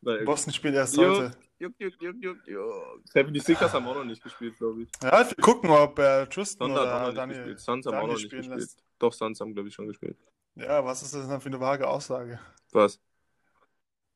Boston 0.00 0.54
spielt 0.54 0.74
erst 0.74 0.96
Jo. 0.96 1.10
heute. 1.10 1.36
Juckt, 1.58 1.80
juckt, 1.80 2.02
juckt, 2.02 2.22
juckt, 2.22 2.46
juckt. 2.46 3.08
76ers 3.14 3.72
haben 3.72 3.86
auch 3.86 3.94
noch 3.96 4.04
nicht 4.04 4.22
gespielt, 4.22 4.56
glaube 4.58 4.82
ich. 4.82 4.88
Ja, 5.02 5.28
wir 5.28 5.36
gucken, 5.42 5.70
ob 5.70 5.98
äh, 5.98 6.26
Tristan 6.26 6.68
Thunder 6.68 6.96
auch 6.96 7.02
oder 7.04 7.12
Daniel. 7.14 7.38
gespielt. 7.38 7.60
Suns 7.60 7.86
haben 7.86 7.94
auch 7.94 8.00
Daniel 8.00 8.14
noch 8.14 8.22
nicht 8.22 8.30
gespielt. 8.30 8.58
lässt. 8.58 8.84
Doch, 8.98 9.12
Suns 9.12 9.40
haben, 9.40 9.54
glaube 9.54 9.68
ich, 9.68 9.74
schon 9.74 9.86
gespielt. 9.86 10.16
Ja, 10.54 10.84
was 10.84 11.02
ist 11.02 11.14
das 11.14 11.28
denn 11.28 11.40
für 11.40 11.48
eine 11.48 11.60
vage 11.60 11.86
Aussage? 11.88 12.40
Was? 12.72 13.00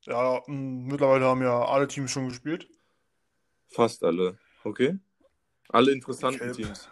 Ja, 0.03 0.43
mh, 0.47 0.91
mittlerweile 0.91 1.25
haben 1.27 1.43
ja 1.43 1.65
alle 1.65 1.87
Teams 1.87 2.11
schon 2.11 2.29
gespielt. 2.29 2.69
Fast 3.69 4.03
alle. 4.03 4.39
Okay? 4.65 4.99
Alle 5.69 5.93
interessanten 5.93 6.41
Gelb. 6.41 6.57
Teams. 6.57 6.89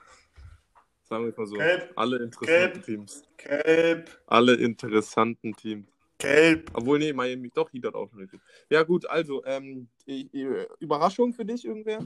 Sagen 1.02 1.24
wir 1.26 1.34
mal 1.36 1.46
so. 1.46 1.56
Gelb. 1.56 1.92
Alle 1.96 2.18
interessanten 2.18 2.72
Gelb. 2.72 2.84
Teams. 2.84 3.22
Gelb, 3.36 4.22
Alle 4.26 4.54
interessanten 4.54 5.56
Teams. 5.56 5.88
Gelb. 6.20 6.70
Obwohl, 6.74 6.98
nee, 7.00 7.12
Miami, 7.12 7.50
doch, 7.50 7.72
Heat 7.72 7.84
hat 7.84 7.94
auch 7.94 8.08
schon 8.08 8.20
richtig. 8.20 8.40
Ja, 8.68 8.82
gut, 8.84 9.06
also, 9.06 9.44
ähm, 9.44 9.88
Überraschung 10.78 11.32
für 11.32 11.44
dich, 11.44 11.64
irgendwer? 11.64 11.98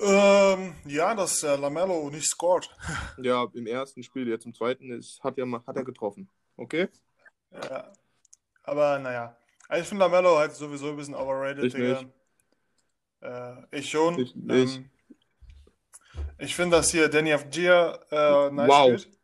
Ähm, 0.00 0.74
ja, 0.86 1.12
dass 1.14 1.42
äh, 1.42 1.56
Lamello 1.56 2.08
nicht 2.10 2.26
scored. 2.28 2.70
Ja, 3.20 3.48
im 3.52 3.66
ersten 3.66 4.02
Spiel, 4.04 4.28
jetzt 4.28 4.46
im 4.46 4.54
zweiten, 4.54 4.92
ist, 4.92 5.22
hat, 5.24 5.36
er, 5.38 5.46
mal- 5.46 5.62
hat 5.66 5.76
er 5.76 5.84
getroffen. 5.84 6.28
Okay? 6.56 6.88
Ja. 7.50 7.92
Aber 8.62 8.98
naja. 9.00 9.36
Also 9.68 9.82
ich 9.82 9.88
finde 9.88 10.04
Lamello 10.04 10.38
halt 10.38 10.52
sowieso 10.54 10.90
ein 10.90 10.96
bisschen 10.96 11.14
overrated, 11.16 11.64
Ich 11.64 11.74
Digga. 11.74 12.02
nicht. 12.02 12.12
Äh, 13.22 13.78
ich 13.78 13.90
schon. 13.90 14.18
Ich. 14.20 14.34
Ähm, 14.36 14.88
ich 16.38 16.54
finde, 16.54 16.76
dass 16.76 16.90
hier 16.92 17.08
Danny 17.08 17.32
Avdia 17.32 17.98
äh, 18.10 18.50
nice 18.52 18.68
Wow. 18.68 19.00
spielt. 19.00 19.17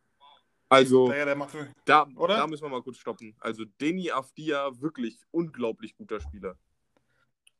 Also, 0.75 1.07
Digga, 1.07 1.25
der 1.25 1.35
macht 1.35 1.55
da, 1.85 2.07
Oder? 2.15 2.37
da 2.37 2.47
müssen 2.47 2.63
wir 2.63 2.69
mal 2.69 2.81
kurz 2.81 2.97
stoppen. 2.97 3.35
Also, 3.39 3.65
Deni 3.79 4.11
Avdia, 4.11 4.81
wirklich 4.81 5.19
unglaublich 5.31 5.95
guter 5.95 6.19
Spieler. 6.19 6.57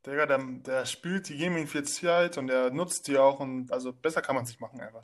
Digga, 0.06 0.26
der, 0.26 0.38
der 0.38 0.86
spielt 0.86 1.28
die 1.28 1.38
Gaming-Fähigkeit 1.38 2.38
und 2.38 2.46
der 2.46 2.70
nutzt 2.70 3.08
die 3.08 3.18
auch 3.18 3.40
und 3.40 3.72
also 3.72 3.92
besser 3.92 4.22
kann 4.22 4.36
man 4.36 4.44
es 4.44 4.50
nicht 4.50 4.60
machen 4.60 4.80
einfach. 4.80 5.02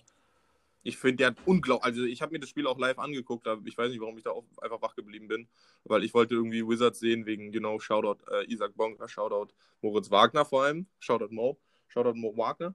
Ich 0.85 0.96
finde, 0.96 1.16
der 1.16 1.27
hat 1.29 1.37
unglaublich. 1.44 1.85
Also, 1.85 2.05
ich 2.05 2.22
habe 2.22 2.33
mir 2.33 2.40
das 2.40 2.48
Spiel 2.48 2.66
auch 2.66 2.79
live 2.79 2.98
angeguckt, 2.98 3.46
aber 3.46 3.62
ich 3.66 3.77
weiß 3.77 3.90
nicht, 3.90 4.01
warum 4.01 4.16
ich 4.18 4.25
da 4.25 4.31
auch 4.31 4.44
einfach 4.61 4.83
wach 4.83 4.94
geblieben 4.94 5.29
bin, 5.29 5.48
weil 5.85 6.05
ich 6.05 6.12
wollte 6.14 6.35
irgendwie 6.35 6.66
Wizards 6.66 7.01
sehen, 7.01 7.27
wegen, 7.27 7.53
genau, 7.53 7.79
Shoutout 7.79 8.25
äh, 8.31 8.44
Isaac 8.53 8.75
Bonker, 8.75 9.09
Shoutout 9.09 9.53
Moritz 9.81 10.11
Wagner 10.11 10.44
vor 10.44 10.64
allem, 10.64 10.87
Shoutout 10.98 11.33
Mo, 11.33 11.59
Shoutout 11.88 12.14
Mo 12.14 12.37
Wagner 12.37 12.75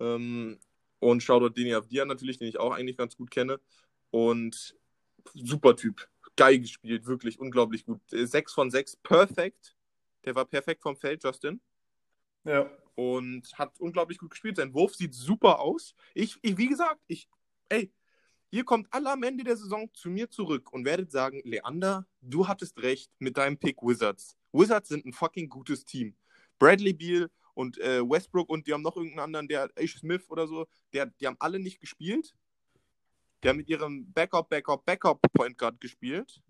ähm, 0.00 0.58
und 0.98 1.22
Shoutout 1.22 1.50
Deni 1.50 1.74
Avdia 1.74 2.04
natürlich, 2.04 2.38
den 2.38 2.48
ich 2.48 2.58
auch 2.58 2.72
eigentlich 2.72 2.96
ganz 2.96 3.16
gut 3.16 3.30
kenne. 3.30 3.60
Und 4.14 4.76
super 5.34 5.74
Typ, 5.74 6.08
geil 6.36 6.60
gespielt, 6.60 7.04
wirklich 7.04 7.40
unglaublich 7.40 7.84
gut. 7.84 8.00
6 8.10 8.52
von 8.52 8.70
6, 8.70 8.94
perfekt. 8.98 9.74
Der 10.24 10.36
war 10.36 10.44
perfekt 10.44 10.82
vom 10.82 10.96
Feld, 10.96 11.24
Justin 11.24 11.60
Ja. 12.44 12.70
und 12.94 13.52
hat 13.58 13.80
unglaublich 13.80 14.18
gut 14.18 14.30
gespielt. 14.30 14.56
Sein 14.56 14.72
Wurf 14.72 14.94
sieht 14.94 15.14
super 15.14 15.58
aus. 15.58 15.96
Ich, 16.14 16.38
ich 16.42 16.56
wie 16.56 16.68
gesagt, 16.68 17.00
ich, 17.08 17.28
ey, 17.68 17.92
ihr 18.52 18.64
kommt 18.64 18.86
alle 18.92 19.10
am 19.10 19.24
Ende 19.24 19.42
der 19.42 19.56
Saison 19.56 19.92
zu 19.92 20.08
mir 20.10 20.30
zurück 20.30 20.72
und 20.72 20.84
werdet 20.84 21.10
sagen, 21.10 21.40
Leander, 21.42 22.06
du 22.20 22.46
hattest 22.46 22.80
recht 22.80 23.10
mit 23.18 23.36
deinem 23.36 23.58
Pick 23.58 23.82
Wizards. 23.82 24.36
Wizards 24.52 24.90
sind 24.90 25.04
ein 25.06 25.12
fucking 25.12 25.48
gutes 25.48 25.84
Team. 25.84 26.14
Bradley 26.60 26.92
Beal 26.92 27.32
und 27.54 27.78
äh, 27.78 28.00
Westbrook 28.00 28.48
und 28.48 28.68
die 28.68 28.74
haben 28.74 28.82
noch 28.82 28.94
irgendeinen 28.94 29.24
anderen, 29.24 29.48
der 29.48 29.70
Ash 29.74 29.96
Smith 29.98 30.30
oder 30.30 30.46
so, 30.46 30.68
der, 30.92 31.06
die 31.06 31.26
haben 31.26 31.36
alle 31.40 31.58
nicht 31.58 31.80
gespielt. 31.80 32.36
Die 33.44 33.48
haben 33.48 33.58
mit 33.58 33.68
ihrem 33.68 34.10
Backup, 34.12 34.48
Backup, 34.48 34.84
Backup 34.84 35.20
Point 35.32 35.58
Guard 35.58 35.80
gespielt 35.80 36.42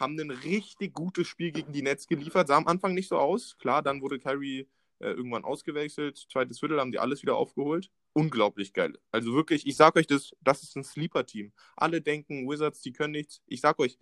haben 0.00 0.18
ein 0.18 0.30
richtig 0.30 0.94
gutes 0.94 1.28
Spiel 1.28 1.52
gegen 1.52 1.72
die 1.72 1.82
Nets 1.82 2.06
geliefert. 2.06 2.48
Sah 2.48 2.56
am 2.56 2.66
Anfang 2.66 2.94
nicht 2.94 3.08
so 3.08 3.18
aus. 3.18 3.56
Klar, 3.58 3.82
dann 3.82 4.00
wurde 4.00 4.18
Kyrie 4.18 4.66
äh, 4.98 5.10
irgendwann 5.10 5.44
ausgewechselt. 5.44 6.26
Zweites 6.32 6.58
Viertel 6.58 6.80
haben 6.80 6.90
die 6.90 6.98
alles 6.98 7.22
wieder 7.22 7.36
aufgeholt. 7.36 7.90
Unglaublich 8.14 8.72
geil. 8.72 8.98
Also 9.12 9.34
wirklich, 9.34 9.66
ich 9.66 9.76
sag 9.76 9.94
euch 9.96 10.06
das, 10.06 10.32
das 10.40 10.62
ist 10.62 10.74
ein 10.76 10.84
Sleeper-Team. 10.84 11.52
Alle 11.76 12.00
denken, 12.00 12.48
Wizards, 12.48 12.80
die 12.80 12.92
können 12.92 13.12
nichts. 13.12 13.42
Ich 13.46 13.60
sag 13.60 13.78
euch, 13.78 13.98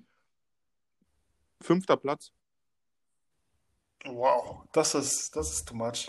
fünfter 1.61 1.96
Platz. 1.96 2.32
Wow. 4.04 4.64
Das 4.72 4.94
ist, 4.94 5.34
das 5.34 5.52
ist 5.52 5.68
too 5.68 5.74
much. 5.74 6.06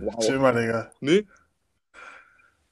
Wow. 0.00 0.18
Chill 0.26 0.40
mal, 0.40 0.52
Digga. 0.52 0.92
Nee? 1.00 1.24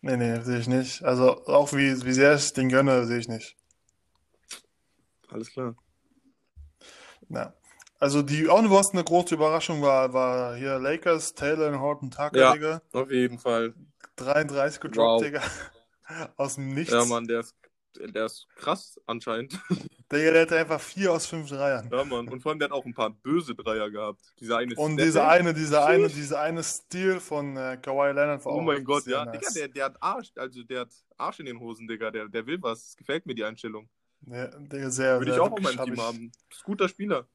Nee, 0.07 0.17
nee, 0.17 0.41
sehe 0.43 0.61
ich 0.61 0.69
nicht. 0.69 1.03
Also 1.03 1.45
auch 1.47 1.73
wie, 1.73 2.05
wie 2.05 2.13
sehr 2.13 2.37
ich 2.37 2.53
den 2.53 2.69
gönne, 2.69 3.07
sehe 3.07 3.19
ich 3.19 3.27
nicht. 3.27 3.57
Alles 5.29 5.51
klar. 5.51 5.75
Ja. 7.29 7.55
Also 7.99 8.23
die 8.23 8.49
auch 8.49 8.63
was 8.71 8.93
eine 8.93 9.03
große 9.03 9.35
Überraschung 9.35 9.83
war, 9.83 10.13
war 10.13 10.55
hier 10.55 10.79
Lakers, 10.79 11.35
Taylor 11.35 11.71
und 11.73 11.81
Horton 11.81 12.11
Tucker, 12.13 12.39
Ja. 12.39 12.53
Digga. 12.53 12.83
Auf 12.93 13.11
jeden 13.11 13.41
Fall. 13.41 13.75
33 14.15 14.81
gedroppt, 14.81 14.99
Wow. 14.99 15.23
Digga. 15.25 15.43
Aus 16.37 16.55
dem 16.55 16.73
Nichts. 16.73 16.93
Ja, 16.93 17.05
Mann, 17.05 17.27
der 17.27 17.41
ist, 17.41 17.57
der 17.99 18.27
ist 18.27 18.47
krass 18.55 19.01
anscheinend. 19.07 19.59
Der 20.11 20.41
hatte 20.43 20.57
einfach 20.57 20.81
4 20.81 21.11
aus 21.13 21.27
5 21.27 21.49
Dreiern. 21.49 21.89
Ja, 21.91 22.05
Mann. 22.05 22.29
Und 22.29 22.41
vor 22.41 22.51
allem, 22.53 22.61
der 22.61 22.69
hat 22.69 22.73
auch 22.73 22.85
ein 22.85 22.95
paar 22.95 23.11
böse 23.11 23.57
Dreier 23.57 23.91
gehabt. 23.91 24.21
Dieser 24.39 24.59
eine 24.59 24.75
Und 24.77 24.93
Step-Back. 24.93 25.05
diese 25.05 25.27
eine, 25.27 25.55
diese 25.55 25.85
eine, 25.85 26.09
diese 26.09 26.39
eine 26.39 26.63
Stil 26.63 27.19
von 27.19 27.57
äh, 27.57 27.77
Kawhi 27.83 28.13
Leonard 28.13 28.45
war 28.45 28.53
Oh 28.55 28.61
mein 28.61 28.85
Gott, 28.85 29.05
ja. 29.07 29.25
nice. 29.25 29.41
Digga, 29.41 29.51
der, 29.55 29.69
der 29.69 29.85
hat 29.87 29.97
Arsch, 30.01 30.31
also 30.37 30.63
der 30.63 30.81
hat 30.83 30.91
Arsch 31.17 31.41
in 31.41 31.47
den 31.47 31.59
Hosen, 31.59 31.89
Digga. 31.89 32.13
Der, 32.13 32.29
der 32.29 32.47
will 32.47 32.63
was. 32.63 32.85
Das 32.85 32.97
gefällt 32.97 33.27
mir, 33.27 33.35
die 33.35 33.43
Einstellung. 33.45 33.89
Ja, 34.27 34.47
Digga, 34.47 34.91
sehr, 34.91 35.19
Würde 35.19 35.31
ich 35.33 35.35
sehr 35.35 35.43
auch 35.43 35.51
auf 35.51 35.61
meinem 35.61 35.85
Team 35.85 35.95
ich- 35.95 36.01
haben. 36.01 36.31
Ist 36.51 36.61
ein 36.61 36.65
guter 36.65 36.89
Spieler. 36.89 37.27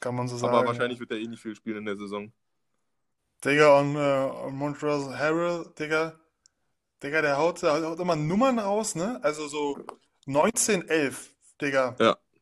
Kann 0.00 0.16
man 0.16 0.26
so 0.26 0.36
sagen. 0.36 0.54
Aber 0.54 0.66
wahrscheinlich 0.66 0.98
wird 0.98 1.12
er 1.12 1.18
eh 1.18 1.26
nicht 1.26 1.40
viel 1.42 1.54
spielen 1.54 1.78
in 1.78 1.84
der 1.86 1.96
Saison. 1.96 2.32
Digga, 3.44 3.78
und, 3.78 3.94
äh, 3.94 4.24
und 4.46 4.82
Harrell, 5.16 5.66
Digga. 5.78 6.18
Digga, 7.00 7.22
der 7.22 7.36
haut, 7.38 7.62
der 7.62 7.80
haut 7.86 8.00
immer 8.00 8.16
Nummern 8.16 8.58
raus, 8.58 8.96
ne? 8.96 9.20
Also 9.22 9.46
so 9.46 9.78
19, 10.28 10.88
11, 10.88 11.34
Digga. 11.60 11.96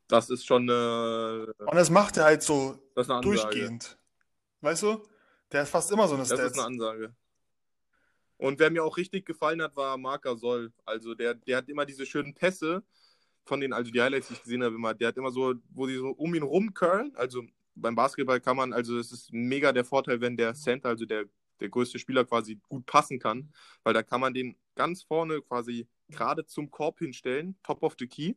Das 0.09 0.31
ist 0.31 0.47
schon 0.47 0.69
äh, 0.69 0.73
Und 0.73 1.75
das 1.75 1.91
macht 1.91 2.17
er 2.17 2.25
halt 2.25 2.43
so 2.43 2.79
das 2.95 3.07
ist 3.07 3.11
eine 3.11 3.19
Ansage. 3.19 3.23
durchgehend. 3.51 3.99
Weißt 4.61 4.83
du? 4.83 5.03
Der 5.53 5.63
hat 5.63 5.69
fast 5.69 5.91
immer 5.93 6.07
so 6.09 6.15
eine 6.15 6.23
Das 6.23 6.33
ist 6.33 6.39
Stats. 6.39 6.59
eine 6.59 6.67
Ansage. 6.67 7.15
Und 8.39 8.59
wer 8.59 8.71
mir 8.71 8.85
auch 8.85 8.97
richtig 8.97 9.25
gefallen 9.25 9.63
hat, 9.63 9.75
war 9.77 9.97
Marker 9.97 10.37
Soll. 10.37 10.73
Also 10.85 11.15
der, 11.15 11.35
der 11.35 11.57
hat 11.59 11.69
immer 11.69 11.87
diese 11.87 12.05
schönen 12.07 12.35
Pässe 12.35 12.83
von 13.45 13.61
den, 13.61 13.73
also 13.73 13.91
die 13.91 14.01
Highlights, 14.01 14.29
die 14.29 14.35
ich 14.35 14.43
gesehen 14.43 14.63
habe, 14.63 14.75
immer, 14.75 14.93
der 14.95 15.09
hat 15.09 15.17
immer 15.17 15.31
so, 15.31 15.55
wo 15.71 15.87
die 15.87 15.97
so 15.97 16.09
um 16.11 16.35
ihn 16.35 16.43
rumcurlen. 16.43 17.15
Also 17.17 17.43
beim 17.75 17.95
Basketball 17.95 18.41
kann 18.41 18.57
man, 18.57 18.73
also 18.73 18.99
es 18.99 19.13
ist 19.13 19.33
mega 19.33 19.73
der 19.73 19.85
Vorteil, 19.85 20.21
wenn 20.21 20.37
der 20.37 20.55
Center, 20.55 20.91
also 20.91 21.05
der, 21.07 21.25
der 21.61 21.69
größte 21.69 21.99
Spieler 21.99 22.25
quasi 22.25 22.61
gut 22.69 22.85
passen 22.87 23.19
kann, 23.19 23.53
weil 23.83 23.95
da 23.95 24.03
kann 24.03 24.21
man 24.21 24.35
den 24.35 24.57
ganz 24.75 25.03
vorne 25.03 25.41
quasi 25.43 25.87
gerade 26.09 26.47
zum 26.47 26.71
Korb 26.71 26.99
hinstellen, 26.99 27.57
top 27.63 27.83
of 27.83 27.97
the 27.99 28.07
key. 28.07 28.35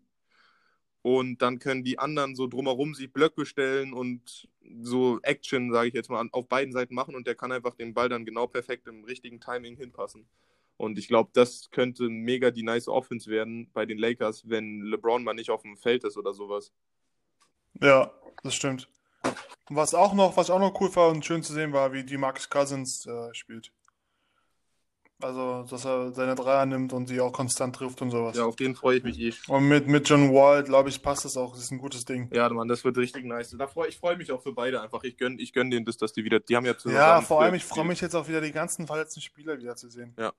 Und 1.02 1.42
dann 1.42 1.60
können 1.60 1.84
die 1.84 1.98
anderen 1.98 2.36
so 2.36 2.48
drumherum 2.48 2.94
sich 2.94 3.12
Blöcke 3.12 3.46
stellen 3.46 3.94
und 3.94 4.50
so 4.82 5.20
Action, 5.24 5.72
sage 5.72 5.88
ich 5.88 5.94
jetzt 5.94 6.10
mal, 6.10 6.28
auf 6.32 6.48
beiden 6.48 6.74
Seiten 6.74 6.94
machen 6.94 7.16
und 7.16 7.26
der 7.26 7.36
kann 7.36 7.52
einfach 7.52 7.76
den 7.76 7.94
Ball 7.94 8.10
dann 8.10 8.26
genau 8.26 8.48
perfekt 8.48 8.88
im 8.88 9.06
richtigen 9.06 9.40
Timing 9.40 9.78
hinpassen. 9.78 10.28
Und 10.76 10.98
ich 10.98 11.08
glaube, 11.08 11.30
das 11.34 11.72
könnte 11.72 12.10
mega 12.10 12.52
die 12.52 12.64
nice 12.64 12.88
Offense 12.88 13.30
werden 13.30 13.70
bei 13.74 13.86
den 13.86 13.98
Lakers, 13.98 14.48
wenn 14.50 14.82
LeBron 14.82 15.24
mal 15.24 15.34
nicht 15.34 15.50
auf 15.50 15.62
dem 15.62 15.78
Feld 15.78 16.04
ist 16.04 16.18
oder 16.18 16.34
sowas. 16.34 16.72
Ja, 17.82 18.14
das 18.44 18.56
stimmt. 18.56 18.90
Was 19.70 19.94
auch 19.94 20.14
noch, 20.14 20.38
was 20.38 20.50
auch 20.50 20.60
noch 20.60 20.80
cool 20.82 20.94
war 20.96 21.10
und 21.10 21.26
schön 21.26 21.44
zu 21.44 21.54
sehen 21.54 21.74
war, 21.74 21.94
wie 21.94 22.04
die 22.04 22.18
Marcus 22.18 22.50
Cousins 22.50 23.06
äh, 23.06 23.34
spielt. 23.34 23.72
Also, 25.22 25.66
dass 25.70 25.86
er 25.86 26.14
seine 26.14 26.36
Dreier 26.36 26.66
nimmt 26.66 26.94
und 26.94 27.08
sie 27.08 27.20
auch 27.20 27.34
konstant 27.34 27.76
trifft 27.76 28.02
und 28.02 28.10
sowas. 28.10 28.38
Ja, 28.38 28.46
auf 28.46 28.56
den 28.56 28.74
freue 28.74 28.98
ich 28.98 29.04
mich 29.04 29.20
eh. 29.20 29.34
Und 29.48 29.68
mit, 29.68 29.86
mit 29.88 30.08
John 30.08 30.34
Wall, 30.34 30.64
glaube 30.64 30.88
ich, 30.88 31.02
passt 31.02 31.26
das 31.26 31.36
auch. 31.36 31.52
Das 31.52 31.64
ist 31.64 31.72
ein 31.72 31.78
gutes 31.78 32.06
Ding. 32.06 32.30
Ja, 32.34 32.48
Mann, 32.48 32.70
das 32.70 32.86
wird 32.86 32.98
richtig 32.98 33.26
nice. 33.26 33.54
Da 33.58 33.68
freu, 33.68 33.86
ich 33.88 33.98
freue 33.98 34.16
mich 34.16 34.32
auch 34.32 34.42
für 34.42 34.54
beide 34.54 34.82
einfach. 34.82 35.04
Ich 35.04 35.18
gönne 35.18 35.42
ich 35.42 35.52
gönn 35.52 35.72
denen 35.72 35.86
das, 35.86 35.98
dass 35.98 36.14
die 36.14 36.24
wieder, 36.24 36.40
die 36.40 36.56
haben 36.56 36.66
ja 36.66 36.78
zusammen. 36.78 37.00
Ja, 37.00 37.22
vor 37.22 37.42
allem, 37.42 37.54
ich 37.54 37.66
freue 37.66 37.84
mich 37.84 38.00
jetzt 38.00 38.16
auch 38.16 38.30
wieder, 38.30 38.40
die 38.40 38.54
ganzen 38.54 38.88
verletzten 38.88 39.20
Spieler 39.20 39.58
wieder 39.60 39.76
zu 39.76 39.90
sehen. 39.90 40.16
Ja. 40.18 40.32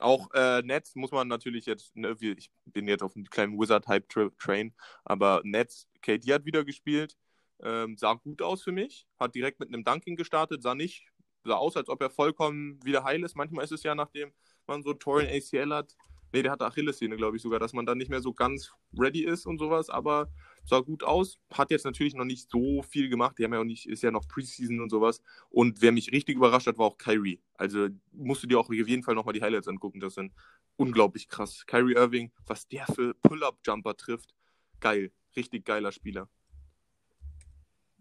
Auch 0.00 0.32
äh, 0.32 0.62
Nets 0.62 0.94
muss 0.94 1.10
man 1.10 1.28
natürlich 1.28 1.66
jetzt, 1.66 1.94
ne, 1.94 2.16
ich 2.20 2.50
bin 2.64 2.88
jetzt 2.88 3.02
auf 3.02 3.14
einem 3.14 3.26
kleinen 3.26 3.58
Wizard-Hype-Train, 3.58 4.72
aber 5.04 5.42
Nets, 5.44 5.86
KD 6.00 6.32
hat 6.32 6.44
wieder 6.46 6.64
gespielt, 6.64 7.16
ähm, 7.62 7.96
sah 7.98 8.14
gut 8.14 8.40
aus 8.40 8.62
für 8.62 8.72
mich, 8.72 9.06
hat 9.18 9.34
direkt 9.34 9.60
mit 9.60 9.68
einem 9.68 9.84
Dunking 9.84 10.16
gestartet, 10.16 10.62
sah 10.62 10.74
nicht, 10.74 11.04
sah 11.48 11.56
aus, 11.56 11.76
als 11.76 11.88
ob 11.88 12.00
er 12.00 12.10
vollkommen 12.10 12.78
wieder 12.84 13.04
heil 13.04 13.22
ist. 13.24 13.36
Manchmal 13.36 13.64
ist 13.64 13.72
es 13.72 13.82
ja, 13.82 13.94
nachdem 13.94 14.32
man 14.66 14.82
so 14.82 14.94
Torn 14.94 15.26
ACL 15.26 15.72
hat, 15.72 15.96
nee, 16.32 16.42
der 16.42 16.52
hatte 16.52 16.66
Achillessehne, 16.66 17.16
glaube 17.16 17.36
ich 17.36 17.42
sogar, 17.42 17.58
dass 17.58 17.72
man 17.72 17.86
dann 17.86 17.98
nicht 17.98 18.10
mehr 18.10 18.20
so 18.20 18.32
ganz 18.32 18.72
ready 18.96 19.24
ist 19.24 19.46
und 19.46 19.58
sowas, 19.58 19.90
aber 19.90 20.28
sah 20.64 20.80
gut 20.80 21.02
aus. 21.02 21.38
Hat 21.52 21.70
jetzt 21.70 21.84
natürlich 21.84 22.14
noch 22.14 22.24
nicht 22.24 22.50
so 22.50 22.82
viel 22.82 23.08
gemacht. 23.08 23.38
Die 23.38 23.44
haben 23.44 23.52
ja 23.52 23.60
auch 23.60 23.64
nicht, 23.64 23.88
ist 23.88 24.02
ja 24.02 24.10
noch 24.10 24.28
Preseason 24.28 24.80
und 24.80 24.90
sowas. 24.90 25.22
Und 25.50 25.80
wer 25.80 25.92
mich 25.92 26.12
richtig 26.12 26.36
überrascht 26.36 26.66
hat, 26.66 26.78
war 26.78 26.86
auch 26.86 26.98
Kyrie. 26.98 27.40
Also 27.54 27.88
musst 28.12 28.42
du 28.42 28.46
dir 28.46 28.58
auch 28.58 28.68
auf 28.68 28.72
jeden 28.72 29.02
Fall 29.02 29.14
nochmal 29.14 29.34
die 29.34 29.42
Highlights 29.42 29.68
angucken. 29.68 30.00
Das 30.00 30.14
sind 30.14 30.32
unglaublich 30.76 31.28
krass. 31.28 31.64
Kyrie 31.66 31.94
Irving, 31.94 32.32
was 32.46 32.68
der 32.68 32.86
für 32.86 33.14
Pull-Up-Jumper 33.14 33.96
trifft. 33.96 34.34
Geil. 34.80 35.10
Richtig 35.36 35.64
geiler 35.64 35.92
Spieler. 35.92 36.28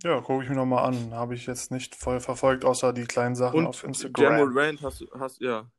Ja, 0.04 0.22
gucke 0.22 0.44
ich 0.44 0.50
mir 0.50 0.56
nochmal 0.56 0.86
an. 0.86 1.14
Habe 1.14 1.34
ich 1.34 1.48
jetzt 1.48 1.72
nicht 1.72 1.96
voll 1.96 2.20
verfolgt, 2.20 2.66
außer 2.66 2.94
die 2.94 3.06
kleinen 3.06 3.36
Sachen 3.36 3.60
und 3.60 3.68
auf 3.68 3.84
Instagram. 3.84 4.38
Jamal 4.38 4.48
Rand, 4.52 4.82
hast, 4.82 5.06
hast, 5.18 5.42
ja. 5.42 5.70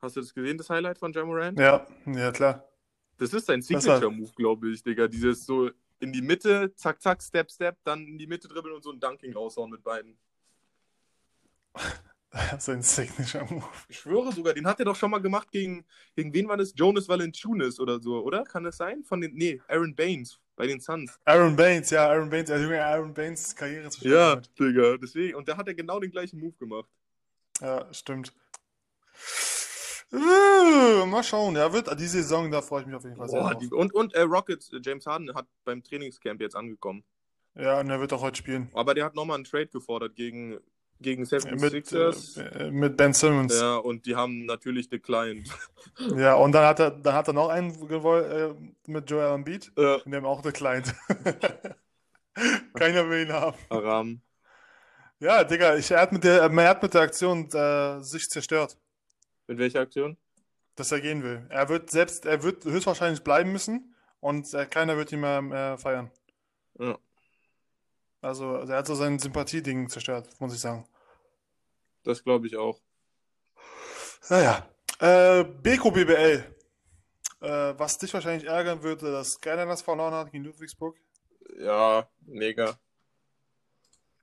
hast 0.00 0.16
du 0.16 0.20
das 0.20 0.34
gesehen, 0.34 0.58
das 0.58 0.68
Highlight 0.68 0.98
von 0.98 1.12
Jamal 1.12 1.42
Rand? 1.42 1.58
Ja, 1.58 1.86
ja, 2.06 2.32
klar. 2.32 2.68
Das 3.16 3.32
ist 3.32 3.46
sein 3.46 3.62
Signature-Move, 3.62 4.32
glaube 4.36 4.70
ich, 4.70 4.82
Digga. 4.82 5.08
Dieses 5.08 5.46
so 5.46 5.70
in 6.00 6.12
die 6.12 6.20
Mitte, 6.20 6.74
zack, 6.74 7.00
zack, 7.00 7.22
Step, 7.22 7.50
Step, 7.50 7.78
dann 7.84 8.06
in 8.06 8.18
die 8.18 8.26
Mitte 8.26 8.48
dribbeln 8.48 8.74
und 8.74 8.82
so 8.82 8.90
ein 8.90 9.00
Dunking 9.00 9.32
raushauen 9.32 9.70
mit 9.70 9.82
beiden. 9.82 10.18
Sein 12.58 12.82
Signature-Move. 12.82 13.64
Ich 13.88 14.00
schwöre 14.00 14.32
sogar, 14.32 14.54
den 14.54 14.66
hat 14.66 14.78
er 14.78 14.86
doch 14.86 14.96
schon 14.96 15.10
mal 15.10 15.20
gemacht 15.20 15.50
gegen, 15.50 15.84
gegen 16.16 16.32
wen 16.32 16.48
war 16.48 16.56
das? 16.56 16.72
Jonas 16.74 17.08
Valanciunas 17.08 17.78
oder 17.78 18.00
so, 18.00 18.22
oder? 18.22 18.42
Kann 18.44 18.64
das 18.64 18.78
sein? 18.78 19.04
Von 19.04 19.20
den, 19.20 19.34
nee, 19.34 19.60
Aaron 19.68 19.94
Baines 19.94 20.40
bei 20.56 20.66
den 20.66 20.80
Suns. 20.80 21.18
Aaron 21.24 21.56
Baines, 21.56 21.90
ja, 21.90 22.08
Aaron 22.08 22.30
Baines, 22.30 22.50
also 22.50 22.70
Aaron 22.70 23.14
Baines 23.14 23.54
Karriere 23.54 23.90
zu 23.90 24.06
Ja, 24.08 24.36
mit. 24.36 24.58
Digga, 24.58 24.96
deswegen. 24.96 25.36
Und 25.36 25.48
da 25.48 25.56
hat 25.56 25.66
er 25.68 25.74
genau 25.74 26.00
den 26.00 26.10
gleichen 26.10 26.38
Move 26.38 26.54
gemacht. 26.58 26.88
Ja, 27.60 27.92
stimmt. 27.92 28.32
Äh, 30.12 31.06
mal 31.06 31.22
schauen, 31.22 31.56
ja, 31.56 31.72
wird 31.72 31.88
die 31.98 32.06
Saison, 32.06 32.50
da 32.50 32.60
freue 32.60 32.82
ich 32.82 32.86
mich 32.86 32.96
auf 32.96 33.04
jeden 33.04 33.16
Fall 33.16 33.28
sehr 33.28 33.40
Boah, 33.40 33.54
die, 33.54 33.68
und 33.68 33.94
und 33.94 34.12
äh, 34.14 34.20
Rockets, 34.20 34.70
äh, 34.72 34.80
James 34.82 35.06
Harden 35.06 35.34
hat 35.34 35.46
beim 35.64 35.82
Trainingscamp 35.82 36.40
jetzt 36.40 36.54
angekommen. 36.54 37.02
Ja, 37.54 37.80
und 37.80 37.88
er 37.88 37.98
wird 37.98 38.12
auch 38.12 38.20
heute 38.20 38.36
spielen. 38.36 38.70
Aber 38.74 38.94
der 38.94 39.06
hat 39.06 39.14
nochmal 39.14 39.36
einen 39.36 39.44
Trade 39.44 39.68
gefordert 39.68 40.14
gegen, 40.14 40.58
gegen 41.02 41.24
76ers. 41.24 42.38
Mit, 42.38 42.54
äh, 42.54 42.70
mit 42.70 42.96
Ben 42.96 43.12
Simmons. 43.12 43.58
Ja, 43.58 43.76
und 43.76 44.06
die 44.06 44.16
haben 44.16 44.46
natürlich 44.46 44.88
declined. 44.88 45.48
Ja, 46.16 46.34
und 46.34 46.52
dann 46.52 46.64
hat 46.64 46.80
er, 46.80 46.90
dann 46.90 47.12
hat 47.12 47.28
er 47.28 47.34
noch 47.34 47.48
einen 47.48 47.86
gewollt, 47.86 48.24
äh, 48.26 48.54
mit 48.86 49.10
Joel 49.10 49.34
Embiid. 49.34 49.72
Ja. 49.76 49.96
Und 49.96 50.06
die 50.06 50.16
haben 50.16 50.24
auch 50.24 50.40
declined. 50.40 50.94
Keiner 52.74 53.10
will 53.10 53.26
ihn 53.26 53.32
haben. 53.32 53.58
Aram. 53.68 54.22
Ja, 55.18 55.44
Digga, 55.44 55.76
ich, 55.76 55.90
er, 55.90 56.00
hat 56.00 56.12
mit 56.12 56.24
der, 56.24 56.40
er 56.42 56.68
hat 56.68 56.82
mit 56.82 56.94
der 56.94 57.02
Aktion 57.02 57.48
äh, 57.52 58.00
sich 58.00 58.28
zerstört. 58.30 58.78
Mit 59.46 59.58
welcher 59.58 59.80
Aktion? 59.80 60.16
Dass 60.76 60.92
er 60.92 61.00
gehen 61.00 61.22
will. 61.22 61.46
Er 61.48 61.68
wird 61.68 61.90
selbst, 61.90 62.24
er 62.26 62.42
wird 62.42 62.64
höchstwahrscheinlich 62.64 63.22
bleiben 63.22 63.52
müssen 63.52 63.94
und 64.20 64.52
äh, 64.54 64.66
keiner 64.66 64.96
wird 64.96 65.12
ihn 65.12 65.20
mehr, 65.20 65.42
mehr 65.42 65.78
feiern. 65.78 66.10
Ja. 66.78 66.98
Also, 68.20 68.54
er 68.54 68.78
hat 68.78 68.86
so 68.86 68.94
sein 68.94 69.18
Sympathieding 69.18 69.88
zerstört, 69.88 70.28
muss 70.40 70.54
ich 70.54 70.60
sagen. 70.60 70.86
Das 72.04 72.22
glaube 72.22 72.46
ich 72.46 72.56
auch. 72.56 72.80
Naja. 74.28 74.68
Äh, 74.98 75.44
Beko 75.44 75.90
BBL. 75.90 76.44
Äh, 77.40 77.74
was 77.76 77.98
dich 77.98 78.14
wahrscheinlich 78.14 78.48
ärgern 78.48 78.82
würde, 78.82 79.10
dass 79.10 79.38
das 79.40 79.82
verloren 79.82 80.14
hat 80.14 80.30
gegen 80.30 80.44
Ludwigsburg. 80.44 80.96
Ja, 81.58 82.08
mega. 82.20 82.78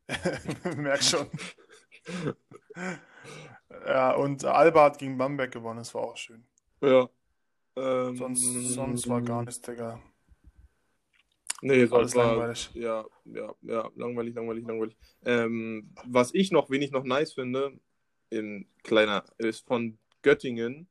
Merk 0.76 1.04
schon. 1.04 1.28
Ja, 3.86 4.15
und 4.15 4.44
Alba 4.46 4.86
hat 4.86 4.98
gegen 4.98 5.18
Bamberg 5.18 5.52
gewonnen, 5.52 5.78
das 5.78 5.94
war 5.94 6.02
auch 6.02 6.18
schön. 6.18 6.44
Ja. 6.82 7.08
Ähm, 7.76 8.18
sonst, 8.18 8.42
sonst 8.74 9.08
war 9.08 9.22
gar 9.22 9.44
nichts, 9.44 9.62
Digga. 9.62 10.02
Nee, 11.62 11.86
sonst 11.86 12.15
war 12.15 12.28
langweilig. 12.28 12.69
Ja, 12.74 13.06
ja, 13.26 13.54
ja, 13.62 13.89
langweilig, 13.95 14.36
langweilig, 14.36 14.65
langweilig. 14.65 14.98
Ähm, 15.26 15.93
was 16.06 16.34
ich 16.34 16.52
noch, 16.52 16.69
wen 16.69 16.82
ich 16.82 16.91
noch 16.91 17.04
nice 17.04 17.34
finde, 17.34 17.78
in 18.30 18.67
kleiner, 18.84 19.26
ist 19.38 19.65
von 19.67 19.98
Göttingen. 20.22 20.88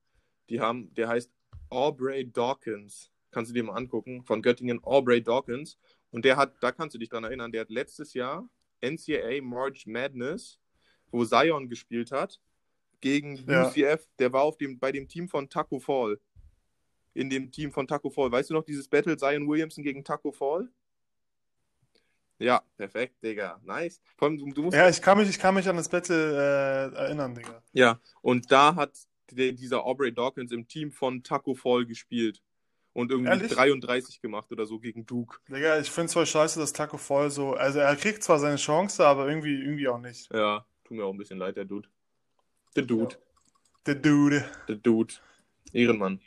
Die 0.50 0.60
haben, 0.60 0.92
der 0.94 1.08
heißt 1.08 1.32
Aubrey 1.70 2.30
Dawkins. 2.30 3.12
Kannst 3.30 3.50
du 3.50 3.54
dir 3.54 3.64
mal 3.64 3.74
angucken. 3.74 4.24
Von 4.24 4.42
Göttingen, 4.42 4.82
Aubrey 4.82 5.22
Dawkins. 5.22 5.78
Und 6.10 6.24
der 6.24 6.36
hat, 6.36 6.54
da 6.60 6.72
kannst 6.72 6.94
du 6.94 6.98
dich 6.98 7.08
dran 7.08 7.24
erinnern, 7.24 7.52
der 7.52 7.62
hat 7.62 7.70
letztes 7.70 8.14
Jahr 8.14 8.48
NCAA 8.80 9.42
March 9.42 9.86
Madness, 9.86 10.58
wo 11.10 11.24
Zion 11.24 11.68
gespielt 11.68 12.12
hat, 12.12 12.40
gegen 13.00 13.36
ja. 13.46 13.68
UCF, 13.68 14.08
der 14.18 14.32
war 14.32 14.42
auf 14.42 14.56
dem, 14.56 14.78
bei 14.78 14.92
dem 14.92 15.08
Team 15.08 15.28
von 15.28 15.48
Taco 15.48 15.78
Fall. 15.78 16.18
In 17.18 17.30
dem 17.30 17.50
Team 17.50 17.72
von 17.72 17.88
Taco 17.88 18.10
Fall. 18.10 18.30
Weißt 18.30 18.48
du 18.50 18.54
noch 18.54 18.62
dieses 18.62 18.86
Battle 18.86 19.16
Zion 19.16 19.48
Williamson 19.48 19.82
gegen 19.82 20.04
Taco 20.04 20.30
Fall? 20.30 20.68
Ja, 22.38 22.62
perfekt, 22.76 23.16
Digga. 23.24 23.60
Nice. 23.64 24.00
Allem, 24.20 24.38
du, 24.38 24.52
du 24.52 24.62
musst 24.62 24.76
ja, 24.76 24.88
ich 24.88 25.02
kann, 25.02 25.18
mich, 25.18 25.28
ich 25.28 25.40
kann 25.40 25.56
mich 25.56 25.68
an 25.68 25.76
das 25.76 25.88
Battle 25.88 26.14
äh, 26.14 26.96
erinnern, 26.96 27.34
Digga. 27.34 27.60
Ja, 27.72 27.98
und 28.22 28.52
da 28.52 28.76
hat 28.76 28.92
der, 29.32 29.50
dieser 29.50 29.84
Aubrey 29.84 30.12
Dawkins 30.14 30.52
im 30.52 30.68
Team 30.68 30.92
von 30.92 31.24
Taco 31.24 31.54
Fall 31.54 31.86
gespielt. 31.86 32.40
Und 32.92 33.10
irgendwie 33.10 33.30
Ehrlich? 33.30 33.50
33 33.50 34.20
gemacht 34.20 34.52
oder 34.52 34.66
so 34.66 34.78
gegen 34.78 35.04
Duke. 35.04 35.38
Digga, 35.48 35.80
ich 35.80 35.90
finde 35.90 36.06
es 36.06 36.12
voll 36.12 36.26
scheiße, 36.26 36.60
dass 36.60 36.72
Taco 36.72 36.98
Fall 36.98 37.32
so. 37.32 37.54
Also 37.54 37.80
er 37.80 37.96
kriegt 37.96 38.22
zwar 38.22 38.38
seine 38.38 38.56
Chance, 38.56 39.04
aber 39.04 39.28
irgendwie, 39.28 39.60
irgendwie 39.60 39.88
auch 39.88 39.98
nicht. 39.98 40.32
Ja, 40.32 40.64
tut 40.84 40.96
mir 40.96 41.04
auch 41.04 41.12
ein 41.12 41.18
bisschen 41.18 41.38
leid, 41.38 41.56
der 41.56 41.64
Dude. 41.64 41.88
Der 42.76 42.84
Dude. 42.84 43.16
Der 43.86 43.96
Dude. 43.96 44.44
Der 44.68 44.76
Dude. 44.76 45.14
Ehrenmann. 45.72 46.20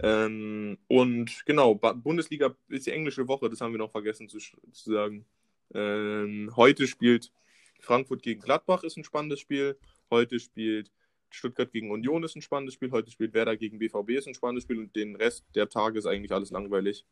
Ähm, 0.00 0.78
und 0.88 1.44
genau, 1.46 1.74
Bundesliga 1.74 2.54
ist 2.68 2.86
die 2.86 2.90
englische 2.90 3.28
Woche, 3.28 3.48
das 3.48 3.60
haben 3.60 3.72
wir 3.72 3.78
noch 3.78 3.92
vergessen 3.92 4.28
zu, 4.28 4.38
zu 4.38 4.92
sagen. 4.92 5.24
Ähm, 5.72 6.52
heute 6.56 6.86
spielt 6.86 7.32
Frankfurt 7.80 8.22
gegen 8.22 8.40
Gladbach, 8.40 8.82
ist 8.82 8.96
ein 8.96 9.04
spannendes 9.04 9.40
Spiel. 9.40 9.78
Heute 10.10 10.40
spielt 10.40 10.90
Stuttgart 11.30 11.70
gegen 11.70 11.90
Union, 11.90 12.22
ist 12.24 12.36
ein 12.36 12.42
spannendes 12.42 12.74
Spiel. 12.74 12.90
Heute 12.90 13.10
spielt 13.10 13.34
Werder 13.34 13.56
gegen 13.56 13.78
BVB, 13.78 14.10
ist 14.10 14.26
ein 14.26 14.34
spannendes 14.34 14.64
Spiel. 14.64 14.78
Und 14.78 14.96
den 14.96 15.16
Rest 15.16 15.44
der 15.54 15.68
Tage 15.68 15.98
ist 15.98 16.06
eigentlich 16.06 16.32
alles 16.32 16.50
langweilig. 16.50 17.04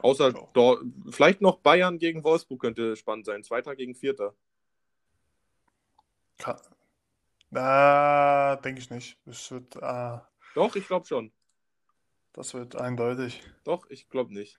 Außer 0.00 0.32
oh. 0.54 0.78
vielleicht 1.10 1.40
noch 1.40 1.58
Bayern 1.58 1.98
gegen 1.98 2.22
Wolfsburg 2.22 2.60
könnte 2.60 2.96
spannend 2.96 3.26
sein. 3.26 3.42
Zweiter 3.42 3.74
gegen 3.74 3.94
Vierter. 3.94 4.34
Na, 7.50 8.56
denke 8.56 8.80
ich 8.80 8.90
nicht. 8.90 9.18
Es 9.26 9.50
wird. 9.50 9.76
Äh, 9.76 10.18
Doch, 10.58 10.74
ich 10.74 10.88
glaube 10.88 11.06
schon. 11.06 11.30
Das 12.32 12.52
wird 12.52 12.74
eindeutig. 12.74 13.44
Doch, 13.62 13.88
ich 13.90 14.08
glaube 14.08 14.34
nicht. 14.34 14.58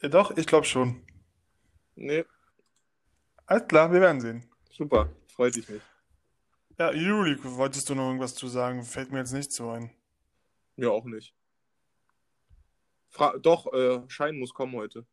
Äh, 0.00 0.08
doch, 0.08 0.36
ich 0.36 0.46
glaube 0.46 0.64
schon. 0.64 1.04
Nee. 1.96 2.24
Alles 3.46 3.66
klar, 3.66 3.90
wir 3.92 4.00
werden 4.00 4.20
sehen. 4.20 4.48
Super, 4.70 5.12
freut 5.26 5.56
dich 5.56 5.68
mich. 5.68 5.82
Ja, 6.78 6.92
Juli, 6.92 7.36
wolltest 7.42 7.90
du 7.90 7.96
noch 7.96 8.06
irgendwas 8.06 8.36
zu 8.36 8.46
sagen? 8.46 8.84
Fällt 8.84 9.10
mir 9.10 9.18
jetzt 9.18 9.32
nicht 9.32 9.50
so 9.50 9.70
ein. 9.70 9.90
Ja, 10.76 10.90
auch 10.90 11.04
nicht. 11.04 11.34
Fra 13.08 13.36
Doch, 13.38 13.72
äh, 13.72 14.02
Schein 14.06 14.38
muss 14.38 14.54
kommen 14.54 14.76
heute. 14.76 15.04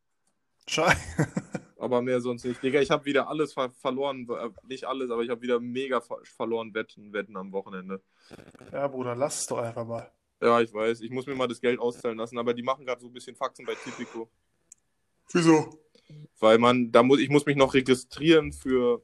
Schein? 0.68 0.96
aber 1.80 2.02
mehr 2.02 2.20
sonst 2.20 2.44
nicht. 2.44 2.62
Digga, 2.62 2.80
ich 2.80 2.90
habe 2.90 3.04
wieder 3.06 3.28
alles 3.28 3.54
ver 3.54 3.70
verloren, 3.70 4.28
äh, 4.28 4.50
nicht 4.68 4.84
alles, 4.84 5.10
aber 5.10 5.22
ich 5.22 5.30
habe 5.30 5.40
wieder 5.40 5.58
mega 5.58 6.00
ver 6.00 6.18
verloren 6.24 6.74
Wetten, 6.74 7.12
Wetten 7.12 7.36
am 7.36 7.52
Wochenende. 7.52 8.00
Ja, 8.70 8.86
Bruder, 8.86 9.16
lass 9.16 9.40
es 9.40 9.46
doch 9.46 9.58
einfach 9.58 9.86
mal. 9.86 10.10
Ja, 10.42 10.60
ich 10.60 10.72
weiß. 10.72 11.00
Ich 11.00 11.10
muss 11.10 11.26
mir 11.26 11.34
mal 11.34 11.48
das 11.48 11.60
Geld 11.60 11.80
auszahlen 11.80 12.18
lassen, 12.18 12.38
aber 12.38 12.54
die 12.54 12.62
machen 12.62 12.84
gerade 12.84 13.00
so 13.00 13.08
ein 13.08 13.12
bisschen 13.12 13.36
Faxen 13.36 13.66
bei 13.66 13.74
Tipico. 13.74 14.30
Wieso? 15.32 15.80
Weil 16.38 16.58
man, 16.58 16.90
da 16.92 17.02
muss, 17.02 17.20
ich 17.20 17.28
muss 17.28 17.46
mich 17.46 17.56
noch 17.56 17.74
registrieren 17.74 18.52
für 18.52 19.02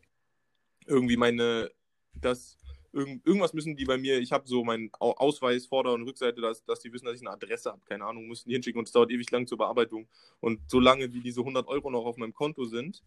irgendwie 0.87 1.17
meine, 1.17 1.71
das, 2.15 2.59
irgend, 2.93 3.27
irgendwas 3.27 3.53
müssen 3.53 3.77
die 3.77 3.85
bei 3.85 3.99
mir, 3.99 4.19
ich 4.19 4.33
habe 4.33 4.47
so 4.47 4.65
meinen 4.65 4.91
Au- 4.99 5.13
Ausweis, 5.17 5.67
Vorder- 5.67 5.93
und 5.95 6.03
Rückseite, 6.05 6.41
dass, 6.41 6.65
dass 6.65 6.81
die 6.81 6.93
wissen, 6.93 7.07
dass 7.07 7.15
ich 7.17 7.21
eine 7.23 7.31
Adresse 7.31 7.71
habe, 7.73 7.83
keine 7.85 8.05
Ahnung, 8.05 8.27
müssen 8.27 8.49
die 8.49 8.55
hinschicken 8.55 8.79
und 8.79 8.87
es 8.87 8.93
dauert 8.93 9.11
ewig 9.11 9.31
lang 9.31 9.47
zur 9.47 9.59
Bearbeitung. 9.59 10.09
Und 10.41 10.61
solange 10.69 11.13
wie 11.13 11.21
diese 11.21 11.41
100 11.41 11.67
Euro 11.69 11.91
noch 11.91 12.05
auf 12.05 12.17
meinem 12.17 12.35
Konto 12.35 12.65
sind, 12.65 13.03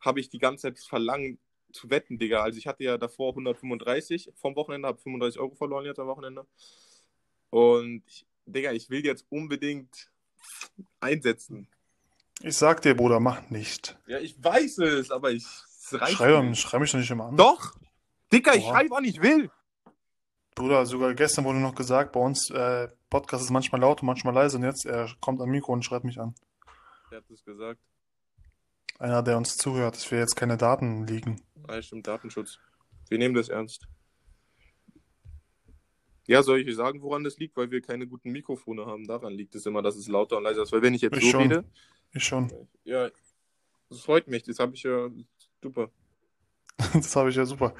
habe 0.00 0.20
ich 0.20 0.28
die 0.30 0.38
ganze 0.38 0.62
Zeit 0.62 0.78
verlangt 0.78 1.38
zu 1.72 1.90
wetten, 1.90 2.18
Digga. 2.18 2.42
Also 2.42 2.58
ich 2.58 2.66
hatte 2.66 2.84
ja 2.84 2.98
davor 2.98 3.30
135 3.30 4.32
vom 4.34 4.56
Wochenende, 4.56 4.88
habe 4.88 4.98
35 4.98 5.40
Euro 5.40 5.54
verloren 5.54 5.84
jetzt 5.84 5.98
am 5.98 6.06
Wochenende. 6.08 6.46
Und 7.50 8.02
ich, 8.06 8.26
Digga, 8.46 8.72
ich 8.72 8.90
will 8.90 9.04
jetzt 9.04 9.24
unbedingt 9.30 10.10
einsetzen. 11.00 11.68
Ich 12.42 12.56
sag 12.56 12.80
dir, 12.82 12.94
Bruder, 12.94 13.20
mach 13.20 13.50
nicht. 13.50 13.98
Ja, 14.06 14.18
ich 14.18 14.42
weiß 14.42 14.78
es, 14.78 15.10
aber 15.10 15.30
ich 15.32 15.44
Schrei, 15.98 16.54
schrei 16.54 16.78
mich 16.78 16.92
doch 16.92 16.98
nicht 16.98 17.10
immer 17.10 17.26
an. 17.26 17.36
Doch! 17.36 17.74
Dicker, 18.32 18.54
ich 18.56 18.64
schreibe, 18.64 18.90
wann 18.90 19.04
ich 19.04 19.20
will. 19.20 19.50
Bruder, 20.54 20.84
sogar 20.86 21.14
gestern 21.14 21.44
wurde 21.44 21.58
noch 21.58 21.74
gesagt, 21.74 22.12
bei 22.12 22.20
uns 22.20 22.50
äh, 22.50 22.88
Podcast 23.08 23.44
ist 23.44 23.50
manchmal 23.50 23.80
laut 23.80 24.02
und 24.02 24.06
manchmal 24.06 24.34
leise 24.34 24.56
und 24.58 24.64
jetzt 24.64 24.84
er 24.86 25.08
kommt 25.20 25.40
am 25.40 25.48
Mikro 25.50 25.72
und 25.72 25.84
schreibt 25.84 26.04
mich 26.04 26.20
an. 26.20 26.34
Wer 27.08 27.18
hat 27.18 27.24
das 27.30 27.44
gesagt? 27.44 27.80
Einer, 28.98 29.22
der 29.22 29.36
uns 29.38 29.56
zuhört, 29.56 29.94
dass 29.96 30.10
wir 30.10 30.18
jetzt 30.18 30.36
keine 30.36 30.56
Daten 30.56 31.06
liegen. 31.06 31.40
Ah, 31.66 31.80
stimmt, 31.80 32.06
Datenschutz. 32.06 32.58
Wir 33.08 33.18
nehmen 33.18 33.34
das 33.34 33.48
ernst. 33.48 33.86
Ja, 36.26 36.42
soll 36.42 36.60
ich 36.60 36.76
sagen, 36.76 37.00
woran 37.02 37.24
das 37.24 37.38
liegt? 37.38 37.56
Weil 37.56 37.70
wir 37.70 37.80
keine 37.80 38.06
guten 38.06 38.30
Mikrofone 38.30 38.86
haben. 38.86 39.06
Daran 39.06 39.32
liegt 39.32 39.54
es 39.54 39.66
immer, 39.66 39.82
dass 39.82 39.96
es 39.96 40.06
lauter 40.06 40.36
und 40.36 40.44
leiser 40.44 40.62
ist. 40.62 40.70
Weil 40.72 40.82
wenn 40.82 40.94
ich 40.94 41.00
jetzt 41.02 41.16
Ich 41.16 41.24
so 41.24 41.30
schon. 41.30 41.42
rede, 41.42 41.64
Ich 42.12 42.22
schon. 42.24 42.52
ja, 42.84 43.10
das 43.88 44.00
freut 44.02 44.28
mich. 44.28 44.42
Das 44.44 44.58
habe 44.60 44.74
ich 44.74 44.82
ja 44.84 45.08
super. 45.62 45.90
Das 46.94 47.14
habe 47.16 47.30
ich 47.30 47.36
ja 47.36 47.44
super. 47.44 47.74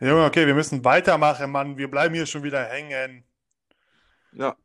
Junge, 0.00 0.24
okay, 0.24 0.46
wir 0.46 0.54
müssen 0.54 0.84
weitermachen, 0.84 1.50
Mann. 1.50 1.76
Wir 1.76 1.90
bleiben 1.90 2.14
hier 2.14 2.26
schon 2.26 2.42
wieder 2.42 2.64
hängen. 2.64 3.24
Ja, 4.32 4.56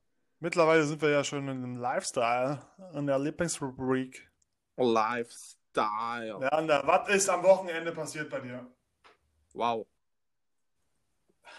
Mittlerweile 0.41 0.83
sind 0.83 0.99
wir 1.03 1.11
ja 1.11 1.23
schon 1.23 1.47
in 1.47 1.61
dem 1.61 1.77
Lifestyle, 1.77 2.59
in 2.95 3.05
der 3.05 3.19
Lieblingsrubrik. 3.19 4.27
Lifestyle. 4.75 6.39
Leander, 6.39 6.81
was 6.83 7.09
ist 7.09 7.29
am 7.29 7.43
Wochenende 7.43 7.91
passiert 7.91 8.31
bei 8.31 8.39
dir? 8.39 8.65
Wow. 9.53 9.85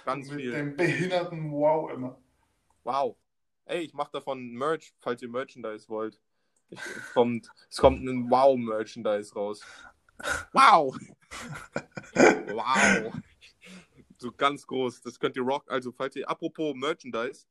Ganz 0.04 0.28
Mit 0.28 0.40
viel. 0.40 0.50
dem 0.50 0.76
behinderten 0.76 1.52
Wow 1.52 1.92
immer. 1.92 2.18
Wow. 2.82 3.16
Ey, 3.66 3.82
ich 3.82 3.94
mache 3.94 4.10
davon 4.10 4.50
Merch, 4.50 4.92
falls 4.98 5.22
ihr 5.22 5.28
Merchandise 5.28 5.88
wollt. 5.88 6.20
Ich, 6.68 6.80
es, 6.80 7.12
kommt, 7.12 7.52
es 7.70 7.76
kommt 7.76 8.02
ein 8.04 8.28
Wow-Merchandise 8.28 9.32
raus. 9.32 9.64
Wow! 10.52 10.96
wow! 12.14 13.12
So 14.18 14.30
ganz 14.32 14.66
groß. 14.66 15.00
Das 15.02 15.18
könnt 15.18 15.36
ihr 15.36 15.42
rock. 15.42 15.64
Also, 15.70 15.92
falls 15.92 16.14
ihr, 16.16 16.28
apropos 16.28 16.74
Merchandise, 16.76 17.46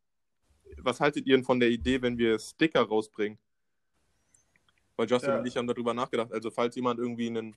was 0.78 1.00
haltet 1.02 1.26
ihr 1.28 1.36
denn 1.36 1.44
von 1.44 1.60
der 1.60 1.70
Idee, 1.70 2.02
wenn 2.02 2.18
wir 2.18 2.40
Sticker 2.40 2.82
rausbringen? 2.82 3.38
Weil 4.96 5.10
Justin 5.10 5.32
Ja. 5.32 5.40
und 5.40 5.46
ich 5.46 5.58
haben 5.58 5.68
darüber 5.68 5.94
nachgedacht. 5.94 6.32
Also, 6.32 6.50
falls 6.52 6.76
jemand 6.76 7.00
irgendwie 7.00 7.28
einen 7.28 7.56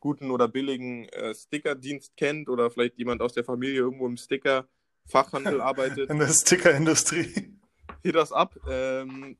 guten 0.00 0.30
oder 0.30 0.48
billigen 0.48 1.08
äh, 1.10 1.34
Stickerdienst 1.34 2.16
kennt 2.16 2.48
oder 2.48 2.70
vielleicht 2.70 2.98
jemand 2.98 3.22
aus 3.22 3.32
der 3.32 3.44
Familie 3.44 3.76
irgendwo 3.80 4.06
im 4.06 4.16
Sticker-Fachhandel 4.16 5.60
arbeitet, 5.60 6.10
In 6.10 6.18
der 6.18 6.28
Stickerindustrie. 6.28 7.54
hier 8.02 8.12
das 8.12 8.32
ab. 8.32 8.56
Ähm, 8.68 9.36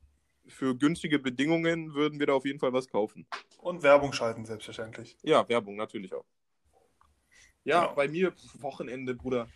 für 0.51 0.77
günstige 0.77 1.19
Bedingungen 1.19 1.95
würden 1.95 2.19
wir 2.19 2.27
da 2.27 2.35
auf 2.35 2.45
jeden 2.45 2.59
Fall 2.59 2.73
was 2.73 2.89
kaufen. 2.89 3.27
Und 3.59 3.83
Werbung 3.83 4.13
schalten, 4.13 4.45
selbstverständlich. 4.45 5.17
Ja, 5.23 5.49
Werbung 5.49 5.77
natürlich 5.77 6.13
auch. 6.15 6.25
Ja, 7.65 7.85
Ja. 7.85 7.93
bei 7.93 8.09
mir 8.09 8.33
Wochenende, 8.59 9.15
Bruder. 9.15 9.49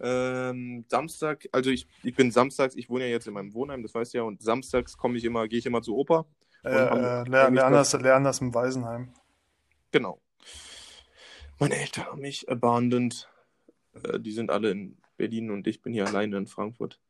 Ähm, 0.00 0.84
Samstag, 0.88 1.48
also 1.50 1.70
ich, 1.70 1.86
ich 2.04 2.14
bin 2.14 2.30
samstags, 2.30 2.76
ich 2.76 2.88
wohne 2.88 3.04
ja 3.04 3.10
jetzt 3.10 3.26
in 3.26 3.34
meinem 3.34 3.52
Wohnheim, 3.52 3.82
das 3.82 3.94
weißt 3.94 4.14
du 4.14 4.18
ja, 4.18 4.24
und 4.24 4.40
samstags 4.40 4.96
komme 4.96 5.18
ich 5.18 5.24
immer, 5.24 5.48
gehe 5.48 5.58
ich 5.58 5.66
immer 5.66 5.82
zur 5.82 5.96
Oper. 5.96 6.26
Äh, 6.64 6.68
äh, 6.70 7.24
Leander, 7.28 7.80
ist, 7.80 7.92
Leander 7.94 8.30
ist 8.30 8.40
im 8.40 8.54
Waisenheim. 8.54 9.12
Genau. 9.90 10.20
Meine 11.58 11.76
Eltern 11.76 12.06
haben 12.06 12.20
mich 12.20 12.48
abandoned. 12.48 13.28
Äh, 13.94 14.20
die 14.20 14.32
sind 14.32 14.50
alle 14.50 14.70
in 14.70 14.98
Berlin 15.16 15.50
und 15.50 15.66
ich 15.66 15.82
bin 15.82 15.92
hier 15.92 16.06
alleine 16.06 16.36
in 16.36 16.46
Frankfurt. 16.46 17.00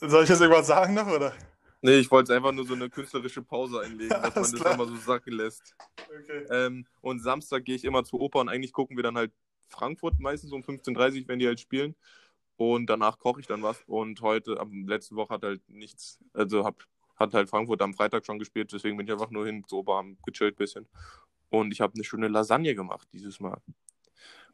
Soll 0.00 0.24
ich 0.24 0.30
jetzt 0.30 0.40
irgendwas 0.40 0.66
sagen 0.66 0.94
noch, 0.94 1.06
oder? 1.06 1.32
Nee, 1.82 1.98
ich 1.98 2.10
wollte 2.10 2.34
einfach 2.34 2.52
nur 2.52 2.66
so 2.66 2.74
eine 2.74 2.90
künstlerische 2.90 3.42
Pause 3.42 3.80
einlegen, 3.80 4.08
dass 4.22 4.22
man 4.22 4.32
alles 4.32 4.52
das 4.52 4.60
klar. 4.60 4.74
immer 4.74 4.86
so 4.86 4.96
sacken 4.96 5.32
lässt. 5.34 5.74
Okay. 5.98 6.46
Ähm, 6.50 6.86
und 7.00 7.20
Samstag 7.20 7.64
gehe 7.64 7.74
ich 7.76 7.84
immer 7.84 8.04
zur 8.04 8.20
Oper 8.20 8.40
und 8.40 8.48
eigentlich 8.48 8.72
gucken 8.72 8.96
wir 8.96 9.02
dann 9.02 9.16
halt 9.16 9.32
Frankfurt 9.68 10.18
meistens 10.18 10.52
um 10.52 10.62
15.30 10.62 11.22
Uhr, 11.22 11.28
wenn 11.28 11.38
die 11.38 11.46
halt 11.46 11.60
spielen. 11.60 11.94
Und 12.56 12.86
danach 12.86 13.18
koche 13.18 13.40
ich 13.40 13.46
dann 13.46 13.62
was. 13.62 13.82
Und 13.86 14.20
heute, 14.20 14.58
am 14.60 14.86
letzte 14.86 15.16
Woche 15.16 15.34
hat 15.34 15.42
halt 15.42 15.66
nichts, 15.68 16.18
also 16.34 16.64
hab, 16.64 16.82
hat 17.16 17.32
halt 17.32 17.48
Frankfurt 17.48 17.80
am 17.80 17.94
Freitag 17.94 18.26
schon 18.26 18.38
gespielt, 18.38 18.70
deswegen 18.72 18.96
bin 18.98 19.06
ich 19.06 19.12
einfach 19.12 19.30
nur 19.30 19.46
hin 19.46 19.64
zur 19.66 19.78
Oper, 19.80 19.94
haben 19.94 20.18
gechillt 20.26 20.54
ein 20.54 20.58
bisschen. 20.58 20.88
Und 21.48 21.72
ich 21.72 21.80
habe 21.80 21.94
eine 21.94 22.04
schöne 22.04 22.28
Lasagne 22.28 22.74
gemacht 22.74 23.08
dieses 23.12 23.40
Mal. 23.40 23.58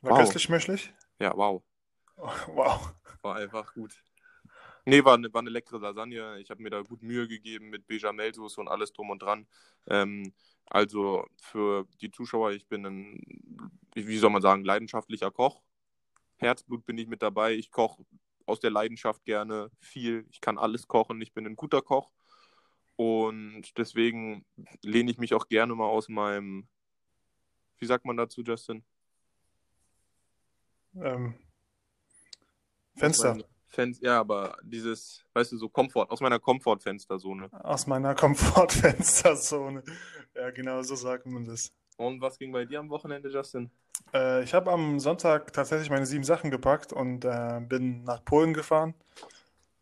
War 0.03 0.13
Wow. 0.13 0.19
köstlich 0.19 0.45
schmöchlich? 0.45 0.93
Ja, 1.19 1.37
wow. 1.37 1.63
Oh, 2.17 2.29
wow. 2.55 2.95
War 3.23 3.37
einfach 3.37 3.75
gut. 3.75 3.93
Nee, 4.89 5.05
war 5.05 5.15
eine, 5.15 5.33
war 5.35 5.41
eine 5.41 5.51
leckere 5.51 5.81
Lasagne. 5.81 6.39
Ich 6.39 6.49
habe 6.49 6.63
mir 6.63 6.71
da 6.71 6.81
gut 6.83 7.03
Mühe 7.03 7.27
gegeben 7.27 7.71
mit 7.71 7.89
Bechamelsoße 7.89 8.61
und 8.61 8.69
alles 8.69 8.93
drum 8.93 9.11
und 9.11 9.21
dran. 9.21 9.49
Ähm, 9.89 10.33
also 10.67 11.27
für 11.39 11.89
die 12.01 12.13
Zuschauer, 12.13 12.53
ich 12.53 12.69
bin 12.69 12.87
ein, 12.87 13.21
wie 13.95 14.19
soll 14.19 14.31
man 14.31 14.43
sagen, 14.43 14.65
leidenschaftlicher 14.65 15.33
Koch. 15.33 15.61
Herzblut 16.37 16.87
bin 16.87 16.99
ich 16.99 17.09
mit 17.09 17.21
dabei. 17.21 17.55
Ich 17.55 17.73
koche 17.73 18.05
aus 18.47 18.61
der 18.61 18.71
Leidenschaft 18.71 19.25
gerne 19.25 19.73
viel. 19.81 20.25
Ich 20.31 20.41
kann 20.41 20.57
alles 20.57 20.87
kochen. 20.87 21.21
Ich 21.21 21.35
bin 21.35 21.47
ein 21.47 21.57
guter 21.57 21.83
Koch. 21.83 22.13
Und 22.95 23.77
deswegen 23.77 24.47
lehne 24.83 25.11
ich 25.11 25.19
mich 25.19 25.35
auch 25.35 25.49
gerne 25.49 25.75
mal 25.75 25.89
aus 25.89 26.09
meinem, 26.09 26.69
wie 27.79 27.87
sagt 27.87 28.05
man 28.05 28.17
dazu, 28.17 28.43
Justin? 28.43 28.85
Ähm, 30.95 31.35
Fenster. 32.95 33.37
Fen 33.69 33.97
ja, 34.01 34.21
aber 34.21 34.57
dieses, 34.63 35.25
weißt 35.35 35.53
du, 35.53 35.57
so 35.57 35.69
Komfort, 35.69 36.11
aus 36.11 36.21
meiner 36.21 36.39
Komfortfensterzone. 36.39 37.49
Aus 37.65 37.87
meiner 37.87 38.15
Komfortfensterzone. 38.15 39.83
Ja, 40.35 40.51
genau 40.51 40.83
so 40.83 40.95
sagt 40.95 41.27
man 41.27 41.45
das. 41.45 41.73
Und 41.97 42.21
was 42.21 42.39
ging 42.39 42.53
bei 42.53 42.65
dir 42.65 42.81
am 42.81 42.91
Wochenende, 42.91 43.29
Justin? 43.29 43.71
Äh, 44.13 44.45
ich 44.45 44.55
habe 44.55 44.71
am 44.71 45.01
Sonntag 45.01 45.53
tatsächlich 45.53 45.91
meine 45.91 46.07
sieben 46.07 46.25
Sachen 46.25 46.51
gepackt 46.51 46.93
und 46.93 47.25
äh, 47.25 47.61
bin 47.61 48.05
nach 48.05 48.25
Polen 48.25 48.53
gefahren 48.55 48.95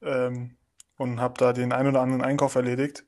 ähm, 0.03 0.57
und 0.97 1.21
habe 1.21 1.35
da 1.39 1.53
den 1.53 1.73
ein 1.73 1.87
oder 1.87 2.01
anderen 2.01 2.23
Einkauf 2.23 2.55
erledigt. 2.55 3.05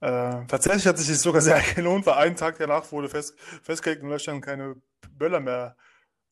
Äh, 0.00 0.44
tatsächlich 0.46 0.86
hat 0.86 0.98
sich 0.98 1.08
das 1.08 1.22
sogar 1.22 1.40
sehr 1.40 1.60
gelohnt, 1.74 2.04
weil 2.06 2.14
einen 2.14 2.36
Tag 2.36 2.58
danach 2.58 2.92
wurde 2.92 3.08
fest, 3.08 3.38
festgelegt 3.62 4.02
in 4.02 4.10
Deutschland 4.10 4.44
keine 4.44 4.76
Böller 5.18 5.40
mehr 5.40 5.76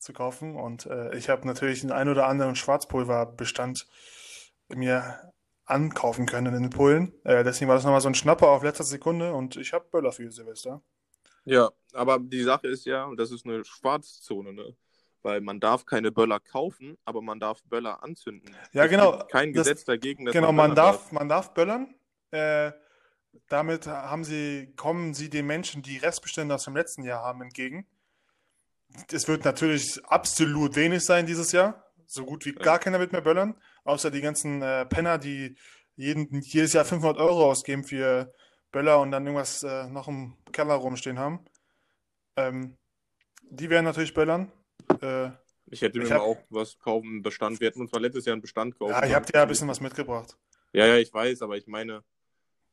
zu 0.03 0.13
kaufen 0.13 0.55
und 0.55 0.85
äh, 0.85 1.15
ich 1.17 1.29
habe 1.29 1.47
natürlich 1.47 1.81
den 1.81 1.91
ein 1.91 2.09
oder 2.09 2.27
anderen 2.27 2.55
Schwarzpulverbestand 2.55 3.87
mir 4.75 5.31
ankaufen 5.65 6.25
können 6.25 6.53
in 6.53 6.69
Polen. 6.69 7.13
Äh, 7.23 7.43
deswegen 7.43 7.69
war 7.69 7.75
das 7.75 7.83
nochmal 7.85 8.01
so 8.01 8.09
ein 8.09 8.15
Schnapper 8.15 8.49
auf 8.49 8.63
letzter 8.63 8.83
Sekunde 8.83 9.33
und 9.33 9.55
ich 9.55 9.73
habe 9.73 9.85
Böller 9.89 10.11
für 10.11 10.29
Silvester. 10.29 10.81
Ja, 11.45 11.69
aber 11.93 12.19
die 12.19 12.43
Sache 12.43 12.67
ist 12.67 12.85
ja, 12.85 13.09
das 13.17 13.31
ist 13.31 13.45
eine 13.45 13.63
Schwarzzone, 13.65 14.53
ne? 14.53 14.75
Weil 15.21 15.39
man 15.39 15.59
darf 15.61 15.85
keine 15.85 16.11
Böller 16.11 16.39
kaufen, 16.41 16.97
aber 17.05 17.21
man 17.21 17.39
darf 17.39 17.63
Böller 17.63 18.03
anzünden. 18.03 18.53
Ja, 18.73 18.83
Es 18.85 18.89
genau. 18.89 19.19
kein 19.31 19.53
Das- 19.53 19.67
Gesetz 19.67 19.85
dagegen, 19.85 20.25
Genau, 20.25 20.47
man 20.47 20.55
man 20.55 20.75
böllern 20.75 20.75
darf, 20.75 21.11
man 21.13 21.29
darf 21.29 21.53
böllern. 21.53 21.95
Äh, 22.31 22.71
damit 23.47 23.87
haben 23.87 24.23
sie, 24.23 24.73
kommen 24.75 25.13
sie 25.13 25.29
den 25.29 25.47
Menschen, 25.47 25.81
die 25.81 25.97
Restbestände 25.97 26.53
aus 26.55 26.65
dem 26.65 26.75
letzten 26.75 27.03
Jahr 27.03 27.23
haben, 27.23 27.41
entgegen. 27.41 27.87
Es 29.11 29.27
wird 29.27 29.45
natürlich 29.45 30.03
absolut 30.05 30.75
wenig 30.75 31.03
sein 31.03 31.25
dieses 31.25 31.51
Jahr. 31.51 31.83
So 32.05 32.25
gut 32.25 32.45
wie 32.45 32.53
gar 32.53 32.79
keiner 32.79 32.99
wird 32.99 33.11
mehr 33.11 33.21
böllern. 33.21 33.55
Außer 33.85 34.11
die 34.11 34.21
ganzen 34.21 34.61
äh, 34.61 34.85
Penner, 34.85 35.17
die 35.17 35.57
jeden, 35.95 36.41
jedes 36.41 36.73
Jahr 36.73 36.85
500 36.85 37.17
Euro 37.19 37.49
ausgeben 37.51 37.83
für 37.83 38.33
Böller 38.71 38.99
und 38.99 39.11
dann 39.11 39.25
irgendwas 39.25 39.63
äh, 39.63 39.87
noch 39.87 40.07
im 40.07 40.35
Keller 40.51 40.75
rumstehen 40.75 41.19
haben. 41.19 41.43
Ähm, 42.35 42.77
die 43.49 43.69
werden 43.69 43.85
natürlich 43.85 44.13
böllern. 44.13 44.51
Äh, 45.01 45.29
Ich 45.67 45.81
hätte 45.81 45.97
mir 45.99 46.05
Ich 46.05 46.11
hab- 46.11 46.21
auch 46.21 46.37
was 46.49 46.77
kaufen, 46.79 47.07
einen 47.07 47.21
Bestand. 47.21 47.59
Wir 47.59 47.67
hätten 47.67 47.81
uns 47.81 47.91
mal 47.91 48.01
letztes 48.01 48.25
Jahr 48.25 48.33
einen 48.33 48.41
Bestand 48.41 48.77
kaufen. 48.77 48.91
ja, 48.93 49.05
ich 49.05 49.13
habe 49.13 49.25
dir 49.25 49.33
ja 49.35 49.41
ein 49.43 49.47
bisschen 49.47 49.67
was 49.67 49.79
mitgebracht. 49.81 50.37
Ja, 50.71 50.85
ja, 50.87 50.97
ich 50.97 51.13
weiß, 51.13 51.41
aber 51.43 51.55
ich 51.57 51.67
meine, 51.67 52.03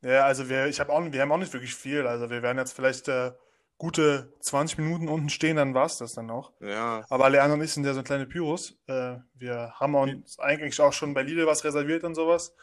Ja, 0.02 0.24
also 0.24 0.48
wir, 0.48 0.66
ich 0.66 0.80
habe 0.80 0.90
auch, 0.92 1.12
wir 1.12 1.20
haben 1.20 1.33
auch 1.33 1.37
nicht 1.38 1.52
wirklich 1.52 1.74
viel. 1.74 2.06
Also 2.06 2.30
wir 2.30 2.42
werden 2.42 2.56
jetzt 2.59 2.72
vielleicht 2.72 3.09
äh, 3.09 3.33
gute 3.80 4.30
20 4.40 4.76
Minuten 4.76 5.08
unten 5.08 5.30
stehen, 5.30 5.56
dann 5.56 5.72
war 5.72 5.86
es 5.86 5.96
das 5.96 6.12
dann 6.12 6.30
auch. 6.30 6.52
Ja. 6.60 7.02
Aber 7.08 7.24
alle 7.24 7.42
anderen 7.42 7.66
sind 7.66 7.86
ja 7.86 7.94
so 7.94 8.02
kleine 8.02 8.26
Pyros. 8.26 8.78
Äh, 8.86 9.16
wir 9.32 9.72
haben 9.80 9.94
uns 9.94 10.38
eigentlich 10.38 10.78
auch 10.82 10.92
schon 10.92 11.14
bei 11.14 11.22
Lidl 11.22 11.46
was 11.46 11.64
reserviert 11.64 12.04
und 12.04 12.14
sowas 12.14 12.54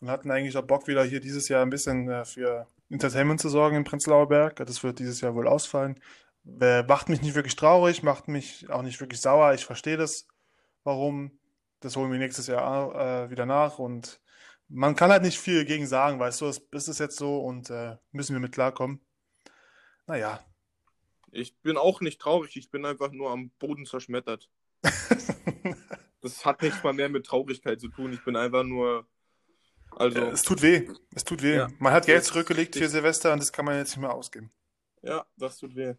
und 0.00 0.10
hatten 0.10 0.32
eigentlich 0.32 0.56
auch 0.56 0.66
Bock, 0.66 0.88
wieder 0.88 1.04
hier 1.04 1.20
dieses 1.20 1.48
Jahr 1.48 1.62
ein 1.62 1.70
bisschen 1.70 2.10
äh, 2.10 2.24
für 2.24 2.66
Entertainment 2.90 3.40
zu 3.40 3.48
sorgen 3.50 3.76
in 3.76 3.84
Prenzlauer 3.84 4.28
Berg. 4.28 4.56
Das 4.56 4.82
wird 4.82 4.98
dieses 4.98 5.20
Jahr 5.20 5.36
wohl 5.36 5.46
ausfallen. 5.46 6.00
Äh, 6.60 6.82
macht 6.82 7.08
mich 7.08 7.22
nicht 7.22 7.36
wirklich 7.36 7.54
traurig, 7.54 8.02
macht 8.02 8.26
mich 8.26 8.68
auch 8.68 8.82
nicht 8.82 9.00
wirklich 9.00 9.20
sauer. 9.20 9.54
Ich 9.54 9.64
verstehe 9.64 9.96
das, 9.96 10.26
warum. 10.82 11.38
Das 11.78 11.94
holen 11.94 12.10
wir 12.10 12.18
nächstes 12.18 12.48
Jahr 12.48 13.26
äh, 13.26 13.30
wieder 13.30 13.46
nach 13.46 13.78
und 13.78 14.20
man 14.68 14.96
kann 14.96 15.12
halt 15.12 15.22
nicht 15.22 15.38
viel 15.38 15.64
gegen 15.66 15.86
sagen, 15.86 16.18
weißt 16.18 16.40
du, 16.40 16.46
es 16.46 16.88
ist 16.88 16.98
jetzt 16.98 17.16
so 17.16 17.38
und 17.38 17.70
äh, 17.70 17.96
müssen 18.10 18.34
wir 18.34 18.40
mit 18.40 18.52
klarkommen. 18.52 19.00
Naja. 20.06 20.40
Ich 21.34 21.56
bin 21.56 21.76
auch 21.76 22.00
nicht 22.00 22.20
traurig, 22.20 22.56
ich 22.56 22.70
bin 22.70 22.84
einfach 22.84 23.10
nur 23.10 23.30
am 23.30 23.50
Boden 23.58 23.86
zerschmettert. 23.86 24.48
das 26.22 26.44
hat 26.44 26.62
nichts 26.62 26.82
mal 26.82 26.92
mehr 26.92 27.08
mit 27.08 27.26
Traurigkeit 27.26 27.80
zu 27.80 27.88
tun, 27.88 28.12
ich 28.12 28.24
bin 28.24 28.36
einfach 28.36 28.62
nur. 28.62 29.06
Also. 29.90 30.18
Ja, 30.18 30.30
es 30.30 30.42
tut 30.42 30.62
weh. 30.62 30.88
Es 31.14 31.24
tut 31.24 31.42
weh. 31.42 31.56
Ja. 31.56 31.68
Man 31.78 31.92
hat 31.92 32.06
Geld 32.06 32.24
zurückgelegt 32.24 32.76
für 32.76 32.88
Silvester 32.88 33.32
und 33.32 33.40
das 33.40 33.52
kann 33.52 33.64
man 33.64 33.76
jetzt 33.76 33.90
nicht 33.90 34.00
mehr 34.00 34.12
ausgeben. 34.12 34.50
Ja, 35.02 35.26
das 35.36 35.58
tut 35.58 35.74
weh. 35.76 35.94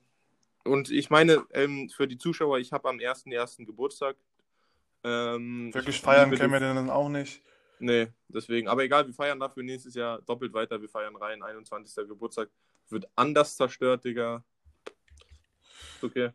Und 0.64 0.90
ich 0.90 1.10
meine, 1.10 1.46
ähm, 1.54 1.90
für 1.90 2.08
die 2.08 2.18
Zuschauer, 2.18 2.58
ich 2.60 2.72
habe 2.72 2.90
am 2.90 2.98
1.1. 2.98 3.66
Geburtstag. 3.66 4.18
Ähm, 5.04 5.74
Wirklich 5.74 6.02
feiern 6.02 6.32
können 6.32 6.52
wir 6.52 6.60
denn 6.60 6.76
dann 6.76 6.90
auch 6.90 7.10
nicht. 7.10 7.42
Nee, 7.80 8.08
deswegen. 8.30 8.68
Aber 8.68 8.84
egal, 8.84 9.06
wir 9.06 9.14
feiern 9.14 9.40
dafür 9.40 9.64
nächstes 9.64 9.94
Jahr 9.94 10.22
doppelt 10.22 10.54
weiter. 10.54 10.82
Wir 10.82 10.90
feiern 10.90 11.16
rein. 11.16 11.44
21. 11.44 12.08
Geburtstag 12.08 12.50
wird 12.90 13.08
anders 13.16 13.56
zerstört, 13.56 14.06
Digga. 14.06 14.44
Okay. 16.02 16.32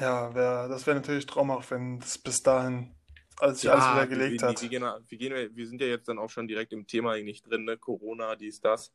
Ja, 0.00 0.34
wär, 0.34 0.68
das 0.68 0.86
wäre 0.86 0.96
natürlich 0.96 1.26
traumhaft, 1.26 1.70
wenn 1.70 1.98
es 1.98 2.18
bis 2.18 2.42
dahin 2.42 2.94
alles, 3.38 3.62
ja, 3.62 3.72
alles 3.72 3.94
wieder 3.94 4.06
gelegt 4.06 4.42
wir, 4.42 4.48
hat. 4.48 4.62
Wir, 4.62 4.68
gehen, 4.68 4.82
wir, 4.82 5.18
gehen, 5.18 5.56
wir 5.56 5.66
sind 5.66 5.80
ja 5.80 5.86
jetzt 5.86 6.08
dann 6.08 6.18
auch 6.18 6.30
schon 6.30 6.48
direkt 6.48 6.72
im 6.72 6.86
Thema 6.86 7.12
eigentlich 7.12 7.42
drin, 7.42 7.64
ne? 7.64 7.76
Corona, 7.76 8.36
dies, 8.36 8.60
das. 8.60 8.92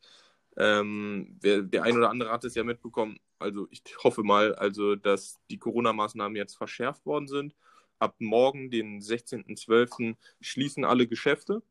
Ähm, 0.58 1.38
wer, 1.42 1.62
der 1.62 1.84
ein 1.84 1.96
oder 1.96 2.10
andere 2.10 2.32
hat 2.32 2.44
es 2.44 2.56
ja 2.56 2.64
mitbekommen. 2.64 3.20
Also 3.38 3.68
ich 3.72 3.82
hoffe 4.04 4.24
mal, 4.24 4.56
also 4.56 4.96
dass 4.96 5.40
die 5.50 5.58
Corona-Maßnahmen 5.58 6.36
jetzt 6.36 6.58
verschärft 6.58 7.06
worden 7.06 7.28
sind 7.28 7.56
ab 8.00 8.16
morgen, 8.20 8.72
den 8.72 9.02
16.12., 9.02 10.16
schließen 10.42 10.86
alle 10.86 11.08
Geschäfte. 11.08 11.62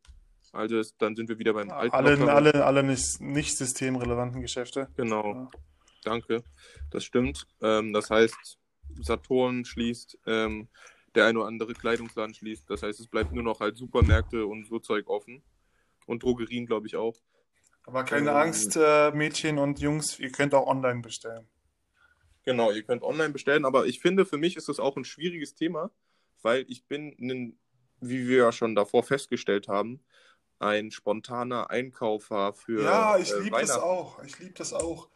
Also 0.53 0.79
es, 0.79 0.97
dann 0.97 1.17
sind 1.17 1.29
wir 1.29 1.39
wieder 1.39 1.55
beim 1.55 1.71
alten. 1.71 1.95
Alle, 1.95 2.11
Lockdown. 2.11 2.29
alle, 2.29 2.65
alle 2.65 2.83
nicht, 2.83 3.21
nicht 3.21 3.57
systemrelevanten 3.57 4.41
Geschäfte. 4.41 4.89
Genau. 4.97 5.35
Ja. 5.35 5.51
Danke. 6.09 6.43
Das 6.91 7.05
stimmt. 7.05 7.47
Ähm, 7.61 7.93
das 7.93 8.09
heißt, 8.09 8.59
Saturn 9.01 9.67
schließt, 9.67 10.19
ähm, 10.27 10.69
der 11.15 11.27
ein 11.27 11.37
oder 11.37 11.47
andere 11.47 11.75
Kleidungsladen 11.75 12.35
schließt. 12.35 12.69
Das 12.71 12.83
heißt, 12.83 12.99
es 12.99 13.07
bleibt 13.07 13.33
nur 13.33 13.45
noch 13.45 13.61
halt 13.61 13.77
Supermärkte 13.77 14.47
und 14.47 14.67
so 14.67 14.79
Zeug 14.79 15.07
offen. 15.09 15.43
Und 16.07 16.23
Drogerien, 16.23 16.65
glaube 16.65 16.87
ich, 16.87 16.97
auch. 16.97 17.17
Aber 17.85 18.05
keine 18.05 18.31
ähm, 18.31 18.37
Angst, 18.37 18.79
äh, 18.81 19.11
Mädchen 19.11 19.59
und 19.59 19.81
Jungs, 19.81 20.19
ihr 20.19 20.33
könnt 20.33 20.55
auch 20.55 20.67
online 20.67 21.03
bestellen. 21.03 21.47
Genau, 22.45 22.71
ihr 22.71 22.83
könnt 22.83 23.03
online 23.03 23.31
bestellen, 23.31 23.67
aber 23.67 23.85
ich 23.85 24.01
finde, 24.01 24.25
für 24.25 24.39
mich 24.39 24.57
ist 24.57 24.71
das 24.71 24.81
auch 24.81 24.97
ein 24.97 25.05
schwieriges 25.05 25.55
Thema, 25.55 25.91
weil 26.41 26.65
ich 26.69 26.87
bin, 26.87 27.15
ein, 27.21 27.59
wie 28.01 28.27
wir 28.27 28.39
ja 28.39 28.53
schon 28.53 28.75
davor 28.75 29.03
festgestellt 29.03 29.69
haben, 29.69 30.01
ein 30.59 30.91
spontaner 30.91 31.69
Einkaufer 31.69 32.55
für. 32.55 32.83
Ja, 32.83 33.19
ich 33.19 33.31
äh, 33.31 33.41
liebe 33.41 33.59
das 33.61 33.73
auch. 33.73 34.23
Ich 34.25 34.39
liebe 34.39 34.55
das 34.55 34.73
auch. 34.73 35.09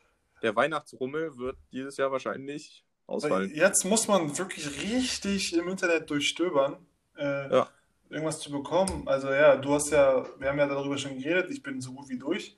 Der 0.43 0.57
Weihnachtsrummel 0.57 1.37
wird 1.39 1.57
dieses 1.73 1.97
Jahr 1.97 2.13
wahrscheinlich 2.13 2.85
ausfallen. 3.07 3.51
Jetzt 3.55 3.85
muss 3.85 4.09
man 4.09 4.37
wirklich 4.37 4.83
richtig 4.83 5.55
im 5.55 5.69
Internet 5.69 6.11
durchstöbern, 6.11 6.77
äh, 7.17 7.53
ja. 7.53 7.69
irgendwas 8.11 8.41
zu 8.41 8.51
bekommen. 8.51 9.07
Also 9.07 9.31
ja, 9.31 9.57
du 9.57 9.75
hast 9.75 9.91
ja, 9.91 10.25
wir 10.39 10.49
haben 10.49 10.59
ja 10.59 10.67
darüber 10.67 10.99
schon 10.99 11.19
geredet, 11.19 11.51
ich 11.51 11.63
bin 11.63 11.81
so 11.81 11.93
gut 11.93 12.09
wie 12.09 12.19
durch. 12.19 12.57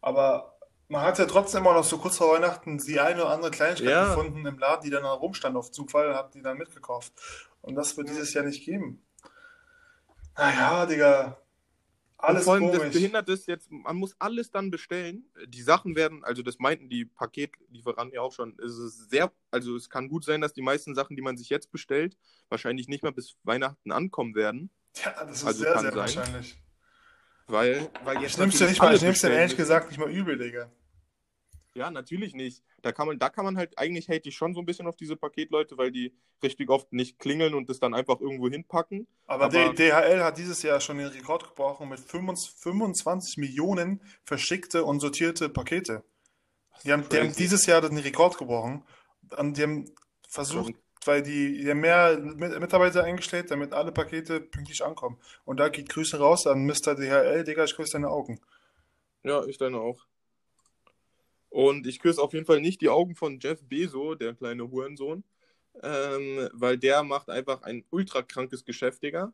Aber 0.00 0.58
man 0.88 1.02
hat 1.02 1.18
ja 1.18 1.26
trotzdem 1.26 1.60
immer 1.60 1.74
noch 1.74 1.84
so 1.84 1.98
kurz 1.98 2.16
vor 2.16 2.34
Weihnachten 2.34 2.78
die 2.78 2.98
eine 2.98 3.22
oder 3.22 3.30
andere 3.30 3.50
Kleinigkeit 3.50 3.90
ja. 3.90 4.08
gefunden 4.08 4.46
im 4.46 4.58
Laden, 4.58 4.82
die 4.84 4.90
dann 4.90 5.04
rumstand 5.04 5.56
auf 5.56 5.70
Zufall, 5.70 6.14
hat 6.14 6.34
die 6.34 6.42
dann 6.42 6.56
mitgekauft. 6.56 7.12
Und 7.60 7.74
das 7.74 7.96
wird 7.96 8.08
dieses 8.08 8.32
Jahr 8.32 8.44
nicht 8.44 8.64
geben. 8.64 9.02
Naja, 10.36 10.86
Digga. 10.86 11.36
Alles 12.18 12.40
und 12.40 12.44
vor 12.44 12.54
allem 12.54 12.64
komisch. 12.64 12.82
das 12.82 12.92
Behinderte 12.92 13.32
ist 13.32 13.46
jetzt, 13.46 13.70
man 13.70 13.96
muss 13.96 14.16
alles 14.18 14.50
dann 14.50 14.70
bestellen. 14.72 15.24
Die 15.46 15.62
Sachen 15.62 15.94
werden, 15.94 16.24
also 16.24 16.42
das 16.42 16.58
meinten 16.58 16.88
die 16.88 17.04
Paketlieferanten 17.04 18.14
ja 18.14 18.22
auch 18.22 18.32
schon, 18.32 18.56
es 18.58 18.76
ist 18.76 19.08
sehr, 19.08 19.32
also 19.52 19.76
es 19.76 19.88
kann 19.88 20.08
gut 20.08 20.24
sein, 20.24 20.40
dass 20.40 20.52
die 20.52 20.62
meisten 20.62 20.96
Sachen, 20.96 21.14
die 21.14 21.22
man 21.22 21.36
sich 21.36 21.48
jetzt 21.48 21.70
bestellt, 21.70 22.16
wahrscheinlich 22.48 22.88
nicht 22.88 23.04
mal 23.04 23.12
bis 23.12 23.36
Weihnachten 23.44 23.92
ankommen 23.92 24.34
werden. 24.34 24.70
Ja, 25.04 25.24
das 25.24 25.36
ist 25.36 25.46
also 25.46 25.62
sehr, 25.62 25.78
sehr 25.78 25.90
sein. 25.90 25.96
wahrscheinlich. 25.96 26.56
Weil, 27.46 27.88
weil 28.04 28.20
jetzt 28.20 28.32
ich 28.32 28.38
nehm's 28.38 28.58
dir 28.58 28.66
nicht 28.66 28.82
mal, 28.82 28.94
ich 28.94 29.02
nehm's 29.02 29.20
dir 29.20 29.30
ehrlich 29.30 29.56
gesagt 29.56 29.88
nicht 29.88 29.98
mal 29.98 30.10
übel, 30.10 30.36
Digga. 30.36 30.70
Ja, 31.78 31.92
natürlich 31.92 32.34
nicht. 32.34 32.64
Da 32.82 32.90
kann 32.90 33.06
man, 33.06 33.20
da 33.20 33.28
kann 33.28 33.44
man 33.44 33.56
halt, 33.56 33.78
eigentlich 33.78 34.08
hate 34.08 34.28
ich 34.28 34.34
schon 34.34 34.52
so 34.52 34.58
ein 34.58 34.66
bisschen 34.66 34.88
auf 34.88 34.96
diese 34.96 35.14
Paketleute, 35.14 35.78
weil 35.78 35.92
die 35.92 36.12
richtig 36.42 36.70
oft 36.70 36.92
nicht 36.92 37.20
klingeln 37.20 37.54
und 37.54 37.70
das 37.70 37.78
dann 37.78 37.94
einfach 37.94 38.20
irgendwo 38.20 38.48
hinpacken. 38.48 39.06
Aber, 39.28 39.44
Aber 39.44 39.74
DHL 39.74 40.24
hat 40.24 40.38
dieses 40.38 40.62
Jahr 40.62 40.80
schon 40.80 40.98
den 40.98 41.06
Rekord 41.06 41.44
gebrochen 41.44 41.88
mit 41.88 42.00
25 42.00 43.36
Millionen 43.36 44.02
verschickte 44.24 44.84
und 44.84 44.98
sortierte 44.98 45.48
Pakete. 45.48 46.02
Die 46.84 46.92
haben, 46.92 47.08
die 47.08 47.16
haben, 47.16 47.32
dieses 47.32 47.64
Jahr 47.66 47.80
den 47.80 47.96
Rekord 47.96 48.38
gebrochen. 48.38 48.82
Und 49.36 49.56
die 49.56 49.62
haben 49.62 49.84
versucht, 50.28 50.72
weil 51.04 51.22
die, 51.22 51.58
die 51.58 51.70
haben 51.70 51.78
mehr 51.78 52.18
Mitarbeiter 52.18 53.04
eingestellt, 53.04 53.52
damit 53.52 53.72
alle 53.72 53.92
Pakete 53.92 54.40
pünktlich 54.40 54.84
ankommen. 54.84 55.16
Und 55.44 55.60
da 55.60 55.68
geht 55.68 55.88
Grüße 55.90 56.18
raus 56.18 56.48
an 56.48 56.66
Mr. 56.66 56.96
DHL, 56.96 57.44
Digga, 57.44 57.62
ich 57.62 57.76
grüße 57.76 57.92
deine 57.92 58.08
Augen. 58.08 58.40
Ja, 59.22 59.44
ich 59.44 59.58
deine 59.58 59.78
auch. 59.78 60.08
Und 61.50 61.86
ich 61.86 61.98
küsse 62.00 62.22
auf 62.22 62.34
jeden 62.34 62.46
Fall 62.46 62.60
nicht 62.60 62.80
die 62.80 62.88
Augen 62.88 63.14
von 63.14 63.38
Jeff 63.40 63.62
Bezo, 63.62 64.14
der 64.14 64.34
kleine 64.34 64.70
Hurensohn, 64.70 65.24
ähm, 65.82 66.48
weil 66.52 66.76
der 66.78 67.02
macht 67.02 67.30
einfach 67.30 67.62
ein 67.62 67.84
ultra 67.90 68.22
krankes 68.22 68.64
Geschäft, 68.64 69.02
Digga. 69.02 69.32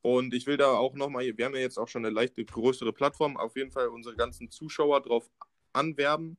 Und 0.00 0.32
ich 0.32 0.46
will 0.46 0.56
da 0.56 0.70
auch 0.70 0.94
nochmal, 0.94 1.24
wir 1.36 1.44
haben 1.44 1.54
ja 1.54 1.60
jetzt 1.60 1.78
auch 1.78 1.88
schon 1.88 2.04
eine 2.04 2.14
leichte 2.14 2.44
größere 2.44 2.92
Plattform, 2.92 3.36
auf 3.36 3.56
jeden 3.56 3.70
Fall 3.70 3.88
unsere 3.88 4.16
ganzen 4.16 4.50
Zuschauer 4.50 5.02
drauf 5.02 5.28
anwerben. 5.72 6.38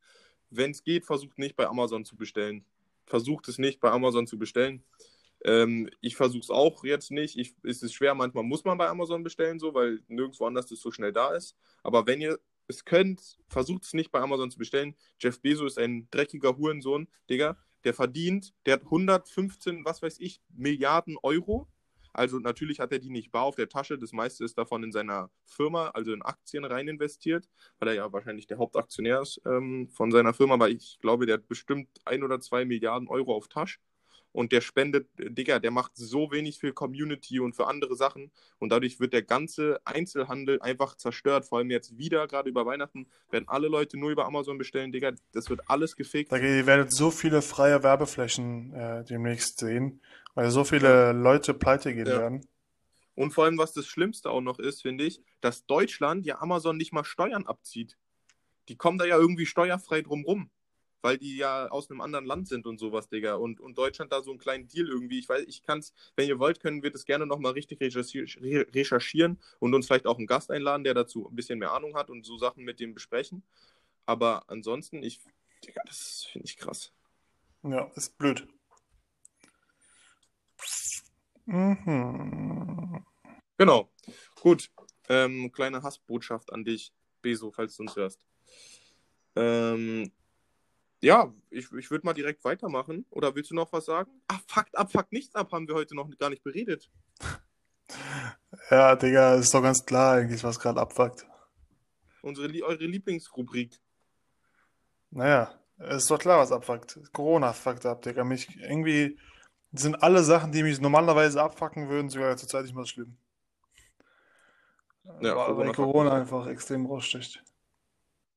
Wenn 0.49 0.71
es 0.71 0.83
geht, 0.83 1.05
versucht 1.05 1.37
nicht 1.37 1.55
bei 1.55 1.67
Amazon 1.67 2.05
zu 2.05 2.15
bestellen. 2.15 2.65
Versucht 3.05 3.47
es 3.47 3.57
nicht 3.57 3.79
bei 3.79 3.91
Amazon 3.91 4.27
zu 4.27 4.39
bestellen. 4.39 4.83
Ähm, 5.45 5.89
ich 6.01 6.15
versuche 6.15 6.41
es 6.41 6.49
auch 6.49 6.83
jetzt 6.83 7.11
nicht. 7.11 7.37
Ich, 7.37 7.55
es 7.63 7.83
ist 7.83 7.93
schwer, 7.93 8.15
manchmal 8.15 8.43
muss 8.43 8.63
man 8.65 8.77
bei 8.77 8.87
Amazon 8.87 9.23
bestellen, 9.23 9.59
so, 9.59 9.73
weil 9.73 10.01
nirgendwo 10.07 10.45
anders 10.45 10.67
das 10.67 10.79
so 10.79 10.91
schnell 10.91 11.13
da 11.13 11.33
ist. 11.33 11.55
Aber 11.83 12.07
wenn 12.07 12.21
ihr 12.21 12.39
es 12.69 12.85
könnt, 12.85 13.37
versucht 13.47 13.83
es 13.83 13.93
nicht 13.93 14.11
bei 14.11 14.21
Amazon 14.21 14.51
zu 14.51 14.57
bestellen. 14.57 14.95
Jeff 15.19 15.41
Bezos 15.41 15.73
ist 15.73 15.79
ein 15.79 16.07
dreckiger 16.11 16.55
Hurensohn, 16.55 17.07
Digga. 17.29 17.57
Der 17.83 17.93
verdient, 17.93 18.53
der 18.65 18.75
hat 18.75 18.83
115, 18.83 19.85
was 19.85 20.01
weiß 20.01 20.19
ich, 20.19 20.41
Milliarden 20.49 21.17
Euro. 21.23 21.67
Also 22.13 22.39
natürlich 22.39 22.79
hat 22.79 22.91
er 22.91 22.99
die 22.99 23.09
nicht 23.09 23.31
bar 23.31 23.43
auf 23.43 23.55
der 23.55 23.69
Tasche. 23.69 23.97
Das 23.97 24.11
meiste 24.11 24.43
ist 24.43 24.57
davon 24.57 24.83
in 24.83 24.91
seiner 24.91 25.31
Firma, 25.45 25.89
also 25.89 26.11
in 26.11 26.21
Aktien 26.21 26.65
rein 26.65 26.87
investiert, 26.87 27.49
weil 27.79 27.89
er 27.89 27.95
ja 27.95 28.13
wahrscheinlich 28.13 28.47
der 28.47 28.57
Hauptaktionär 28.57 29.21
ist 29.21 29.41
ähm, 29.45 29.89
von 29.89 30.11
seiner 30.11 30.33
Firma. 30.33 30.55
Aber 30.55 30.69
ich 30.69 30.99
glaube, 30.99 31.25
der 31.25 31.35
hat 31.35 31.47
bestimmt 31.47 31.89
ein 32.05 32.23
oder 32.23 32.39
zwei 32.39 32.65
Milliarden 32.65 33.07
Euro 33.07 33.35
auf 33.35 33.47
Tasche 33.47 33.79
und 34.31 34.51
der 34.51 34.61
spendet, 34.61 35.07
Digga, 35.17 35.59
der 35.59 35.71
macht 35.71 35.93
so 35.95 36.31
wenig 36.31 36.59
für 36.59 36.73
Community 36.73 37.39
und 37.39 37.55
für 37.55 37.67
andere 37.67 37.95
Sachen 37.95 38.31
und 38.59 38.69
dadurch 38.71 38.99
wird 38.99 39.13
der 39.13 39.23
ganze 39.23 39.79
Einzelhandel 39.85 40.61
einfach 40.61 40.95
zerstört. 40.95 41.45
Vor 41.45 41.57
allem 41.57 41.71
jetzt 41.71 41.97
wieder, 41.97 42.27
gerade 42.27 42.49
über 42.49 42.65
Weihnachten, 42.65 43.07
werden 43.31 43.47
alle 43.47 43.67
Leute 43.67 43.97
nur 43.97 44.11
über 44.11 44.25
Amazon 44.25 44.57
bestellen, 44.57 44.91
Digga, 44.91 45.13
das 45.31 45.49
wird 45.49 45.61
alles 45.67 45.95
gefickt. 45.95 46.31
Ihr 46.31 46.65
werdet 46.65 46.91
so 46.91 47.11
viele 47.11 47.41
freie 47.41 47.83
Werbeflächen 47.83 48.73
äh, 48.73 49.03
demnächst 49.03 49.59
sehen, 49.59 50.01
weil 50.35 50.51
so 50.51 50.63
viele 50.63 51.11
Leute 51.11 51.53
pleite 51.53 51.93
gehen 51.93 52.07
ja. 52.07 52.19
werden. 52.19 52.47
Und 53.15 53.31
vor 53.31 53.45
allem, 53.45 53.57
was 53.57 53.73
das 53.73 53.85
Schlimmste 53.85 54.29
auch 54.29 54.41
noch 54.41 54.59
ist, 54.59 54.81
finde 54.81 55.03
ich, 55.03 55.21
dass 55.41 55.65
Deutschland 55.65 56.25
ja 56.25 56.39
Amazon 56.39 56.77
nicht 56.77 56.93
mal 56.93 57.03
Steuern 57.03 57.47
abzieht. 57.47 57.97
Die 58.69 58.77
kommen 58.77 58.97
da 58.97 59.05
ja 59.05 59.17
irgendwie 59.17 59.45
steuerfrei 59.45 60.01
drum 60.01 60.23
rum 60.23 60.51
weil 61.01 61.17
die 61.17 61.37
ja 61.37 61.67
aus 61.69 61.89
einem 61.89 62.01
anderen 62.01 62.25
Land 62.25 62.47
sind 62.47 62.65
und 62.65 62.77
sowas, 62.77 63.09
Digga. 63.09 63.35
Und, 63.35 63.59
und 63.59 63.77
Deutschland 63.77 64.11
da 64.11 64.21
so 64.21 64.31
einen 64.31 64.39
kleinen 64.39 64.67
Deal 64.67 64.87
irgendwie. 64.87 65.19
Ich 65.19 65.29
weiß, 65.29 65.45
ich 65.47 65.63
kann 65.63 65.79
es, 65.79 65.93
wenn 66.15 66.27
ihr 66.27 66.39
wollt, 66.39 66.59
können 66.59 66.83
wir 66.83 66.91
das 66.91 67.05
gerne 67.05 67.25
nochmal 67.25 67.53
richtig 67.53 67.79
recherchieren 67.81 69.39
und 69.59 69.73
uns 69.73 69.87
vielleicht 69.87 70.07
auch 70.07 70.17
einen 70.17 70.27
Gast 70.27 70.51
einladen, 70.51 70.83
der 70.83 70.93
dazu 70.93 71.27
ein 71.29 71.35
bisschen 71.35 71.59
mehr 71.59 71.71
Ahnung 71.71 71.95
hat 71.95 72.09
und 72.09 72.25
so 72.25 72.37
Sachen 72.37 72.63
mit 72.63 72.79
dem 72.79 72.93
besprechen. 72.93 73.43
Aber 74.05 74.43
ansonsten, 74.47 75.03
ich, 75.03 75.19
Digga, 75.65 75.81
das 75.85 76.27
finde 76.31 76.45
ich 76.47 76.57
krass. 76.57 76.91
Ja, 77.63 77.91
ist 77.95 78.17
blöd. 78.17 78.47
Mhm. 81.45 83.05
Genau. 83.57 83.89
Gut. 84.41 84.71
Ähm, 85.09 85.51
kleine 85.51 85.81
Hassbotschaft 85.81 86.53
an 86.53 86.63
dich, 86.63 86.93
Beso, 87.21 87.51
falls 87.51 87.75
du 87.75 87.83
uns 87.83 87.95
hörst. 87.95 88.25
Ähm, 89.35 90.11
ja, 91.01 91.33
ich, 91.49 91.71
ich 91.71 91.91
würde 91.91 92.05
mal 92.05 92.13
direkt 92.13 92.43
weitermachen. 92.43 93.05
Oder 93.09 93.35
willst 93.35 93.51
du 93.51 93.55
noch 93.55 93.71
was 93.71 93.85
sagen? 93.85 94.11
Ach, 94.27 94.41
Fakt 94.47 94.77
ab, 94.77 94.91
Fakt 94.91 95.11
nichts 95.11 95.35
ab 95.35 95.51
haben 95.51 95.67
wir 95.67 95.75
heute 95.75 95.95
noch 95.95 96.09
gar 96.17 96.29
nicht 96.29 96.43
beredet. 96.43 96.89
Ja, 98.71 98.95
Digga, 98.95 99.35
ist 99.35 99.53
doch 99.53 99.61
ganz 99.61 99.85
klar 99.85 100.15
eigentlich, 100.15 100.43
was 100.43 100.59
gerade 100.59 100.79
abfuckt. 100.79 101.25
Unsere, 102.21 102.47
eure 102.63 102.85
Lieblingsrubrik. 102.85 103.79
Naja, 105.11 105.59
ist 105.77 106.09
doch 106.09 106.19
klar, 106.19 106.39
was 106.39 106.51
abfuckt. 106.51 106.99
Corona 107.11 107.53
fuckt 107.53 107.85
ab, 107.85 108.01
Digga. 108.01 108.23
Mich 108.23 108.55
irgendwie 108.57 109.17
sind 109.71 110.01
alle 110.01 110.23
Sachen, 110.23 110.51
die 110.51 110.63
mich 110.63 110.81
normalerweise 110.81 111.41
abfucken 111.41 111.89
würden, 111.89 112.09
sogar 112.09 112.37
zurzeit 112.37 112.63
nicht 112.63 112.75
mal 112.75 112.85
schlimm. 112.85 113.17
Ja, 115.21 115.35
weil, 115.35 115.45
Corona 115.45 115.73
Corona 115.73 116.13
einfach 116.13 116.47
extrem 116.47 116.85
raussticht. 116.85 117.43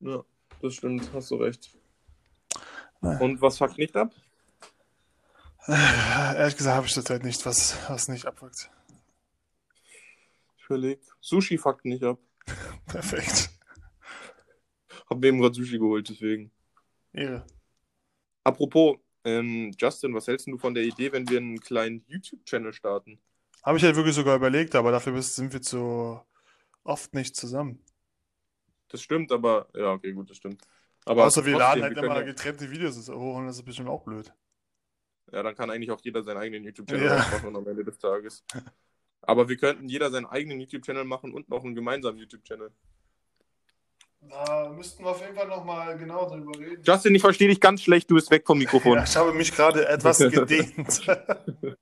Ja, 0.01 0.25
das 0.61 0.75
stimmt, 0.75 1.11
hast 1.13 1.31
du 1.31 1.37
recht. 1.37 1.77
Naja. 3.03 3.19
Und 3.21 3.43
was 3.43 3.59
fuckt 3.59 3.79
nicht 3.79 3.97
ab? 3.97 4.13
Ehrlich 5.67 6.57
gesagt 6.57 6.77
habe 6.77 6.87
ich 6.87 6.93
zurzeit 6.93 7.25
nicht, 7.25 7.45
was, 7.45 7.77
was 7.89 8.09
nicht 8.09 8.27
abfuckt. 8.27 8.71
Ich 10.57 10.65
überleg. 10.65 11.01
Sushi 11.21 11.59
fuckt 11.59 11.85
nicht 11.85 12.03
ab. 12.03 12.19
Perfekt. 12.87 13.51
Hab 15.09 15.19
mir 15.19 15.29
eben 15.29 15.41
gerade 15.41 15.55
Sushi 15.55 15.79
geholt, 15.79 16.09
deswegen. 16.09 16.51
Ehre. 17.13 17.45
Apropos, 18.45 18.97
ähm, 19.25 19.73
Justin, 19.79 20.15
was 20.15 20.27
hältst 20.27 20.47
du 20.47 20.59
von 20.59 20.75
der 20.75 20.85
Idee, 20.85 21.13
wenn 21.13 21.29
wir 21.29 21.39
einen 21.39 21.61
kleinen 21.61 22.05
YouTube-Channel 22.09 22.73
starten? 22.73 23.21
Habe 23.63 23.79
ich 23.79 23.85
halt 23.85 23.95
wirklich 23.95 24.15
sogar 24.17 24.37
überlegt, 24.37 24.75
aber 24.75 24.91
dafür 24.91 25.21
sind 25.23 25.53
wir 25.53 25.63
zu 25.63 26.21
oft 26.83 27.15
nicht 27.15 27.37
zusammen. 27.37 27.85
Das 28.89 29.03
stimmt, 29.03 29.31
aber 29.31 29.69
ja, 29.75 29.93
okay, 29.93 30.13
gut, 30.13 30.31
das 30.31 30.37
stimmt. 30.37 30.63
Aber 31.05 31.27
Außer 31.27 31.45
wir 31.45 31.57
laden 31.59 31.83
halt 31.83 31.95
können 31.95 32.07
immer 32.07 32.21
ja, 32.21 32.27
getrennte 32.27 32.71
Videos 32.71 33.09
hoch 33.09 33.37
und 33.37 33.47
das 33.47 33.57
ist 33.57 33.65
bestimmt 33.65 33.89
auch 33.89 34.03
blöd. 34.05 34.33
ja, 35.33 35.43
dann 35.43 35.55
kann 35.57 35.71
eigentlich 35.71 35.91
auch 35.91 36.01
jeder 36.03 36.23
seinen 36.23 36.37
eigenen 36.39 36.65
YouTube-Channel 36.65 37.07
Ja. 37.07 37.17
machen 37.17 37.57
am 37.57 37.67
Ende 37.67 37.85
des 37.85 37.99
Tages. 37.99 38.45
Aber 39.23 39.49
wir 39.49 39.57
könnten 39.57 39.89
jeder 39.89 40.11
seinen 40.11 40.27
eigenen 40.27 40.61
YouTube-Channel 40.61 41.05
machen 41.05 41.33
und 41.33 41.49
noch 41.49 41.65
einen 41.65 41.75
gemeinsamen 41.75 42.19
YouTube-Channel. 42.19 42.71
Da 44.31 44.69
müssten 44.71 45.03
wir 45.03 45.11
auf 45.11 45.21
jeden 45.21 45.35
Fall 45.35 45.49
nochmal 45.49 45.99
genau 45.99 46.29
drüber 46.29 46.57
reden. 46.57 46.83
Justin, 46.85 47.15
ich 47.17 47.21
verstehe 47.23 47.49
dich 47.49 47.61
ganz 47.61 47.83
schlecht, 47.83 48.09
du 48.09 48.15
bist 48.15 48.31
weg 48.31 48.47
vom 48.47 48.59
Mikrofon. 48.59 48.95
Ja, 48.99 49.03
ich 49.05 49.17
habe 49.17 49.33
mich 49.33 49.53
gerade 49.53 49.89
etwas 49.89 50.19
gedehnt. 50.31 51.03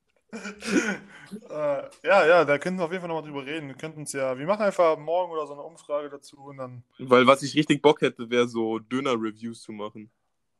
äh, 1.48 1.82
ja, 2.06 2.26
ja, 2.26 2.44
da 2.44 2.58
könnten 2.58 2.78
wir 2.80 2.84
auf 2.84 2.90
jeden 2.92 3.00
Fall 3.02 3.08
nochmal 3.08 3.24
drüber 3.24 3.44
reden. 3.46 3.68
Wir 3.68 3.74
könnten 3.76 4.00
uns 4.00 4.12
ja, 4.12 4.36
wir 4.38 4.46
machen 4.46 4.62
einfach 4.62 4.98
morgen 4.98 5.32
oder 5.32 5.46
so 5.46 5.52
eine 5.54 5.62
Umfrage 5.62 6.08
dazu 6.10 6.36
und 6.38 6.58
dann, 6.58 6.82
Weil 6.98 7.26
was 7.26 7.42
ich 7.42 7.54
richtig 7.56 7.82
Bock 7.82 8.00
hätte, 8.00 8.30
wäre 8.30 8.46
so 8.48 8.78
Döner-Reviews 8.78 9.62
zu 9.62 9.72
machen. 9.72 10.10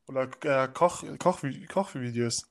oder 0.07 0.29
äh, 0.43 0.67
Koch, 0.67 1.03
Koch, 1.19 1.41
Kochvideos. 1.69 2.47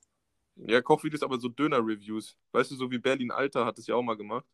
Ja, 0.57 0.81
Kochvideos, 0.83 1.23
aber 1.23 1.39
so 1.39 1.49
Döner-Reviews. 1.49 2.37
Weißt 2.53 2.71
du, 2.71 2.77
so 2.77 2.91
wie 2.91 2.99
Berlin 2.99 3.31
Alter 3.31 3.64
hat 3.64 3.79
es 3.79 3.87
ja 3.87 3.95
auch 3.95 4.03
mal 4.03 4.16
gemacht. 4.16 4.45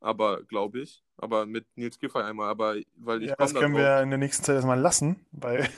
Aber, 0.00 0.42
glaube 0.44 0.80
ich. 0.80 1.02
Aber 1.16 1.46
mit 1.46 1.66
Nils 1.76 1.98
Giffey 1.98 2.18
einmal. 2.20 2.48
Aber, 2.50 2.76
weil 2.96 3.22
ich 3.22 3.28
Ja, 3.30 3.36
das 3.36 3.52
da 3.52 3.60
können 3.60 3.76
wir 3.76 4.02
in 4.02 4.10
der 4.10 4.18
nächsten 4.18 4.44
Zeit 4.44 4.56
erstmal 4.56 4.78
lassen, 4.78 5.24
weil 5.32 5.68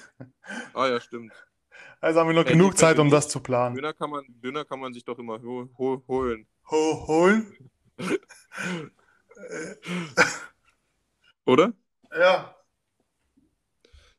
Ah 0.75 0.89
ja, 0.89 1.01
stimmt. 1.01 1.33
also 2.01 2.21
haben 2.21 2.29
wir 2.29 2.35
noch 2.35 2.47
Ey, 2.47 2.53
genug 2.53 2.73
die 2.73 2.79
Zeit, 2.79 2.99
um 2.99 3.11
das 3.11 3.29
zu 3.29 3.41
planen. 3.41 3.77
Döner 3.77 3.93
kann 3.93 4.11
man, 4.11 4.25
Döner 4.29 4.65
kann 4.65 4.81
man 4.81 4.93
sich 4.93 5.05
doch 5.05 5.19
immer 5.19 5.41
ho 5.43 5.69
ho 5.79 6.03
holen. 6.09 6.47
Ho 6.71 7.07
holen? 7.07 7.71
Oder? 11.47 11.73
Ja. 12.13 12.57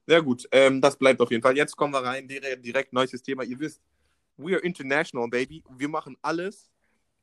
Ja 0.06 0.20
gut, 0.22 0.48
ähm, 0.52 0.80
das 0.80 0.98
bleibt 0.98 1.20
auf 1.20 1.30
jeden 1.30 1.44
Fall. 1.44 1.58
Jetzt 1.58 1.76
kommen 1.76 1.94
wir 1.94 2.02
rein, 2.04 2.28
direkt, 2.28 2.64
direkt 2.64 2.94
neues 2.94 3.22
Thema. 3.22 3.44
Ihr 3.44 3.60
wisst, 3.60 3.82
we 4.38 4.54
are 4.54 4.62
international, 4.62 5.28
baby. 5.28 5.62
Wir 5.70 5.90
machen 5.90 6.16
alles. 6.22 6.72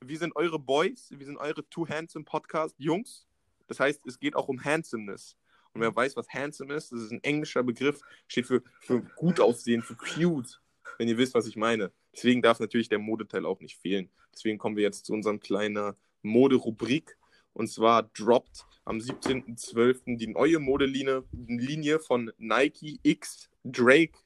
Wir 0.01 0.19
sind 0.19 0.37
eure 0.37 0.59
Boys, 0.59 1.09
wir 1.11 1.25
sind 1.25 1.39
eure 1.39 1.67
Two 1.71 1.89
Handsome 1.89 2.27
Podcast 2.27 2.75
Jungs. 2.79 3.27
Das 3.67 3.81
heißt, 3.81 4.07
es 4.07 4.19
geht 4.19 4.37
auch 4.37 4.49
um 4.49 4.63
Handsomeness. 4.63 5.37
Und 5.73 5.81
wer 5.81 5.95
weiß, 5.95 6.17
was 6.17 6.29
handsome 6.29 6.75
ist, 6.75 6.93
das 6.93 7.01
ist 7.03 7.11
ein 7.11 7.23
englischer 7.25 7.63
Begriff, 7.63 8.01
steht 8.29 8.47
für, 8.47 8.63
für 8.81 9.01
gut 9.17 9.41
aussehen, 9.41 9.83
für 9.83 9.97
cute, 9.97 10.61
wenn 10.99 11.09
ihr 11.09 11.19
wisst, 11.19 11.35
was 11.35 11.47
ich 11.47 11.57
meine. 11.57 11.93
Deswegen 12.13 12.43
darf 12.43 12.61
natürlich 12.61 12.89
der 12.89 12.99
Modeteil 12.99 13.47
auch 13.47 13.61
nicht 13.61 13.77
fehlen. 13.79 14.11
Deswegen 14.33 14.59
kommen 14.59 14.77
wir 14.77 14.83
jetzt 14.83 15.07
zu 15.07 15.13
unserem 15.13 15.41
kleinen 15.41 15.95
Mode-Rubrik. 16.23 17.17
Und 17.53 17.69
zwar 17.69 18.03
droppt 18.03 18.67
am 18.85 18.99
17.12. 18.99 20.17
die 20.17 20.27
neue 20.27 20.59
Modelinie 20.59 21.25
Linie 21.33 22.01
von 22.01 22.33
Nike 22.39 22.99
X 23.03 23.49
Drake 23.65 24.19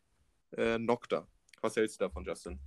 äh, 0.57 0.79
Nocta. 0.79 1.27
Was 1.61 1.77
hältst 1.77 2.01
du 2.01 2.05
davon, 2.05 2.25
Justin? 2.25 2.59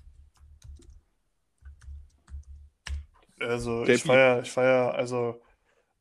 Also 3.39 3.81
JP. 3.81 3.93
ich 3.93 4.03
feier, 4.03 4.41
ich 4.41 4.51
feier, 4.51 4.93
also 4.93 5.41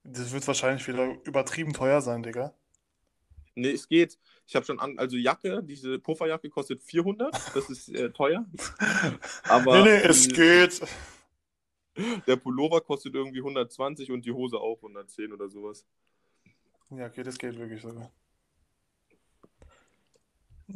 das 0.05 0.33
wird 0.33 0.47
wahrscheinlich 0.47 0.87
wieder 0.87 1.17
übertrieben 1.25 1.73
teuer 1.73 2.01
sein, 2.01 2.23
Digga. 2.23 2.55
Nee, 3.55 3.73
es 3.73 3.89
geht. 3.89 4.19
Ich 4.51 4.57
habe 4.57 4.67
schon 4.67 4.81
an, 4.81 4.99
also 4.99 5.17
Jacke, 5.17 5.63
diese 5.63 6.01
Pufferjacke 6.01 6.51
kostet 6.51 6.83
400. 6.83 7.33
Das 7.55 7.71
ist 7.71 7.89
äh, 7.91 8.11
teuer. 8.11 8.45
Aber 9.45 9.85
nee, 9.85 9.91
nee, 9.91 10.03
es 10.09 10.27
die- 10.27 10.35
geht. 10.35 10.81
der 12.27 12.35
Pullover 12.35 12.81
kostet 12.81 13.15
irgendwie 13.15 13.39
120 13.39 14.11
und 14.11 14.25
die 14.25 14.33
Hose 14.33 14.59
auch 14.59 14.79
110 14.79 15.33
oder 15.33 15.49
sowas. 15.49 15.87
Ja, 16.91 17.07
okay, 17.07 17.23
das 17.23 17.39
geht 17.39 17.57
wirklich 17.59 17.81
sogar. 17.81 18.11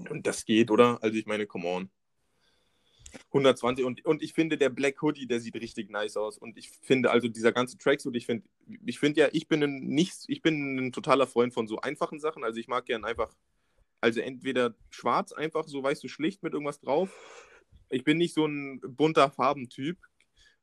Und 0.09 0.25
das 0.25 0.45
geht, 0.45 0.71
oder? 0.71 1.03
Also 1.03 1.19
ich 1.19 1.27
meine, 1.27 1.45
come 1.45 1.67
on. 1.67 1.91
120 3.31 3.85
und, 3.85 4.05
und 4.05 4.23
ich 4.23 4.35
finde, 4.35 4.57
der 4.57 4.69
Black 4.69 5.03
Hoodie, 5.03 5.27
der 5.27 5.41
sieht 5.41 5.57
richtig 5.57 5.91
nice 5.91 6.17
aus. 6.17 6.39
Und 6.39 6.57
ich 6.57 6.71
finde, 6.71 7.11
also 7.11 7.27
dieser 7.27 7.51
ganze 7.51 7.77
Tracksuit, 7.77 8.15
ich 8.15 8.27
finde, 8.27 8.47
ich 8.87 9.01
finde 9.01 9.23
ja, 9.23 9.29
ich 9.33 9.49
bin 9.49 9.65
ein 9.65 9.81
nicht, 9.81 10.27
ich 10.29 10.43
bin 10.43 10.77
ein 10.77 10.93
totaler 10.93 11.27
Freund 11.27 11.53
von 11.53 11.67
so 11.67 11.81
einfachen 11.81 12.21
Sachen. 12.21 12.45
Also 12.45 12.61
ich 12.61 12.69
mag 12.69 12.87
gern 12.87 13.05
einfach, 13.05 13.35
also 14.05 14.21
entweder 14.21 14.75
schwarz, 14.91 15.33
einfach 15.33 15.67
so, 15.67 15.83
weißt 15.83 16.05
du, 16.05 16.09
schlicht 16.09 16.43
mit 16.43 16.53
irgendwas 16.53 16.79
drauf. 16.79 17.09
Ich 17.89 18.05
bin 18.05 18.19
nicht 18.19 18.35
so 18.35 18.45
ein 18.45 18.79
bunter 18.83 19.31
Farbentyp. 19.31 19.97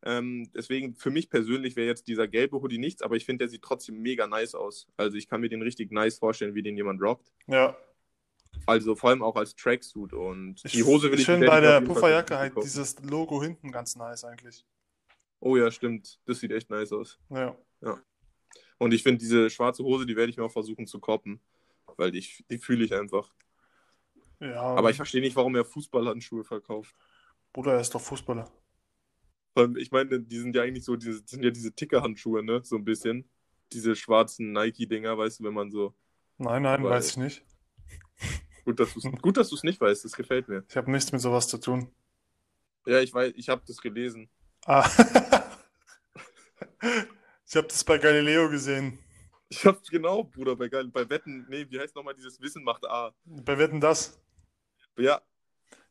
Ähm, 0.04 0.52
deswegen, 0.54 0.94
für 0.94 1.10
mich 1.10 1.28
persönlich 1.28 1.76
wäre 1.76 1.88
jetzt 1.88 2.08
dieser 2.08 2.28
gelbe 2.28 2.62
Hoodie 2.62 2.78
nichts, 2.78 3.02
aber 3.02 3.16
ich 3.16 3.26
finde, 3.26 3.46
der 3.46 3.50
sieht 3.50 3.64
trotzdem 3.64 4.00
mega 4.00 4.28
nice 4.28 4.54
aus. 4.54 4.88
Also 4.96 5.18
ich 5.18 5.28
kann 5.28 5.42
mir 5.42 5.50
den 5.50 5.64
richtig 5.64 5.92
nice 5.92 6.20
vorstellen, 6.20 6.54
wie 6.54 6.62
den 6.62 6.78
jemand 6.78 7.02
rockt. 7.02 7.32
Ja. 7.48 7.76
Also 8.68 8.96
vor 8.96 9.10
allem 9.10 9.24
auch 9.24 9.36
als 9.36 9.56
Tracksuit 9.56 10.14
und 10.14 10.64
Ich, 10.64 10.74
die 10.74 10.84
Hose 10.84 11.12
will 11.12 11.20
ich 11.20 11.28
mir 11.28 11.40
bei 11.48 11.62
der 11.62 11.82
Pufferjacke 11.82 12.38
halt 12.38 12.54
dieses 12.62 13.00
Logo 13.00 13.42
hinten 13.42 13.72
ganz 13.72 13.96
nice 13.96 14.24
eigentlich. 14.24 14.64
Oh 15.40 15.58
ja, 15.58 15.72
stimmt. 15.72 16.20
Das 16.26 16.40
sieht 16.40 16.52
echt 16.52 16.70
nice 16.70 16.92
aus. 16.94 17.18
Ja. 17.32 17.58
Und 18.78 18.94
ich 18.94 19.02
finde 19.02 19.18
diese 19.18 19.50
schwarze 19.50 19.84
Hose, 19.84 20.06
die 20.06 20.16
werde 20.16 20.30
ich 20.30 20.38
mir 20.38 20.44
auch 20.44 20.52
versuchen 20.52 20.86
zu 20.86 21.00
koppen. 21.00 21.42
Weil 21.98 22.12
die, 22.12 22.26
die 22.50 22.58
fühle 22.58 22.86
ich 22.86 22.94
einfach. 22.94 23.34
Ja. 24.40 24.62
Aber 24.62 24.90
ich 24.90 24.96
verstehe 24.96 25.22
nicht, 25.22 25.36
warum 25.36 25.56
er 25.56 25.66
Fußballhandschuhe 25.66 26.44
verkauft. 26.44 26.96
Bruder, 27.54 27.74
er 27.74 27.82
ist 27.82 27.94
doch 27.94 28.02
Fußballer. 28.02 28.50
Ich 29.78 29.92
meine, 29.92 30.20
die 30.20 30.40
sind 30.40 30.56
ja 30.56 30.64
eigentlich 30.64 30.86
so, 30.86 30.96
diese, 30.96 31.22
sind 31.26 31.44
ja 31.44 31.52
diese 31.52 31.74
Ticker-Handschuhe, 31.74 32.42
ne? 32.44 32.62
So 32.64 32.78
ein 32.78 32.86
bisschen. 32.86 33.30
Diese 33.74 33.96
schwarzen 33.96 34.52
Nike-Dinger, 34.54 35.18
weißt 35.18 35.40
du, 35.40 35.44
wenn 35.44 35.54
man 35.54 35.70
so. 35.72 35.94
Nein, 36.38 36.64
nein, 36.64 36.84
weiß 36.84 37.12
ich 37.12 37.18
nicht. 37.18 37.46
Gut, 38.66 38.80
dass 38.80 38.94
du 38.94 39.00
es 39.00 39.22
gut, 39.22 39.38
dass 39.38 39.50
du 39.50 39.56
es 39.56 39.64
nicht 39.64 39.82
weißt, 39.82 40.06
das 40.06 40.14
gefällt 40.14 40.48
mir. 40.48 40.64
Ich 40.70 40.78
habe 40.78 40.92
nichts 40.92 41.12
mit 41.12 41.22
sowas 41.22 41.48
zu 41.48 41.58
tun. 41.58 41.92
Ja, 42.86 43.00
ich 43.00 43.14
weiß, 43.14 43.34
ich 43.36 43.50
habe 43.50 43.62
das 43.68 43.78
gelesen. 43.78 44.30
Ah. 44.66 44.88
ich 47.46 47.56
habe 47.56 47.68
das 47.68 47.84
bei 47.84 47.98
Galileo 47.98 48.50
gesehen. 48.50 49.00
Ich 49.52 49.66
hab's 49.66 49.90
genau, 49.90 50.24
Bruder, 50.24 50.56
bei, 50.56 50.70
bei 50.70 51.10
Wetten, 51.10 51.46
nee, 51.50 51.66
wie 51.70 51.78
heißt 51.78 51.94
nochmal 51.94 52.14
dieses 52.14 52.40
Wissen 52.40 52.64
macht 52.64 52.86
A. 52.88 53.14
Bei 53.26 53.58
Wetten 53.58 53.82
das? 53.82 54.18
Ja, 54.98 55.22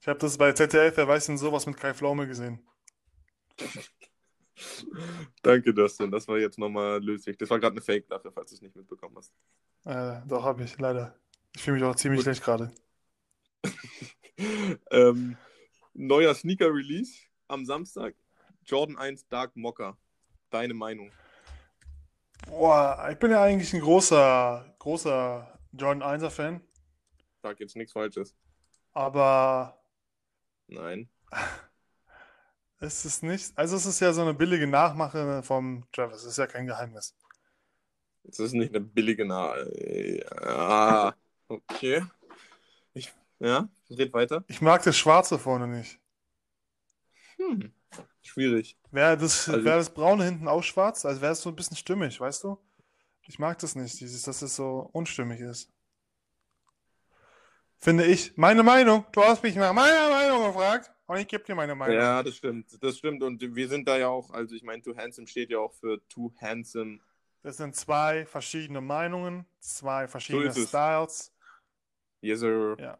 Ich 0.00 0.08
habe 0.08 0.18
das 0.18 0.38
bei 0.38 0.52
ZDF, 0.52 0.96
wer 0.96 1.06
weiß 1.06 1.26
denn 1.26 1.36
sowas 1.36 1.66
mit 1.66 1.76
Kai 1.76 1.92
Pflaume 1.92 2.26
gesehen. 2.26 2.66
danke, 5.42 5.74
Dustin. 5.74 6.10
Das 6.10 6.26
war 6.26 6.38
jetzt 6.38 6.58
nochmal 6.58 7.04
löslich. 7.04 7.36
Das 7.36 7.50
war 7.50 7.60
gerade 7.60 7.74
eine 7.74 7.82
Fake-Lache, 7.82 8.32
falls 8.32 8.48
du 8.48 8.56
es 8.56 8.62
nicht 8.62 8.74
mitbekommen 8.74 9.16
hast. 9.18 9.34
Äh, 9.84 10.26
doch, 10.26 10.42
habe 10.42 10.64
ich, 10.64 10.78
leider. 10.78 11.14
Ich 11.54 11.62
fühle 11.62 11.76
mich 11.76 11.84
auch 11.84 11.96
ziemlich 11.96 12.20
Gut. 12.20 12.24
schlecht 12.24 12.42
gerade. 12.42 12.72
ähm, 14.90 15.36
neuer 15.92 16.34
Sneaker-Release 16.34 17.12
am 17.46 17.66
Samstag. 17.66 18.14
Jordan 18.64 18.96
1 18.96 19.28
Dark 19.28 19.54
Mocha. 19.54 19.98
Deine 20.48 20.72
Meinung? 20.72 21.12
Boah, 22.50 23.08
ich 23.10 23.18
bin 23.18 23.30
ja 23.30 23.42
eigentlich 23.42 23.72
ein 23.72 23.80
großer, 23.80 24.74
großer 24.80 25.58
Jordan 25.72 26.02
1er 26.02 26.30
Fan, 26.30 26.60
Sag 27.42 27.60
jetzt 27.60 27.76
nichts 27.76 27.92
Falsches. 27.92 28.34
aber 28.92 29.80
Nein. 30.68 31.08
es 32.80 33.04
ist 33.04 33.22
nicht, 33.22 33.56
also 33.56 33.76
es 33.76 33.86
ist 33.86 34.00
ja 34.00 34.12
so 34.12 34.22
eine 34.22 34.34
billige 34.34 34.66
Nachmache 34.66 35.42
vom 35.44 35.86
Travis, 35.92 36.22
das 36.22 36.32
ist 36.32 36.38
ja 36.38 36.46
kein 36.46 36.66
Geheimnis. 36.66 37.14
Das 38.24 38.38
ist 38.40 38.52
nicht 38.52 38.74
eine 38.74 38.80
billige 38.84 39.24
Na. 39.24 39.54
Ja, 40.44 41.14
okay. 41.48 42.04
Ich, 42.94 43.12
Ja, 43.38 43.68
red 43.90 44.12
weiter. 44.12 44.44
Ich 44.48 44.60
mag 44.60 44.82
das 44.82 44.96
Schwarze 44.96 45.38
vorne 45.38 45.66
nicht. 45.68 46.00
Hm. 47.38 47.72
Schwierig. 48.22 48.76
Wäre 48.90 49.16
das, 49.16 49.48
Also- 49.48 49.64
wär 49.64 49.76
das 49.76 49.90
Braune 49.90 50.24
hinten 50.24 50.48
auch 50.48 50.62
schwarz? 50.62 51.04
Also 51.04 51.20
wäre 51.20 51.32
es 51.32 51.40
so 51.42 51.48
ein 51.50 51.56
bisschen 51.56 51.76
stimmig, 51.76 52.20
weißt 52.20 52.44
du? 52.44 52.58
Ich 53.22 53.38
mag 53.38 53.58
das 53.58 53.74
nicht, 53.76 54.00
dieses, 54.00 54.22
dass 54.22 54.42
es 54.42 54.56
so 54.56 54.88
unstimmig 54.92 55.40
ist. 55.40 55.70
Finde 57.78 58.04
ich. 58.04 58.36
Meine 58.36 58.62
Meinung. 58.62 59.06
Du 59.12 59.22
hast 59.22 59.42
mich 59.42 59.54
nach 59.56 59.72
meiner 59.72 60.10
Meinung 60.10 60.44
gefragt 60.48 60.90
und 61.06 61.16
ich 61.16 61.26
gebe 61.28 61.42
dir 61.44 61.54
meine 61.54 61.74
Meinung. 61.74 61.96
Ja, 61.96 62.22
das 62.22 62.36
stimmt. 62.36 62.82
Das 62.82 62.98
stimmt. 62.98 63.22
Und 63.22 63.40
wir 63.54 63.68
sind 63.68 63.88
da 63.88 63.96
ja 63.96 64.08
auch, 64.08 64.30
also 64.32 64.54
ich 64.54 64.62
meine, 64.62 64.82
Too 64.82 64.94
Handsome 64.96 65.26
steht 65.26 65.50
ja 65.50 65.58
auch 65.58 65.72
für 65.72 66.06
Too 66.08 66.32
Handsome. 66.40 66.98
Das 67.42 67.56
sind 67.56 67.74
zwei 67.74 68.26
verschiedene 68.26 68.82
Meinungen, 68.82 69.46
zwei 69.60 70.06
verschiedene 70.08 70.48
es. 70.48 70.68
Styles. 70.68 71.32
Yes, 72.20 72.40
sir. 72.40 72.76
Ja. 72.78 72.98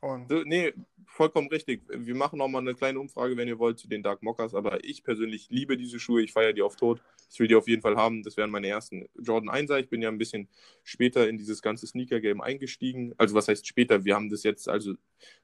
Und 0.00 0.30
Nee, 0.46 0.72
vollkommen 1.06 1.48
richtig. 1.48 1.82
Wir 1.88 2.14
machen 2.14 2.38
noch 2.38 2.48
mal 2.48 2.60
eine 2.60 2.74
kleine 2.74 3.00
Umfrage, 3.00 3.36
wenn 3.36 3.48
ihr 3.48 3.58
wollt, 3.58 3.78
zu 3.78 3.88
den 3.88 4.02
Dark 4.02 4.22
Mockers. 4.22 4.54
Aber 4.54 4.82
ich 4.84 5.02
persönlich 5.02 5.48
liebe 5.50 5.76
diese 5.76 5.98
Schuhe. 6.00 6.22
Ich 6.22 6.32
feiere 6.32 6.52
die 6.52 6.62
auf 6.62 6.76
Tod. 6.76 7.02
Ich 7.30 7.38
will 7.38 7.48
die 7.48 7.54
auf 7.54 7.68
jeden 7.68 7.82
Fall 7.82 7.96
haben. 7.96 8.22
Das 8.22 8.36
wären 8.36 8.50
meine 8.50 8.68
ersten 8.68 9.08
Jordan 9.20 9.50
1er. 9.50 9.80
Ich 9.80 9.90
bin 9.90 10.00
ja 10.00 10.08
ein 10.08 10.18
bisschen 10.18 10.48
später 10.82 11.28
in 11.28 11.36
dieses 11.36 11.60
ganze 11.60 11.86
Sneaker-Game 11.86 12.40
eingestiegen. 12.40 13.14
Also 13.18 13.34
was 13.34 13.48
heißt 13.48 13.66
später? 13.66 14.04
Wir 14.04 14.14
haben 14.14 14.30
das 14.30 14.42
jetzt, 14.42 14.68
also 14.68 14.94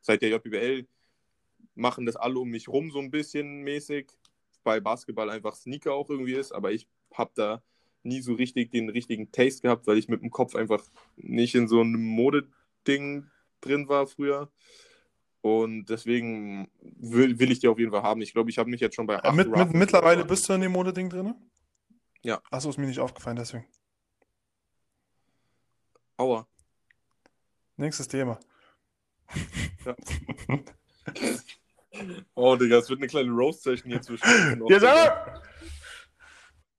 seit 0.01 0.23
der 0.23 0.31
JBL 0.31 0.87
machen 1.75 2.07
das 2.07 2.17
alle 2.17 2.39
um 2.39 2.49
mich 2.49 2.69
rum 2.69 2.91
so 2.91 2.99
ein 2.99 3.11
bisschen 3.11 3.63
mäßig. 3.63 4.09
Bei 4.65 4.81
Basketball 4.81 5.31
einfach 5.31 5.55
Sneaker 5.55 5.93
auch 5.93 6.09
irgendwie 6.09 6.35
ist. 6.35 6.53
Aber 6.53 6.73
ich 6.73 6.89
habe 7.13 7.33
da 7.35 7.63
nie 8.03 8.23
so 8.23 8.35
richtig 8.35 8.71
den 8.71 8.89
richtigen 8.89 9.31
Taste 9.33 9.63
gehabt, 9.63 9.87
weil 9.87 9.99
ich 9.99 10.09
mit 10.09 10.23
dem 10.23 10.31
Kopf 10.31 10.55
einfach 10.55 10.83
nicht 11.17 11.55
in 11.55 11.69
so 11.69 11.81
einem 11.81 12.03
Modeding 12.03 13.27
drin 13.67 13.89
war 13.89 14.07
früher. 14.07 14.51
Und 15.41 15.87
deswegen 15.87 16.69
will, 16.81 17.39
will 17.39 17.53
ich 17.53 17.61
die 17.61 17.69
auf 17.69 17.79
jeden 17.79 17.93
Fall 17.93 18.03
haben. 18.03 18.21
Ich 18.21 18.33
glaube, 18.33 18.51
ich 18.51 18.59
habe 18.59 18.69
mich 18.69 18.81
jetzt 18.81 18.97
schon 18.97 19.07
bei 19.07 19.15
äh, 19.15 19.19
acht 19.23 19.35
mit, 19.35 19.49
mit, 19.49 19.75
mittlerweile 19.75 20.25
bist 20.25 20.49
du 20.49 20.55
in 20.55 20.61
dem 20.61 20.73
Modeding 20.73 21.09
drin? 21.09 21.35
Ja. 22.23 22.41
Achso, 22.51 22.69
ist 22.69 22.79
mir 22.79 22.87
nicht 22.87 22.99
aufgefallen, 22.99 23.37
deswegen. 23.37 23.67
Aua. 26.17 26.49
Nächstes 27.77 28.09
Thema. 28.09 28.41
Oh, 32.35 32.57
Digga, 32.57 32.79
es 32.79 32.91
wird 32.91 33.01
eine 33.01 33.07
kleine 33.07 33.31
Roast-Session 33.31 33.91
hier 33.91 34.03
zwischen. 34.03 34.67
Ja! 34.69 35.43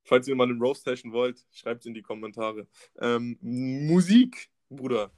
Falls 0.04 0.28
ihr 0.28 0.36
mal 0.36 0.48
eine 0.48 0.58
Roast-Session 0.58 1.12
wollt, 1.12 1.44
schreibt 1.50 1.80
es 1.80 1.86
in 1.86 1.94
die 1.94 2.02
Kommentare. 2.02 2.66
Ähm, 3.00 3.36
Musik, 3.40 4.48
Bruder. 4.70 5.10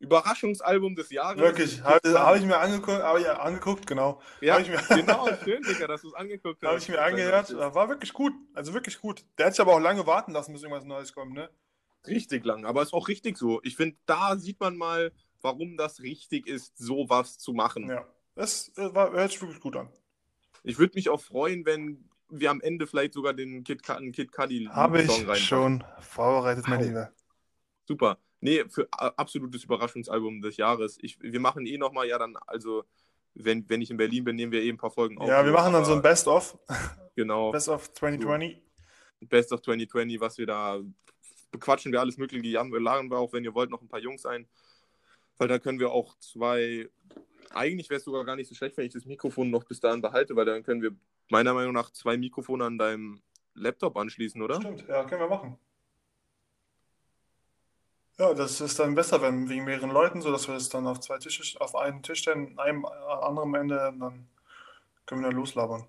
Überraschungsalbum 0.00 0.94
des 0.94 1.10
Jahres. 1.10 1.40
Wirklich, 1.40 1.82
habe 1.82 2.18
hab 2.18 2.36
ich 2.36 2.44
mir 2.44 2.58
angeguckt, 2.58 3.02
habe 3.02 3.20
ich 3.20 3.28
angeguckt, 3.28 3.86
genau. 3.86 4.20
Ja, 4.40 4.58
mir- 4.60 4.80
genau, 4.88 5.26
schön, 5.44 5.62
Digga, 5.62 5.86
dass 5.88 6.02
du 6.02 6.08
es 6.08 6.14
angeguckt 6.14 6.62
hast. 6.62 6.68
Habe 6.68 6.78
ich 6.78 6.88
mir 6.88 7.00
angehört, 7.02 7.56
war 7.56 7.88
wirklich 7.88 8.12
gut. 8.12 8.32
Also 8.54 8.74
wirklich 8.74 9.00
gut. 9.00 9.24
Der 9.38 9.46
hat 9.46 9.54
sich 9.54 9.60
aber 9.60 9.74
auch 9.74 9.80
lange 9.80 10.06
warten 10.06 10.32
lassen, 10.32 10.52
bis 10.52 10.62
irgendwas 10.62 10.84
Neues 10.84 11.12
kommt, 11.12 11.34
ne? 11.34 11.50
Richtig 12.06 12.44
lang, 12.44 12.64
aber 12.64 12.82
ist 12.82 12.94
auch 12.94 13.08
richtig 13.08 13.36
so. 13.36 13.60
Ich 13.64 13.76
finde, 13.76 13.96
da 14.06 14.36
sieht 14.36 14.60
man 14.60 14.76
mal, 14.76 15.12
warum 15.42 15.76
das 15.76 16.00
richtig 16.00 16.46
ist, 16.46 16.78
sowas 16.78 17.38
zu 17.38 17.52
machen. 17.52 17.88
Ja. 17.88 18.06
Das 18.36 18.70
war, 18.76 19.10
hört 19.10 19.32
sich 19.32 19.42
wirklich 19.42 19.60
gut 19.60 19.74
an. 19.76 19.88
Ich 20.62 20.78
würde 20.78 20.94
mich 20.94 21.08
auch 21.08 21.20
freuen, 21.20 21.66
wenn 21.66 22.08
wir 22.28 22.50
am 22.50 22.60
Ende 22.60 22.86
vielleicht 22.86 23.14
sogar 23.14 23.34
den 23.34 23.64
Kid, 23.64 23.82
Kid 24.12 24.32
Cudi 24.32 24.68
Habe 24.70 25.02
ich 25.02 25.44
schon 25.44 25.82
vorbereitet, 26.00 26.68
mein. 26.68 26.82
Lieber. 26.82 27.12
Super. 27.84 28.18
Nee, 28.40 28.64
für 28.68 28.88
absolutes 28.92 29.64
Überraschungsalbum 29.64 30.40
des 30.42 30.56
Jahres. 30.56 30.98
Ich, 31.00 31.20
wir 31.20 31.40
machen 31.40 31.66
eh 31.66 31.76
nochmal, 31.76 32.08
ja 32.08 32.18
dann, 32.18 32.36
also, 32.46 32.84
wenn, 33.34 33.68
wenn 33.68 33.80
ich 33.80 33.90
in 33.90 33.96
Berlin 33.96 34.24
bin, 34.24 34.36
nehmen 34.36 34.52
wir 34.52 34.62
eh 34.62 34.68
ein 34.68 34.76
paar 34.76 34.90
Folgen 34.90 35.18
auf. 35.18 35.28
Ja, 35.28 35.44
wir 35.44 35.52
machen 35.52 35.72
dann 35.72 35.84
so 35.84 35.92
ein 35.92 36.02
Best-of. 36.02 36.58
Genau, 37.16 37.50
Best 37.52 37.68
of 37.68 37.92
2020. 37.92 38.62
Best 39.20 39.52
of 39.52 39.62
2020, 39.62 40.20
was 40.20 40.38
wir 40.38 40.46
da 40.46 40.80
bequatschen 41.50 41.92
wir 41.92 42.00
alles 42.00 42.18
Mögliche. 42.18 42.42
Wir 42.42 42.80
laden 42.80 43.10
wir 43.10 43.18
auch, 43.18 43.32
wenn 43.32 43.44
ihr 43.44 43.54
wollt, 43.54 43.70
noch 43.70 43.82
ein 43.82 43.88
paar 43.88 44.00
Jungs 44.00 44.26
ein. 44.26 44.46
Weil 45.38 45.48
da 45.48 45.58
können 45.58 45.78
wir 45.78 45.90
auch 45.90 46.16
zwei. 46.18 46.88
Eigentlich 47.50 47.88
wäre 47.88 47.98
es 47.98 48.04
sogar 48.04 48.24
gar 48.24 48.36
nicht 48.36 48.48
so 48.48 48.54
schlecht, 48.54 48.76
wenn 48.76 48.86
ich 48.86 48.92
das 48.92 49.06
Mikrofon 49.06 49.50
noch 49.50 49.64
bis 49.64 49.80
dahin 49.80 50.02
behalte, 50.02 50.36
weil 50.36 50.44
dann 50.44 50.62
können 50.62 50.82
wir 50.82 50.90
meiner 51.30 51.54
Meinung 51.54 51.72
nach 51.72 51.90
zwei 51.90 52.16
Mikrofone 52.16 52.64
an 52.64 52.78
deinem 52.78 53.22
Laptop 53.54 53.96
anschließen, 53.96 54.42
oder? 54.42 54.60
Stimmt, 54.60 54.86
ja, 54.86 55.04
können 55.04 55.22
wir 55.22 55.28
machen. 55.28 55.58
Ja, 58.18 58.34
das 58.34 58.60
ist 58.60 58.78
dann 58.80 58.94
besser, 58.96 59.22
wenn 59.22 59.48
wegen 59.48 59.64
mehreren 59.64 59.90
Leuten, 59.90 60.22
so 60.22 60.32
dass 60.32 60.48
wir 60.48 60.56
es 60.56 60.68
dann 60.68 60.86
auf 60.86 61.00
zwei 61.00 61.18
Tische, 61.18 61.60
auf 61.60 61.76
einen 61.76 62.02
Tisch 62.02 62.20
stellen, 62.20 62.58
einem 62.58 62.84
äh, 62.84 62.88
anderen 62.88 63.54
Ende, 63.54 63.76
dann 63.76 64.28
können 65.06 65.22
wir 65.22 65.28
dann 65.28 65.36
loslabern. 65.36 65.88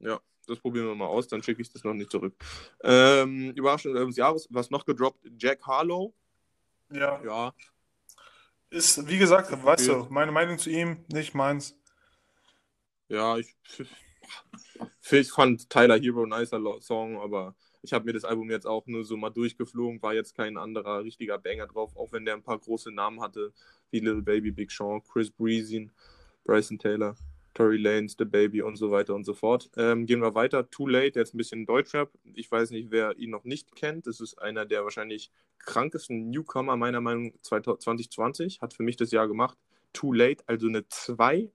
Ja, 0.00 0.20
das 0.46 0.58
probieren 0.60 0.86
wir 0.88 0.94
mal 0.94 1.06
aus, 1.06 1.28
dann 1.28 1.42
schicke 1.42 1.62
ich 1.62 1.72
das 1.72 1.84
noch 1.84 1.94
nicht 1.94 2.10
zurück. 2.10 2.34
Ähm, 2.82 3.52
Überraschung 3.52 3.94
des 3.94 4.16
Jahres, 4.16 4.48
was 4.50 4.70
noch 4.70 4.84
gedroppt? 4.84 5.24
Jack 5.38 5.66
Harlow. 5.66 6.12
Ja, 6.90 7.20
Ja, 7.22 7.54
ist, 8.70 9.06
wie 9.08 9.18
gesagt, 9.18 9.50
weißt 9.64 9.88
du, 9.88 10.06
meine 10.10 10.32
Meinung 10.32 10.58
zu 10.58 10.70
ihm, 10.70 11.04
nicht 11.08 11.34
meins. 11.34 11.76
ja, 13.08 13.38
ich, 13.38 13.54
ich 15.10 15.30
fand 15.32 15.68
Tyler 15.70 15.98
Hero 15.98 16.24
ein 16.24 16.30
nicer 16.30 16.60
Song, 16.80 17.20
aber 17.20 17.54
ich 17.84 17.92
habe 17.92 18.06
mir 18.06 18.14
das 18.14 18.24
Album 18.24 18.50
jetzt 18.50 18.66
auch 18.66 18.86
nur 18.86 19.04
so 19.04 19.16
mal 19.16 19.30
durchgeflogen, 19.30 20.00
war 20.02 20.14
jetzt 20.14 20.34
kein 20.34 20.56
anderer 20.56 21.04
richtiger 21.04 21.38
Banger 21.38 21.66
drauf, 21.66 21.94
auch 21.96 22.12
wenn 22.12 22.24
der 22.24 22.34
ein 22.34 22.42
paar 22.42 22.58
große 22.58 22.90
Namen 22.90 23.20
hatte, 23.20 23.52
wie 23.90 24.00
Little 24.00 24.22
Baby, 24.22 24.50
Big 24.52 24.72
Sean, 24.72 25.02
Chris 25.02 25.30
Breezy, 25.30 25.90
Bryson 26.44 26.78
Taylor, 26.78 27.14
Tory 27.52 27.76
Lanez, 27.76 28.16
The 28.18 28.24
Baby 28.24 28.62
und 28.62 28.76
so 28.76 28.90
weiter 28.90 29.14
und 29.14 29.24
so 29.24 29.34
fort. 29.34 29.70
Ähm, 29.76 30.06
gehen 30.06 30.20
wir 30.20 30.34
weiter. 30.34 30.68
Too 30.70 30.88
Late, 30.88 31.18
jetzt 31.18 31.34
ein 31.34 31.38
bisschen 31.38 31.66
Deutschrap. 31.66 32.10
Ich 32.34 32.50
weiß 32.50 32.70
nicht, 32.70 32.90
wer 32.90 33.16
ihn 33.18 33.30
noch 33.30 33.44
nicht 33.44 33.76
kennt. 33.76 34.06
Das 34.06 34.18
ist 34.20 34.40
einer 34.40 34.64
der 34.64 34.82
wahrscheinlich 34.82 35.30
krankesten 35.58 36.30
Newcomer 36.30 36.76
meiner 36.76 37.02
Meinung 37.02 37.26
nach 37.26 37.40
2020. 37.42 38.62
Hat 38.62 38.72
für 38.72 38.82
mich 38.82 38.96
das 38.96 39.10
Jahr 39.12 39.28
gemacht. 39.28 39.58
Too 39.92 40.12
Late, 40.12 40.42
also 40.46 40.66
eine 40.66 40.88
2. 40.88 41.52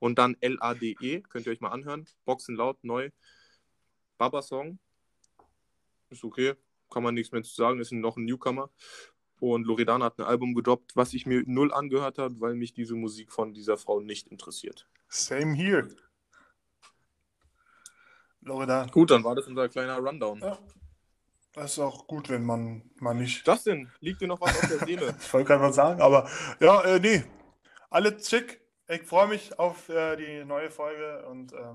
Und 0.00 0.18
dann 0.18 0.36
L-A-D-E, 0.40 1.20
könnt 1.20 1.46
ihr 1.46 1.52
euch 1.52 1.60
mal 1.60 1.70
anhören. 1.70 2.06
Boxen 2.24 2.56
laut, 2.56 2.82
neu. 2.82 3.10
Baba-Song. 4.18 4.78
Ist 6.12 6.24
okay, 6.24 6.54
kann 6.90 7.02
man 7.02 7.14
nichts 7.14 7.32
mehr 7.32 7.42
zu 7.42 7.54
sagen, 7.54 7.80
ist 7.80 7.92
noch 7.92 8.16
ein 8.16 8.24
Newcomer. 8.24 8.70
Und 9.40 9.66
Loredana 9.66 10.04
hat 10.04 10.20
ein 10.20 10.24
Album 10.24 10.54
gedroppt, 10.54 10.94
was 10.94 11.14
ich 11.14 11.26
mir 11.26 11.42
null 11.46 11.72
angehört 11.72 12.18
habe, 12.18 12.40
weil 12.40 12.54
mich 12.54 12.74
diese 12.74 12.94
Musik 12.94 13.32
von 13.32 13.52
dieser 13.52 13.76
Frau 13.76 14.00
nicht 14.00 14.28
interessiert. 14.28 14.86
Same 15.08 15.54
here. 15.54 15.88
Loredan. 18.40 18.88
Gut, 18.90 19.10
dann 19.10 19.24
war 19.24 19.34
das 19.34 19.46
unser 19.48 19.68
kleiner 19.68 19.98
Rundown. 19.98 20.40
Ja. 20.40 20.58
Das 21.54 21.72
ist 21.72 21.78
auch 21.80 22.06
gut, 22.06 22.30
wenn 22.30 22.44
man 22.44 22.90
mal 22.98 23.14
nicht. 23.14 23.46
Justin, 23.46 23.90
liegt 24.00 24.20
dir 24.20 24.28
noch 24.28 24.40
was 24.40 24.62
auf 24.62 24.68
der 24.68 24.86
Seele? 24.86 25.14
Ich 25.20 25.32
wollte 25.32 25.48
gerade 25.48 25.64
was 25.64 25.74
sagen, 25.74 26.00
aber 26.00 26.28
ja, 26.60 26.80
äh, 26.82 26.98
nee. 26.98 27.24
Alle 27.90 28.18
schick. 28.22 28.60
Ich 28.88 29.02
freue 29.02 29.28
mich 29.28 29.58
auf 29.58 29.88
äh, 29.88 30.16
die 30.16 30.44
neue 30.44 30.70
Folge 30.70 31.26
und 31.26 31.52
äh, 31.52 31.74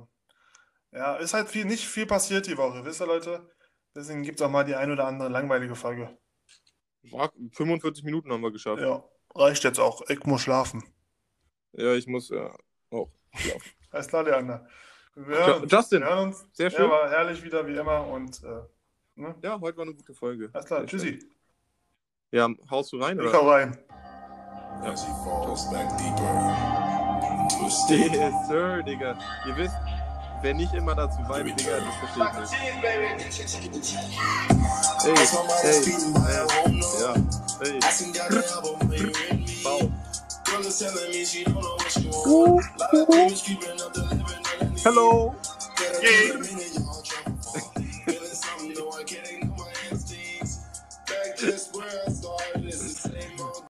ja, 0.94 1.16
ist 1.18 1.34
halt 1.34 1.50
viel, 1.50 1.66
nicht 1.66 1.86
viel 1.86 2.06
passiert 2.06 2.48
die 2.48 2.58
Woche, 2.58 2.84
wisst 2.86 3.02
ihr, 3.02 3.08
Leute? 3.08 3.50
Deswegen 3.98 4.22
gibt 4.22 4.40
es 4.40 4.46
auch 4.46 4.52
mal 4.52 4.64
die 4.64 4.76
ein 4.76 4.92
oder 4.92 5.08
andere 5.08 5.28
langweilige 5.28 5.74
Folge. 5.76 6.16
War- 7.10 7.32
45 7.54 8.04
Minuten 8.04 8.32
haben 8.32 8.42
wir 8.42 8.52
geschafft. 8.52 8.80
Ja, 8.82 9.04
reicht 9.34 9.64
jetzt 9.64 9.80
auch. 9.80 10.02
Ich 10.08 10.24
muss 10.26 10.42
schlafen. 10.42 10.84
Ja, 11.74 11.94
ich 11.94 12.06
muss 12.06 12.30
ja 12.30 12.56
auch. 12.92 13.10
schlafen. 13.36 13.62
Alles 13.92 14.08
klar, 14.08 14.24
Leander. 14.24 14.68
Wir 15.16 15.36
Ja, 15.36 15.64
Justin, 15.66 16.02
wir 16.02 16.10
hören 16.10 16.28
uns. 16.28 16.46
sehr 16.54 16.70
Ja, 16.70 16.78
schön. 16.78 16.90
war 16.92 17.10
herrlich 17.10 17.44
wieder, 17.44 17.66
wie 17.66 17.76
immer. 17.76 18.06
Und 18.06 18.44
äh, 18.44 18.62
ne? 19.16 19.34
Ja, 19.42 19.60
heute 19.60 19.78
war 19.78 19.86
eine 19.86 19.96
gute 19.96 20.14
Folge. 20.14 20.52
alles 20.54 20.66
klar, 20.68 20.82
Sehr 20.82 20.90
schön. 20.90 21.00
tschüssi. 21.00 21.30
Ja, 22.30 22.50
haust 22.70 22.92
du 22.94 23.02
rein, 23.02 23.20
Ich 23.20 23.34
hau 23.34 23.50
rein. 23.50 23.76
As 24.84 25.04
he 25.08 25.12
falls 25.24 25.68
back 25.72 25.90
deeper 25.98 27.42
into 27.42 27.66
a 27.66 27.70
state. 27.70 28.16
Yes, 28.16 28.48
Sir, 28.48 28.84
Digga. 28.84 29.18
Ihr 29.48 29.56
wisst, 29.58 29.76
Wer 30.42 30.54
nicht 30.54 30.74
immer 30.74 30.94
dazu 30.94 31.18
weint, 31.28 31.60
Digga, 31.60 31.80
das 31.80 31.96
verstehe 31.96 32.30
ich 33.64 33.72
nicht. 33.72 33.98
Hey, 35.02 35.14
hey, 35.62 35.82
ey, 36.66 36.82
ja, 37.02 37.14
hey. 37.60 37.80
Wow. 39.64 39.92
Uh, 42.26 42.62
uh, 42.94 43.30
Hello. 44.84 45.36
Yeah. 46.02 46.44